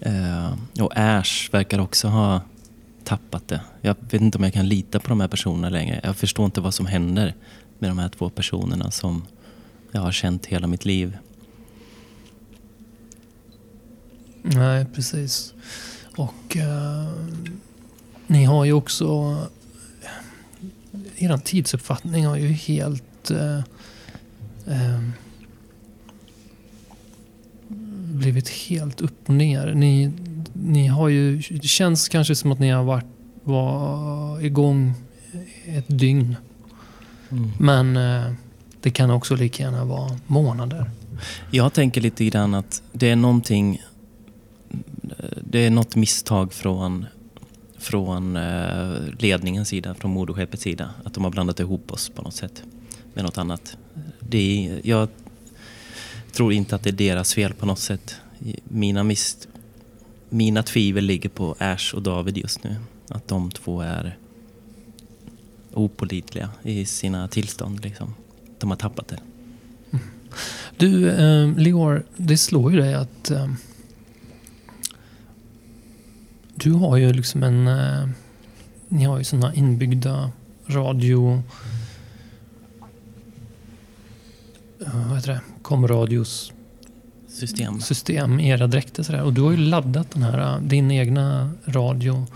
Eh, 0.00 0.52
och 0.80 0.92
Ash 0.96 1.52
verkar 1.52 1.78
också 1.78 2.08
ha 2.08 2.40
tappat 3.04 3.48
det. 3.48 3.60
Jag 3.80 3.96
vet 4.10 4.20
inte 4.20 4.38
om 4.38 4.44
jag 4.44 4.52
kan 4.52 4.68
lita 4.68 5.00
på 5.00 5.08
de 5.08 5.20
här 5.20 5.28
personerna 5.28 5.68
längre. 5.68 6.00
Jag 6.04 6.16
förstår 6.16 6.44
inte 6.44 6.60
vad 6.60 6.74
som 6.74 6.86
händer 6.86 7.34
med 7.78 7.90
de 7.90 7.98
här 7.98 8.08
två 8.08 8.30
personerna 8.30 8.90
som 8.90 9.24
jag 9.90 10.00
har 10.00 10.12
känt 10.12 10.46
hela 10.46 10.66
mitt 10.66 10.84
liv. 10.84 11.18
Nej, 14.42 14.86
precis. 14.94 15.54
Och 16.16 16.56
eh, 16.56 17.12
ni 18.26 18.44
har 18.44 18.64
ju 18.64 18.72
också... 18.72 19.36
Er 21.18 21.36
tidsuppfattning 21.36 22.26
har 22.26 22.36
ju 22.36 22.48
helt... 22.48 23.30
Eh, 23.30 23.58
eh, 24.66 25.00
blivit 28.12 28.48
helt 28.48 29.00
upp 29.00 29.28
och 29.28 29.34
ner. 29.34 29.74
Ni, 29.74 30.10
ni 30.52 30.86
har 30.86 31.08
ju... 31.08 31.36
Det 31.36 31.68
känns 31.68 32.08
kanske 32.08 32.34
som 32.34 32.52
att 32.52 32.58
ni 32.58 32.70
har 32.70 32.84
varit 32.84 33.04
var 33.44 34.40
igång 34.40 34.94
ett 35.66 35.84
dygn. 35.88 36.36
Men 37.58 37.96
eh, 37.96 38.32
det 38.80 38.90
kan 38.90 39.10
också 39.10 39.36
lika 39.36 39.62
gärna 39.62 39.84
vara 39.84 40.18
månader. 40.26 40.90
Jag 41.50 41.72
tänker 41.72 42.00
lite 42.00 42.24
grann 42.24 42.54
att 42.54 42.82
det 42.92 43.10
är 43.10 43.16
någonting... 43.16 43.82
Det 45.40 45.58
är 45.58 45.70
något 45.70 45.96
misstag 45.96 46.52
från, 46.52 47.06
från 47.82 48.36
eh, 48.36 48.96
ledningens 49.18 49.68
sida, 49.68 49.94
från 49.94 50.10
moderskeppets 50.10 50.62
sida. 50.62 50.90
Att 51.04 51.14
de 51.14 51.24
har 51.24 51.30
blandat 51.30 51.60
ihop 51.60 51.92
oss 51.92 52.08
på 52.08 52.22
något 52.22 52.34
sätt 52.34 52.62
med 53.14 53.24
något 53.24 53.38
annat. 53.38 53.76
Det 54.18 54.68
är, 54.68 54.80
jag 54.84 55.08
tror 56.32 56.52
inte 56.52 56.76
att 56.76 56.82
det 56.82 56.90
är 56.90 56.92
deras 56.92 57.34
fel 57.34 57.54
på 57.54 57.66
något 57.66 57.78
sätt. 57.78 58.14
Mina, 58.64 59.04
mis, 59.04 59.48
mina 60.28 60.62
tvivel 60.62 61.04
ligger 61.04 61.28
på 61.28 61.56
Ash 61.58 61.94
och 61.94 62.02
David 62.02 62.38
just 62.38 62.64
nu. 62.64 62.76
Att 63.08 63.28
de 63.28 63.50
två 63.50 63.80
är 63.80 64.16
opålitliga 65.74 66.50
i 66.62 66.86
sina 66.86 67.28
tillstånd. 67.28 67.84
Liksom. 67.84 68.14
de 68.58 68.70
har 68.70 68.76
tappat 68.76 69.08
det. 69.08 69.18
Mm. 69.90 70.04
Du, 70.76 71.10
eh, 71.10 71.58
Leor, 71.58 72.04
det 72.16 72.38
slår 72.38 72.72
ju 72.72 72.78
dig 72.78 72.94
att 72.94 73.30
eh, 73.30 73.48
du 76.62 76.72
har 76.72 76.96
ju 76.96 77.12
liksom 77.12 77.42
en... 77.42 77.68
Eh, 77.68 78.08
ni 78.88 79.04
har 79.04 79.18
ju 79.18 79.24
sådana 79.24 79.54
inbyggda 79.54 80.32
radio... 80.66 81.42
Uh, 84.80 85.08
vad 85.08 85.16
heter 85.16 85.32
det? 85.32 85.40
Komradios 85.62 86.52
System. 87.28 87.80
system 87.80 88.40
i 88.40 88.48
era 88.48 88.66
dräkter. 88.66 89.02
Sådär. 89.02 89.22
Och 89.22 89.32
du 89.32 89.40
har 89.40 89.50
ju 89.50 89.56
laddat 89.56 90.10
den 90.10 90.22
här, 90.22 90.54
eh, 90.54 90.62
din 90.62 90.90
egna 90.90 91.50
radio 91.64 92.26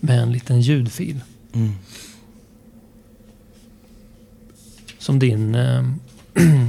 med 0.00 0.18
en 0.18 0.32
liten 0.32 0.60
ljudfil. 0.60 1.20
Mm. 1.52 1.72
Som 4.98 5.18
din, 5.18 5.54
eh, 5.54 5.88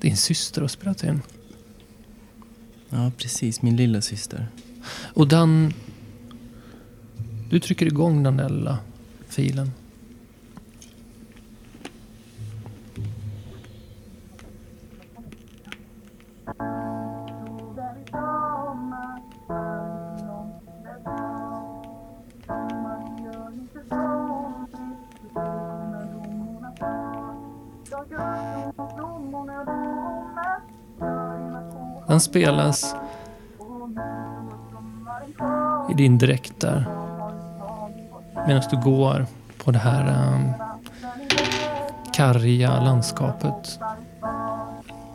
din 0.00 0.16
syster 0.16 0.60
har 0.60 0.68
spelat 0.68 1.04
in. 1.04 1.22
Ja, 2.90 3.10
precis. 3.18 3.62
Min 3.62 3.76
lilla 3.76 4.00
syster. 4.00 4.48
Och 5.14 5.28
den... 5.28 5.72
Du 7.50 7.60
trycker 7.60 7.86
igång 7.86 8.22
den 8.22 8.36
där 8.36 8.48
lilla 8.48 8.78
filen. 9.28 9.70
Den 32.12 32.20
spelas 32.20 32.94
i 35.92 35.94
din 35.94 36.18
dräkt 36.18 36.60
där. 36.60 36.84
Medan 38.46 38.62
du 38.70 38.76
går 38.76 39.26
på 39.64 39.70
det 39.70 39.78
här 39.78 40.32
um, 40.34 40.52
karga 42.12 42.80
landskapet. 42.80 43.78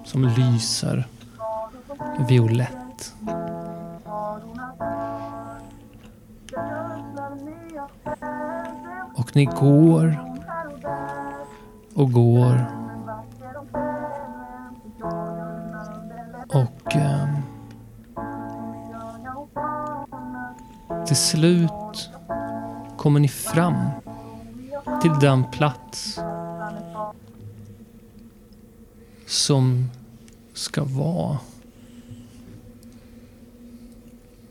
Som 0.06 0.24
lyser 0.24 1.08
violett. 2.28 3.14
Och 9.16 9.36
ni 9.36 9.46
går 9.46 10.24
och 11.96 12.12
går. 12.12 12.66
Och 16.50 16.96
um, 16.96 17.37
till 21.08 21.16
slut 21.16 22.10
kommer 22.98 23.20
ni 23.20 23.28
fram 23.28 23.90
till 25.02 25.12
den 25.22 25.44
plats 25.52 26.20
som 29.26 29.90
ska 30.54 30.84
vara 30.84 31.38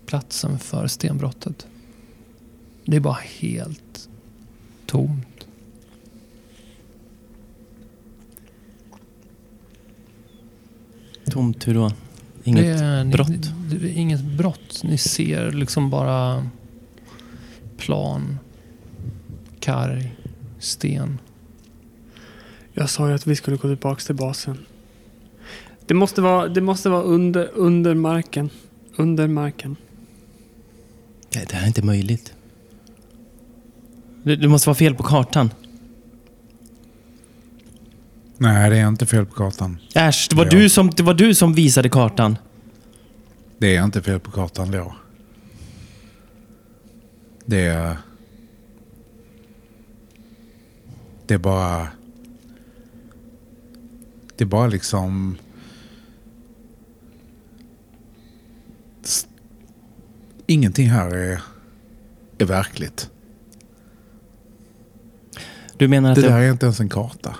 platsen 0.06 0.58
för 0.58 0.86
stenbrottet. 0.86 1.66
Det 2.84 2.96
är 2.96 3.00
bara 3.00 3.18
helt 3.40 4.08
tomt. 4.86 5.46
Tomt 11.30 11.68
hur 11.68 11.74
då? 11.74 11.90
Inget 12.44 12.78
det 12.78 12.84
är, 12.84 13.04
brott? 13.04 13.55
Det, 13.66 13.78
det 13.78 13.88
är 13.90 13.96
inget 13.96 14.24
brott. 14.24 14.80
Ni 14.84 14.98
ser 14.98 15.52
liksom 15.52 15.90
bara 15.90 16.46
plan, 17.76 18.38
karg, 19.60 20.16
sten. 20.58 21.18
Jag 22.72 22.90
sa 22.90 23.08
ju 23.08 23.14
att 23.14 23.26
vi 23.26 23.36
skulle 23.36 23.56
gå 23.56 23.68
tillbaka 23.68 24.00
till 24.00 24.14
basen. 24.14 24.58
Det 25.86 25.94
måste 25.94 26.20
vara, 26.20 26.48
det 26.48 26.60
måste 26.60 26.88
vara 26.88 27.02
under, 27.02 27.50
under 27.54 27.94
marken. 27.94 28.50
Under 28.96 29.28
marken. 29.28 29.76
Ja, 31.30 31.40
Det 31.48 31.54
här 31.54 31.62
är 31.62 31.66
inte 31.66 31.82
möjligt. 31.84 32.32
Det, 34.22 34.36
det 34.36 34.48
måste 34.48 34.68
vara 34.68 34.74
fel 34.74 34.94
på 34.94 35.02
kartan. 35.02 35.50
Nej, 38.38 38.70
det 38.70 38.76
är 38.78 38.88
inte 38.88 39.06
fel 39.06 39.26
på 39.26 39.34
kartan. 39.34 39.78
Äsch, 39.94 40.26
det 40.30 40.36
var, 40.36 40.44
Ja. 40.44 40.50
du 40.50 40.68
som, 40.68 40.90
det 40.96 41.02
var 41.02 41.14
du 41.14 41.34
som 41.34 41.54
visade 41.54 41.88
kartan. 41.88 42.36
Det 43.58 43.76
är 43.76 43.84
inte 43.84 44.02
fel 44.02 44.20
på 44.20 44.30
kartan, 44.30 44.70
Leo. 44.70 44.92
Det 47.44 47.66
är... 47.66 47.96
Det 51.26 51.34
är 51.34 51.38
bara... 51.38 51.88
Det 54.36 54.44
är 54.44 54.48
bara 54.48 54.66
liksom... 54.66 55.36
Ingenting 60.46 60.88
här 60.90 61.14
är, 61.14 61.42
är 62.38 62.44
verkligt. 62.44 63.10
Du 65.76 65.88
menar, 65.88 66.10
att 66.10 66.16
Det 66.16 66.22
det, 66.22 66.28
där 66.28 66.40
är 66.40 66.50
inte 66.50 66.66
ens 66.66 66.80
en 66.80 66.88
karta. 66.88 67.36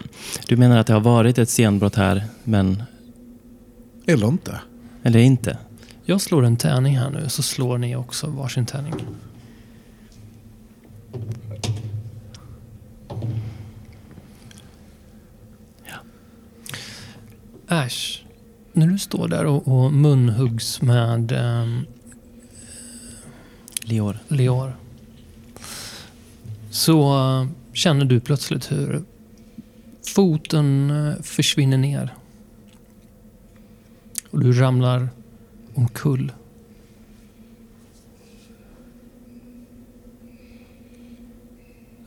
du 0.49 0.57
menar 0.57 0.79
att 0.79 0.87
det 0.87 0.93
har 0.93 1.01
varit 1.01 1.39
ett 1.39 1.49
stenbrott 1.51 1.95
här, 1.95 2.25
men... 2.45 2.83
Eller 4.07 4.29
inte. 4.29 4.61
Eller 5.03 5.19
inte? 5.19 5.59
Jag 6.09 6.21
slår 6.21 6.45
en 6.45 6.57
tärning 6.57 6.99
här 6.99 7.11
nu 7.11 7.29
så 7.29 7.43
slår 7.43 7.79
ni 7.79 7.97
också 7.97 8.27
varsin 8.27 8.67
tärning. 8.67 8.95
Äsch, 17.69 18.25
när 18.73 18.87
du 18.87 18.99
står 18.99 19.29
där 19.29 19.45
och, 19.45 19.69
och 19.69 19.93
munhuggs 19.93 20.83
med 20.83 21.33
ehm, 21.33 21.87
Leor. 23.81 24.19
Leor. 24.29 24.77
Så 26.71 27.19
eh, 27.19 27.47
känner 27.73 28.05
du 28.05 28.21
plötsligt 28.21 28.73
hur 28.73 29.03
foten 30.15 30.91
eh, 30.91 31.23
försvinner 31.23 31.79
ner. 31.79 32.15
Och 34.31 34.41
du 34.41 34.53
ramlar 34.53 35.09
omkull. 35.77 36.33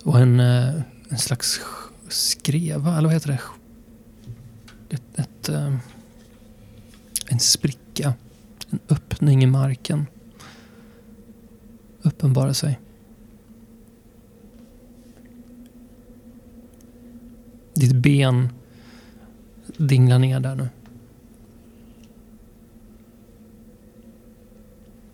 Och 0.04 0.20
en, 0.20 0.40
eh, 0.40 0.82
en 1.10 1.18
slags 1.18 1.62
skreva, 2.08 2.98
eller 2.98 3.08
vad 3.08 3.14
heter 3.14 3.30
det? 3.30 3.42
Ett, 4.96 5.20
ett, 5.20 5.50
eh, 5.50 5.76
en 7.28 7.40
spricka. 7.40 8.14
En 8.70 8.80
öppning 8.90 9.44
i 9.44 9.48
marken 9.48 10.06
uppenbara 12.02 12.54
sig. 12.54 12.80
Ditt 17.74 17.96
ben 17.96 18.50
dinglar 19.78 20.20
ner 20.20 20.40
där 20.40 20.56
nu. 20.56 20.70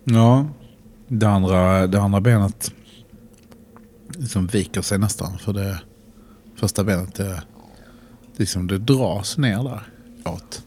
Ja, 0.08 0.46
det 1.08 1.26
andra, 1.26 1.86
det 1.86 2.00
andra 2.00 2.20
benet 2.20 2.72
liksom 4.08 4.46
viker 4.46 4.82
sig 4.82 4.98
nästan. 4.98 5.38
För 5.38 5.52
det 5.52 5.80
första 6.56 6.84
benet 6.84 7.14
det, 7.14 7.42
liksom 8.36 8.66
det 8.66 8.78
dras 8.78 9.38
ner 9.38 9.62
där 9.62 9.82
åt. 10.24 10.62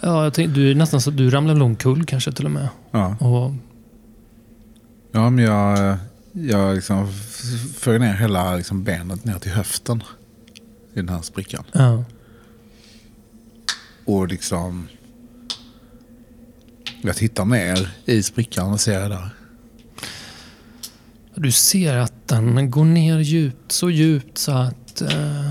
Ja, 0.00 0.24
jag 0.24 0.34
tänkte, 0.34 0.60
du 0.60 0.70
är 0.70 0.74
nästan 0.74 1.00
så 1.00 1.10
du 1.10 1.30
ramlar 1.30 1.62
omkull 1.62 2.04
kanske 2.04 2.32
till 2.32 2.44
och 2.44 2.50
med. 2.50 2.68
Ja, 2.90 3.16
Och, 3.20 3.52
ja 5.12 5.30
men 5.30 5.44
jag, 5.44 5.96
jag 6.32 6.74
liksom 6.74 7.12
för 7.76 7.98
ner 7.98 8.14
hela 8.14 8.56
liksom 8.56 8.84
benet 8.84 9.24
ner 9.24 9.38
till 9.38 9.52
höften 9.52 10.02
i 10.92 10.96
den 10.96 11.08
här 11.08 11.22
sprickan. 11.22 11.64
ja. 11.72 12.04
Och 14.04 14.28
liksom 14.28 14.88
jag 17.02 17.16
tittar 17.16 17.44
ner 17.44 17.88
i 18.04 18.22
sprickan 18.22 18.72
och 18.72 18.80
ser 18.80 19.08
där. 19.08 19.28
Du 21.34 21.52
ser 21.52 21.96
att 21.96 22.28
den 22.28 22.70
går 22.70 22.84
ner 22.84 23.18
djupt, 23.18 23.72
så 23.72 23.90
djupt 23.90 24.38
så 24.38 24.52
att 24.52 25.00
eh, 25.00 25.50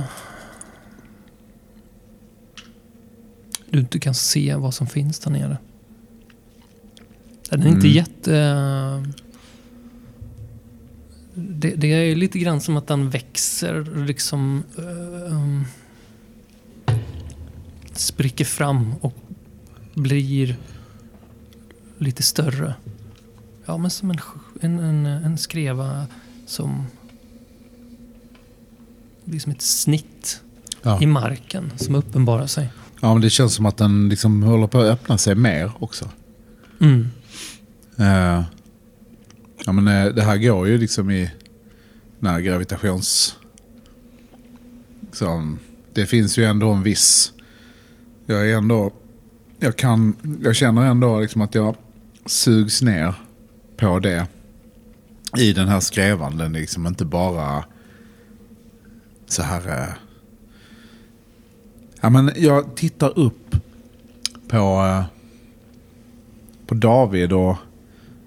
du 3.69 3.79
inte 3.79 3.99
kan 3.99 4.13
se 4.15 4.55
vad 4.55 4.73
som 4.73 4.87
finns 4.87 5.19
där 5.19 5.31
nere. 5.31 5.57
Den 7.49 7.61
är 7.61 7.67
inte 7.67 7.87
Mm. 7.87 7.91
jätte... 7.91 8.37
eh, 8.37 9.03
Det, 11.39 11.69
det 11.75 11.87
är 11.87 12.15
lite 12.15 12.39
grann 12.39 12.61
som 12.61 12.77
att 12.77 12.87
den 12.87 13.09
växer 13.09 14.05
liksom... 14.05 14.63
eh, 14.77 15.33
um, 15.33 15.65
spricker 17.93 18.45
fram 18.45 18.93
och 19.01 19.15
blir 19.95 20.55
lite 21.97 22.23
större. 22.23 22.73
Ja, 23.65 23.77
men 23.77 23.91
som 23.91 24.11
en, 24.11 24.19
en, 24.61 24.79
en, 24.79 25.05
en 25.05 25.37
skreva 25.37 26.05
som 26.45 26.85
blir 29.25 29.39
som 29.39 29.51
ett 29.51 29.61
snitt 29.61 30.41
Ja. 30.81 31.01
i 31.01 31.05
marken 31.05 31.71
som 31.75 31.95
uppenbarar 31.95 32.47
sig. 32.47 32.69
ja, 33.01 33.13
men 33.13 33.21
det 33.21 33.29
känns 33.29 33.53
som 33.53 33.65
att 33.65 33.77
den 33.77 34.09
liksom 34.09 34.43
håller 34.43 34.67
på 34.67 34.79
att 34.79 34.85
öppna 34.85 35.17
sig 35.17 35.35
mer 35.35 35.71
också. 35.79 36.09
Mm. 36.81 37.07
Eh, 37.97 38.43
ja, 39.65 39.71
men 39.71 39.87
eh, 39.87 40.13
det 40.13 40.21
här 40.23 40.37
går 40.37 40.67
ju 40.67 40.77
liksom 40.77 41.11
i 41.11 41.31
den 42.19 42.29
här 42.31 42.39
gravitations... 42.39 43.35
Liksom, 45.01 45.59
det 45.93 46.05
finns 46.05 46.37
ju 46.37 46.45
ändå 46.45 46.71
en 46.71 46.83
viss... 46.83 47.31
Jag 48.25 48.49
är 48.51 48.57
ändå... 48.57 48.91
Jag, 49.59 49.75
kan, 49.75 50.15
jag 50.43 50.55
känner 50.55 50.81
ändå 50.85 51.19
liksom 51.19 51.41
att 51.41 51.55
jag 51.55 51.75
sugs 52.27 52.81
ner 52.81 53.13
på 53.77 53.99
det. 53.99 54.27
I 55.37 55.53
den 55.53 55.67
här 55.67 55.79
skrävan. 55.79 56.37
Den 56.37 56.55
är 56.55 56.59
liksom 56.59 56.87
inte 56.87 57.05
bara 57.05 57.65
så 59.25 59.41
här... 59.41 59.81
Eh, 59.81 59.93
ja, 62.01 62.09
men 62.09 62.31
jag 62.35 62.75
tittar 62.75 63.19
upp 63.19 63.55
på, 64.47 64.57
eh, 64.57 65.05
på 66.65 66.75
David 66.75 67.33
och 67.33 67.55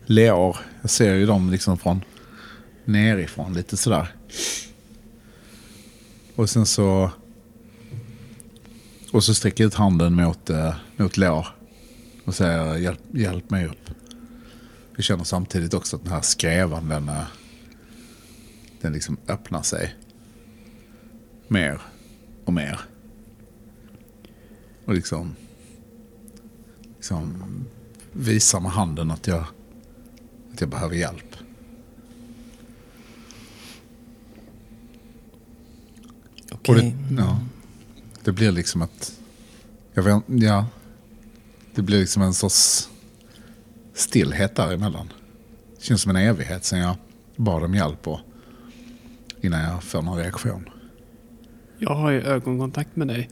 Leor. 0.06 0.56
Jag 0.80 0.90
ser 0.90 1.14
ju 1.14 1.26
dem 1.26 1.50
liksom 1.50 1.78
från 1.78 2.04
nerifrån 2.84 3.54
lite 3.54 3.76
sådär. 3.76 4.14
Och 6.36 6.50
sen 6.50 6.66
så... 6.66 7.10
Och 9.12 9.24
så 9.24 9.34
sträcker 9.34 9.64
jag 9.64 9.68
ut 9.68 9.74
handen 9.74 10.14
mot, 10.14 10.50
eh, 10.50 10.74
mot 10.96 11.16
Leor. 11.16 11.59
Och 12.30 12.36
säger 12.36 12.76
hjälp, 12.76 13.00
hjälp 13.12 13.50
mig 13.50 13.66
upp. 13.66 13.90
Jag 14.96 15.04
känner 15.04 15.24
samtidigt 15.24 15.74
också 15.74 15.96
att 15.96 16.04
den 16.04 16.12
här 16.12 16.20
skrävan 16.20 16.88
den, 16.88 17.08
eh, 17.08 17.24
den 18.80 18.92
liksom 18.92 19.16
öppnar 19.28 19.62
sig. 19.62 19.94
Mer 21.48 21.80
och 22.44 22.52
mer. 22.52 22.80
Och 24.84 24.94
liksom, 24.94 25.36
liksom 26.96 27.44
visar 28.12 28.60
med 28.60 28.72
handen 28.72 29.10
att 29.10 29.26
jag, 29.26 29.44
att 30.52 30.60
jag 30.60 30.70
behöver 30.70 30.96
hjälp. 30.96 31.36
Okej. 36.52 36.74
Och 36.74 36.76
det, 36.76 37.22
ja, 37.22 37.40
det 38.24 38.32
blir 38.32 38.52
liksom 38.52 38.82
ett... 38.82 39.20
Jag 39.94 40.22
ja, 40.26 40.66
det 41.80 41.84
blir 41.84 42.00
liksom 42.00 42.22
en 42.22 42.34
sorts 42.34 42.88
stillhet 43.94 44.56
däremellan. 44.56 45.12
Det 45.78 45.84
känns 45.84 46.02
som 46.02 46.10
en 46.10 46.16
evighet 46.16 46.64
sen 46.64 46.78
jag 46.78 46.96
bad 47.36 47.62
om 47.62 47.74
hjälp 47.74 48.08
och 48.08 48.20
innan 49.40 49.60
jag 49.60 49.82
får 49.82 50.02
någon 50.02 50.18
reaktion. 50.18 50.68
Jag 51.78 51.94
har 51.94 52.10
ju 52.10 52.22
ögonkontakt 52.22 52.96
med 52.96 53.08
dig. 53.08 53.30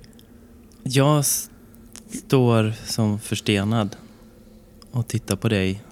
Jag 0.82 1.24
står 2.10 2.74
som 2.86 3.18
förstenad 3.18 3.96
och 4.90 5.08
tittar 5.08 5.36
på 5.36 5.48
dig. 5.48 5.82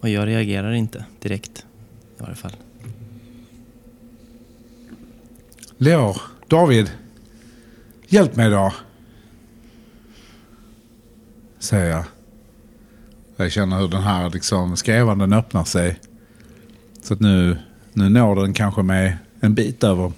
Och 0.00 0.08
jag 0.08 0.26
reagerar 0.26 0.72
inte 0.72 1.04
direkt 1.20 1.66
i 2.18 2.22
varje 2.22 2.34
fall. 2.34 2.56
Leor, 5.76 6.16
David, 6.48 6.90
hjälp 8.12 8.36
mig 8.36 8.50
då. 8.50 8.72
Säger 11.58 11.90
jag. 11.90 12.04
Jag 13.36 13.52
känner 13.52 13.78
hur 13.78 13.88
den 13.88 14.02
här 14.02 14.30
liksom 14.30 14.76
skrävanden 14.76 15.32
öppnar 15.32 15.64
sig. 15.64 16.00
Så 17.02 17.14
att 17.14 17.20
nu, 17.20 17.58
nu 17.92 18.08
når 18.08 18.36
den 18.36 18.54
kanske 18.54 18.82
mig 18.82 19.16
en 19.40 19.54
bit 19.54 19.84
över 19.84 20.12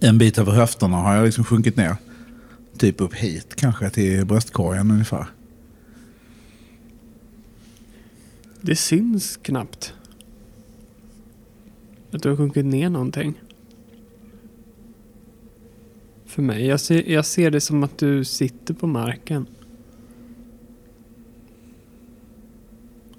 en 0.00 0.18
bit 0.18 0.38
över 0.38 0.52
höfterna 0.52 0.96
har 0.96 1.14
jag 1.14 1.24
liksom 1.24 1.44
sjunkit 1.44 1.76
ner. 1.76 1.96
Typ 2.78 3.00
upp 3.00 3.14
hit 3.14 3.54
kanske 3.56 3.90
till 3.90 4.26
bröstkorgen 4.26 4.90
ungefär. 4.90 5.26
Det 8.60 8.76
syns 8.76 9.36
knappt. 9.36 9.94
Att 12.10 12.22
du 12.22 12.28
har 12.28 12.36
sjunkit 12.36 12.64
ner 12.64 12.90
någonting. 12.90 13.34
För 16.38 16.42
mig. 16.42 16.66
Jag 16.66 16.80
ser, 16.80 17.10
jag 17.10 17.26
ser 17.26 17.50
det 17.50 17.60
som 17.60 17.82
att 17.82 17.98
du 17.98 18.24
sitter 18.24 18.74
på 18.74 18.86
marken. 18.86 19.46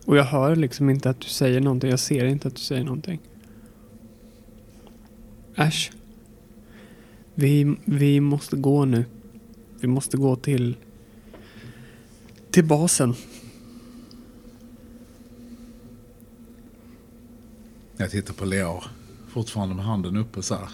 Och 0.06 0.18
jag 0.18 0.24
hör 0.24 0.56
liksom 0.56 0.90
inte 0.90 1.10
att 1.10 1.20
du 1.20 1.28
säger 1.28 1.62
någonting. 1.62 1.90
Jag 1.90 2.00
ser 2.00 2.26
inte 2.26 2.48
att 2.48 2.56
du 2.56 2.62
säger 2.62 2.84
någonting. 2.84 3.20
Äsch. 5.56 5.92
Vi, 7.36 7.76
vi 7.86 8.20
måste 8.20 8.56
gå 8.56 8.86
nu. 8.86 9.06
Vi 9.80 9.88
måste 9.88 10.18
gå 10.18 10.36
till... 10.36 10.76
Till 12.52 12.66
basen. 12.66 13.14
Jag 17.98 18.12
tittar 18.12 18.34
på 18.34 18.46
Leo. 18.46 18.82
Fortfarande 19.28 19.76
med 19.76 19.86
handen 19.86 20.18
uppe 20.18 20.42
så 20.42 20.56
här. 20.56 20.70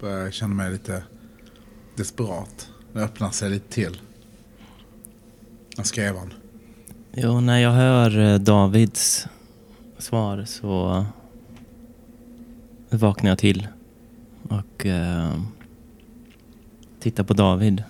Börjar 0.00 0.30
känna 0.30 0.54
mig 0.54 0.72
lite 0.72 1.02
desperat. 1.98 2.70
Det 2.92 3.00
öppnar 3.00 3.30
sig 3.30 3.50
lite 3.50 3.72
till. 3.72 4.00
Jag 5.76 5.86
skrev 5.86 6.16
han. 6.16 6.32
Jo, 7.12 7.40
när 7.40 7.58
jag 7.58 7.72
hör 7.72 8.18
eh, 8.18 8.38
Davids 8.38 9.26
svar 9.98 10.44
så 10.44 11.04
vaknar 12.90 13.30
jag 13.30 13.38
till 13.38 13.68
och 14.48 14.86
eh, 14.86 15.40
tittar 17.00 17.24
på 17.24 17.34
David. 17.34 17.82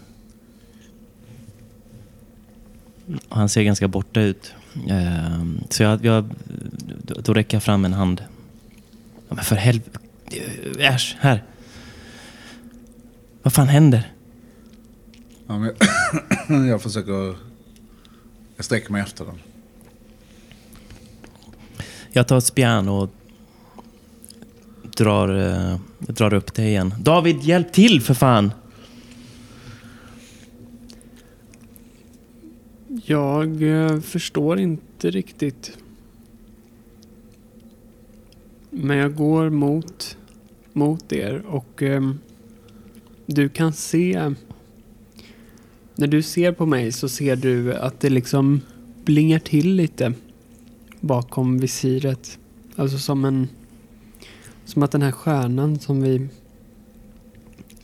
Han 3.28 3.48
ser 3.48 3.62
ganska 3.62 3.88
borta 3.88 4.20
ut. 4.20 4.54
Eh, 4.88 5.44
så 5.70 5.82
jag, 5.82 6.04
jag, 6.04 6.24
då, 7.02 7.14
då 7.20 7.34
räcker 7.34 7.56
jag 7.56 7.62
fram 7.62 7.84
en 7.84 7.92
hand. 7.92 8.22
Ja, 9.28 9.34
men 9.34 9.44
för 9.44 9.56
helvete. 9.56 9.98
Äsch, 10.78 11.16
här. 11.20 11.42
Vad 13.42 13.52
fan 13.52 13.68
händer? 13.68 14.12
Ja, 15.46 15.58
men 16.48 16.66
jag 16.68 16.82
försöker... 16.82 17.36
Jag 18.56 18.64
sträcker 18.64 18.92
mig 18.92 19.02
efter 19.02 19.24
den. 19.24 19.38
Jag 22.10 22.28
tar 22.28 22.38
ett 22.38 22.44
spjärn 22.44 22.88
och 22.88 23.10
drar, 24.82 25.28
eh, 25.28 25.78
drar 25.98 26.34
upp 26.34 26.54
det 26.54 26.62
igen. 26.62 26.94
David, 26.98 27.42
hjälp 27.42 27.72
till 27.72 28.02
för 28.02 28.14
fan! 28.14 28.52
Jag 33.04 33.62
eh, 33.62 34.00
förstår 34.00 34.60
inte 34.60 35.10
riktigt. 35.10 35.78
Men 38.70 38.96
jag 38.96 39.16
går 39.16 39.50
mot, 39.50 40.16
mot 40.72 41.12
er 41.12 41.42
och 41.46 41.82
ehm, 41.82 42.18
du 43.28 43.48
kan 43.48 43.72
se... 43.72 44.34
När 45.94 46.06
du 46.06 46.22
ser 46.22 46.52
på 46.52 46.66
mig 46.66 46.92
så 46.92 47.08
ser 47.08 47.36
du 47.36 47.74
att 47.74 48.00
det 48.00 48.10
liksom 48.10 48.60
blingar 49.04 49.38
till 49.38 49.74
lite 49.74 50.12
bakom 51.00 51.58
visiret. 51.58 52.38
Alltså 52.76 52.98
som 52.98 53.24
en... 53.24 53.48
Som 54.64 54.82
att 54.82 54.90
den 54.90 55.02
här 55.02 55.12
stjärnan 55.12 55.78
som 55.78 56.02
vi 56.02 56.28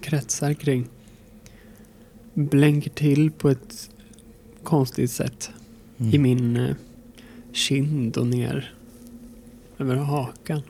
kretsar 0.00 0.54
kring 0.54 0.88
blänker 2.34 2.90
till 2.90 3.30
på 3.30 3.50
ett 3.50 3.90
konstigt 4.62 5.10
sätt 5.10 5.50
i 6.12 6.18
min 6.18 6.56
eh, 6.56 6.76
kind 7.52 8.16
och 8.16 8.26
ner 8.26 8.74
över 9.78 9.96
hakan. 9.96 10.62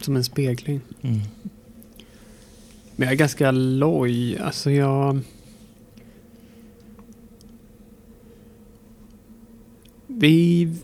Som 0.00 0.16
en 0.16 0.24
spegling. 0.24 0.80
Mm. 1.02 1.20
Men 2.96 3.06
jag 3.06 3.12
är 3.12 3.18
ganska 3.18 3.50
loj. 3.50 4.38
Alltså 4.38 4.70
jag... 4.70 5.20
Vi, 10.06 10.74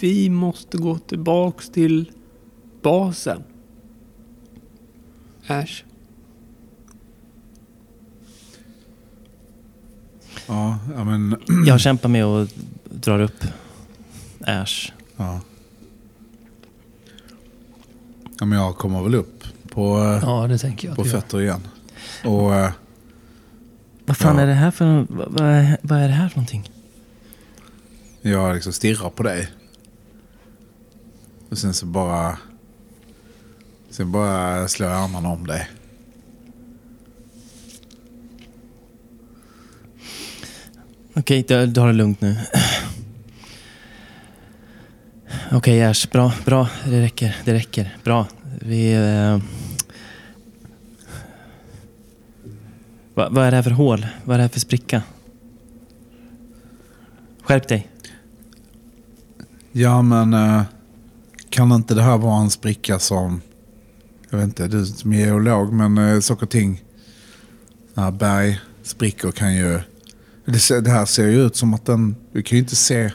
vi 0.00 0.30
måste 0.30 0.78
gå 0.78 0.98
tillbaks 0.98 1.68
till 1.70 2.12
basen. 2.82 3.42
Äsch. 5.46 5.84
Ja, 10.46 10.78
men... 11.04 11.36
Jag 11.66 11.80
kämpar 11.80 12.08
med 12.08 12.26
och 12.26 12.48
drar 12.84 13.20
upp 13.20 13.44
Ash. 14.40 14.92
Ja. 15.16 15.40
Ja, 18.40 18.46
men 18.46 18.58
jag 18.58 18.76
kommer 18.76 19.02
väl 19.02 19.14
upp 19.14 19.44
på, 19.70 19.98
eh, 19.98 20.20
Ja, 20.22 20.46
det 20.46 20.58
tänker 20.58 20.88
jag. 20.88 20.96
på 20.96 21.04
fötter 21.04 21.40
igen. 21.40 21.60
Och 22.24 22.54
eh, 22.54 22.70
Vad 24.06 24.16
fan 24.16 24.36
Ja. 24.36 24.42
är 24.42 24.46
det 24.46 24.52
här 24.54 24.70
för... 24.70 25.06
Vad, 25.08 25.32
vad, 25.32 25.48
är, 25.48 25.76
vad 25.82 25.98
är 25.98 26.08
det 26.08 26.14
här 26.14 26.28
för 26.28 26.36
någonting? 26.36 26.70
jag 28.22 28.54
liksom 28.54 28.72
stirrar 28.72 29.10
på 29.10 29.22
dig. 29.22 29.48
Och 31.50 31.58
sen 31.58 31.74
så 31.74 31.86
bara... 31.86 32.38
Sen 33.90 34.12
bara 34.12 34.68
slår 34.68 34.88
jag 34.90 34.98
armarna 35.04 35.28
om 35.28 35.46
dig. 35.46 35.68
Okej, 41.14 41.42
du 41.48 41.80
har 41.80 41.86
det 41.86 41.92
lugnt 41.92 42.20
nu. 42.20 42.36
Okej, 45.52 45.80
Ers. 45.80 46.10
Bra, 46.10 46.32
bra. 46.44 46.68
Det 46.84 47.00
räcker. 47.00 47.36
Det 47.44 47.54
räcker. 47.54 47.96
Bra. 48.04 48.26
Vi... 48.60 48.92
Eh... 48.92 49.38
Va, 53.14 53.28
vad 53.30 53.46
är 53.46 53.50
det 53.50 53.56
här 53.56 53.62
för 53.62 53.70
hål? 53.70 54.06
Vad 54.24 54.34
är 54.34 54.38
det 54.38 54.42
här 54.44 54.48
för 54.48 54.60
spricka? 54.60 55.02
Skärp 57.42 57.68
dig. 57.68 57.88
Ja, 59.72 60.02
men 60.02 60.34
eh, 60.34 60.62
kan 61.50 61.72
inte 61.72 61.94
det 61.94 62.02
här 62.02 62.18
vara 62.18 62.40
en 62.40 62.50
spricka 62.50 62.98
som... 62.98 63.40
Jag 64.30 64.38
vet 64.38 64.44
inte, 64.44 64.68
du 64.68 64.86
som 64.86 65.12
är 65.12 65.18
geolog, 65.18 65.72
men 65.72 65.98
eh, 65.98 66.20
saker 66.20 66.42
och 66.42 66.50
ting... 66.50 66.84
bergsprickor 68.12 69.32
kan 69.32 69.56
ju... 69.56 69.80
Det, 70.44 70.80
det 70.80 70.90
här 70.90 71.04
ser 71.04 71.26
ju 71.26 71.46
ut 71.46 71.56
som 71.56 71.74
att 71.74 71.86
den... 71.86 72.16
Du 72.32 72.42
kan 72.42 72.56
ju 72.56 72.62
inte 72.62 72.76
se... 72.76 73.10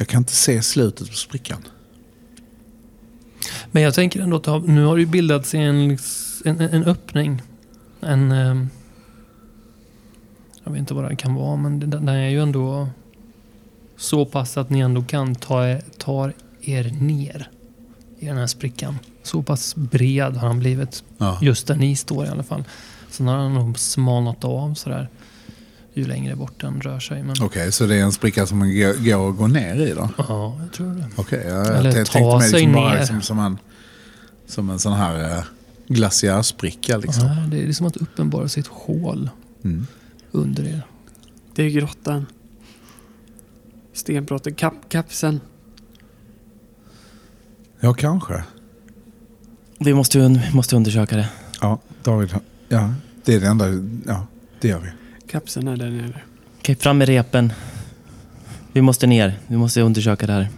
Jag 0.00 0.08
kan 0.08 0.18
inte 0.18 0.32
se 0.32 0.62
slutet 0.62 1.08
på 1.10 1.14
sprickan. 1.16 1.62
Men 3.72 3.82
jag 3.82 3.94
tänker 3.94 4.20
ändå 4.20 4.36
att 4.36 4.66
nu 4.68 4.84
har 4.84 4.96
det 4.96 5.00
ju 5.00 5.06
bildats 5.06 5.54
en, 5.54 5.98
en, 6.44 6.60
en 6.60 6.84
öppning. 6.84 7.42
En... 8.00 8.32
ehm, 8.32 8.68
Jag 10.64 10.70
vet 10.72 10.78
inte 10.78 10.94
vad 10.94 11.08
det 11.10 11.16
kan 11.16 11.34
vara, 11.34 11.56
men 11.56 11.90
den 11.90 12.08
är 12.08 12.28
ju 12.28 12.42
ändå 12.42 12.88
så 13.96 14.24
pass 14.26 14.56
att 14.56 14.70
ni 14.70 14.78
ändå 14.80 15.02
kan 15.02 15.34
ta, 15.34 15.66
er- 15.68 15.82
ta 15.98 16.30
er 16.60 16.84
ner 17.00 17.50
i 18.18 18.26
den 18.26 18.36
här 18.36 18.46
sprickan. 18.46 18.98
Så 19.22 19.42
pass 19.42 19.74
bred 19.76 20.36
har 20.36 20.48
han 20.48 20.58
blivit, 20.58 21.04
Ja. 21.18 21.38
just 21.42 21.66
där 21.66 21.76
ni 21.76 21.96
står 21.96 22.26
i 22.26 22.28
alla 22.28 22.42
fall. 22.42 22.64
Sen 23.10 23.26
har 23.28 23.36
han 23.36 23.54
nog 23.54 23.78
smalnat 23.78 24.44
av 24.44 24.74
sådär 24.74 25.08
ju 25.94 26.04
längre 26.06 26.36
bort 26.36 26.60
den 26.60 26.80
rör 26.80 27.00
sig. 27.00 27.22
Men, 27.22 27.36
Okej, 27.42 27.72
så 27.72 27.86
det 27.86 27.94
är 27.96 28.02
en 28.02 28.12
spricka 28.12 28.46
som 28.46 28.58
man 28.58 28.74
går, 28.76 29.16
och 29.16 29.36
går 29.36 29.48
ner 29.48 29.74
i 29.86 29.92
då? 29.94 30.08
Ja, 30.18 30.58
jag 30.62 30.72
tror 30.72 30.94
det. 30.94 31.08
Okej, 31.16 31.44
jag, 31.48 31.66
Eller 31.66 31.96
jag 31.96 32.06
ta 32.06 32.12
tänkte 32.12 32.36
mig 32.38 32.48
sig 32.50 32.60
liksom 32.60 32.72
bara 32.72 32.92
ner. 32.92 32.98
liksom 33.00 33.22
som, 33.22 33.38
en, 33.38 33.58
som 34.46 34.70
en 34.70 34.78
sån 34.78 34.92
här 34.92 35.36
eh, 35.38 35.44
glaciärspricka 35.88 36.96
liksom. 36.96 37.24
Ja, 37.26 37.36
det 37.50 37.62
är 37.68 37.72
som 37.72 37.86
att 37.86 37.96
uppenbara 37.96 38.48
sig 38.48 38.60
ett 38.60 38.66
hål 38.66 39.30
Mm. 39.64 39.86
under 40.30 40.64
er. 40.64 40.82
Det 41.54 41.62
är 41.62 41.70
grottan. 41.70 42.26
Stenbrottet. 43.92 44.56
Kap, 44.56 44.74
kapseln. 44.88 45.40
Ja, 47.80 47.94
kanske. 47.94 48.44
Vi 49.78 49.94
måste, 49.94 50.18
un- 50.18 50.40
måste 50.52 50.76
undersöka 50.76 51.16
det. 51.16 51.28
Ja, 51.60 51.78
David. 52.02 52.34
Ja, 52.68 52.94
det 53.24 53.34
är 53.34 53.40
det 53.40 53.46
enda. 53.46 53.66
Ja, 54.06 54.26
det 54.60 54.68
gör 54.68 54.78
vi. 54.78 54.88
Kapseln 55.30 55.68
är 55.68 55.76
där 55.76 55.90
nere. 55.90 56.20
Okej, 56.58 56.76
fram 56.76 56.98
med 56.98 57.08
repen. 57.08 57.52
Vi 58.72 58.82
måste 58.82 59.06
ner. 59.06 59.34
Vi 59.46 59.56
måste 59.56 59.80
undersöka 59.80 60.26
det 60.26 60.32
här. 60.32 60.48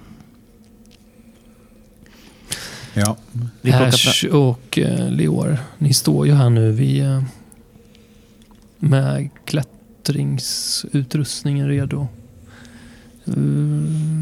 Ja, 2.94 3.16
Vi. 3.61 3.73
Ash 3.73 4.27
och 4.32 4.78
eh, 4.78 5.11
Leor, 5.11 5.59
ni 5.78 5.94
står 5.94 6.27
ju 6.27 6.32
här 6.32 6.51
nu 6.51 6.73
vid, 6.73 7.03
eh, 7.03 7.23
med 8.78 9.31
klättringsutrustningen 9.44 11.69
redo. 11.69 12.09
Eh, 13.24 13.36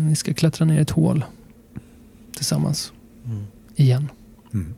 ni 0.06 0.16
ska 0.16 0.34
klättra 0.34 0.64
ner 0.64 0.78
i 0.78 0.82
ett 0.82 0.90
hål 0.90 1.24
tillsammans. 2.34 2.92
Mm. 3.24 3.46
Igen. 3.76 4.08
Mm. 4.54 4.74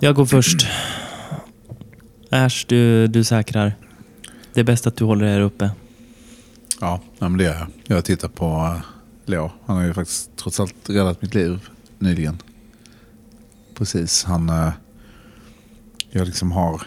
Jag 0.00 0.14
går 0.14 0.26
först. 0.26 0.66
Ash, 2.30 2.64
du, 2.66 3.06
du 3.06 3.24
säkrar. 3.24 3.74
Det 4.54 4.60
är 4.60 4.64
bäst 4.64 4.86
att 4.86 4.96
du 4.96 5.04
håller 5.04 5.26
er 5.26 5.40
uppe. 5.40 5.70
ja 6.80 7.00
men 7.18 7.36
det 7.36 7.44
gör 7.44 7.54
jag. 7.54 7.96
Jag 7.96 8.04
tittar 8.04 8.28
på 8.28 8.46
uh, 8.46 8.80
Leo. 9.24 9.50
Han 9.66 9.76
har 9.76 9.84
ju 9.84 9.94
faktiskt 9.94 10.30
trots 10.36 10.60
allt 10.60 10.90
räddat 10.90 11.22
mitt 11.22 11.34
liv 11.34 11.68
nyligen. 11.98 12.38
Precis, 13.74 14.24
han... 14.24 14.50
Uh, 14.50 14.70
jag 16.10 16.26
liksom 16.26 16.52
har... 16.52 16.82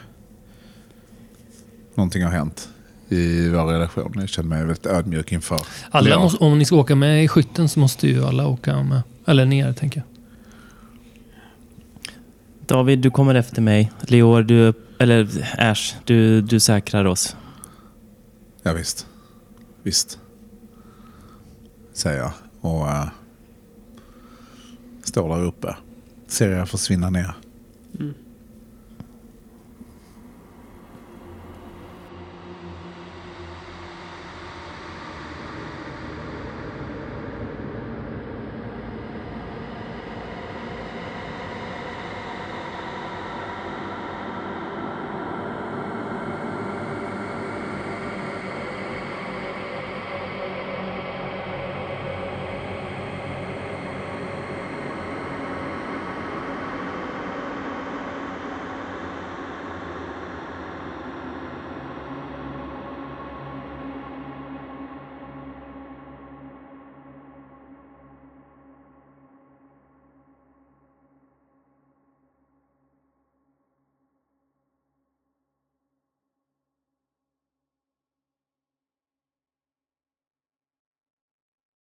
Någonting 1.95 2.23
har 2.23 2.31
hänt 2.31 2.69
i 3.09 3.49
vår 3.49 3.65
relation. 3.65 4.11
Jag 4.15 4.29
känner 4.29 4.49
mig 4.49 4.59
väldigt 4.59 4.85
ödmjuk 4.85 5.31
inför 5.31 5.61
Alla 5.91 6.09
Leo. 6.09 6.19
måste, 6.19 6.43
om 6.43 6.59
ni 6.59 6.65
ska 6.65 6.75
åka 6.75 6.95
med 6.95 7.23
i 7.23 7.27
skytten 7.27 7.69
så 7.69 7.79
måste 7.79 8.07
ju 8.07 8.25
alla 8.25 8.47
åka 8.47 8.83
med. 8.83 9.01
Eller 9.25 9.45
ner 9.45 9.73
tänker 9.73 9.99
jag. 9.99 10.10
David, 12.72 12.99
du 12.99 13.11
kommer 13.11 13.35
efter 13.35 13.61
mig. 13.61 13.91
Leor, 14.02 14.43
du... 14.43 14.73
Eller 14.99 15.27
Ash, 15.57 15.95
du, 16.06 16.41
du 16.41 16.60
säkrar 16.60 17.06
oss. 17.06 17.35
Ja 18.64 18.73
visst. 18.73 19.07
Visst. 19.84 20.19
Säger 21.93 22.18
jag. 22.18 22.31
Och 22.61 22.88
eh, 22.88 23.07
står 25.03 25.30
där 25.30 25.45
uppe. 25.45 25.76
Ser 26.27 26.52
jag 26.52 26.69
försvinna 26.69 27.10
ner. 27.10 27.34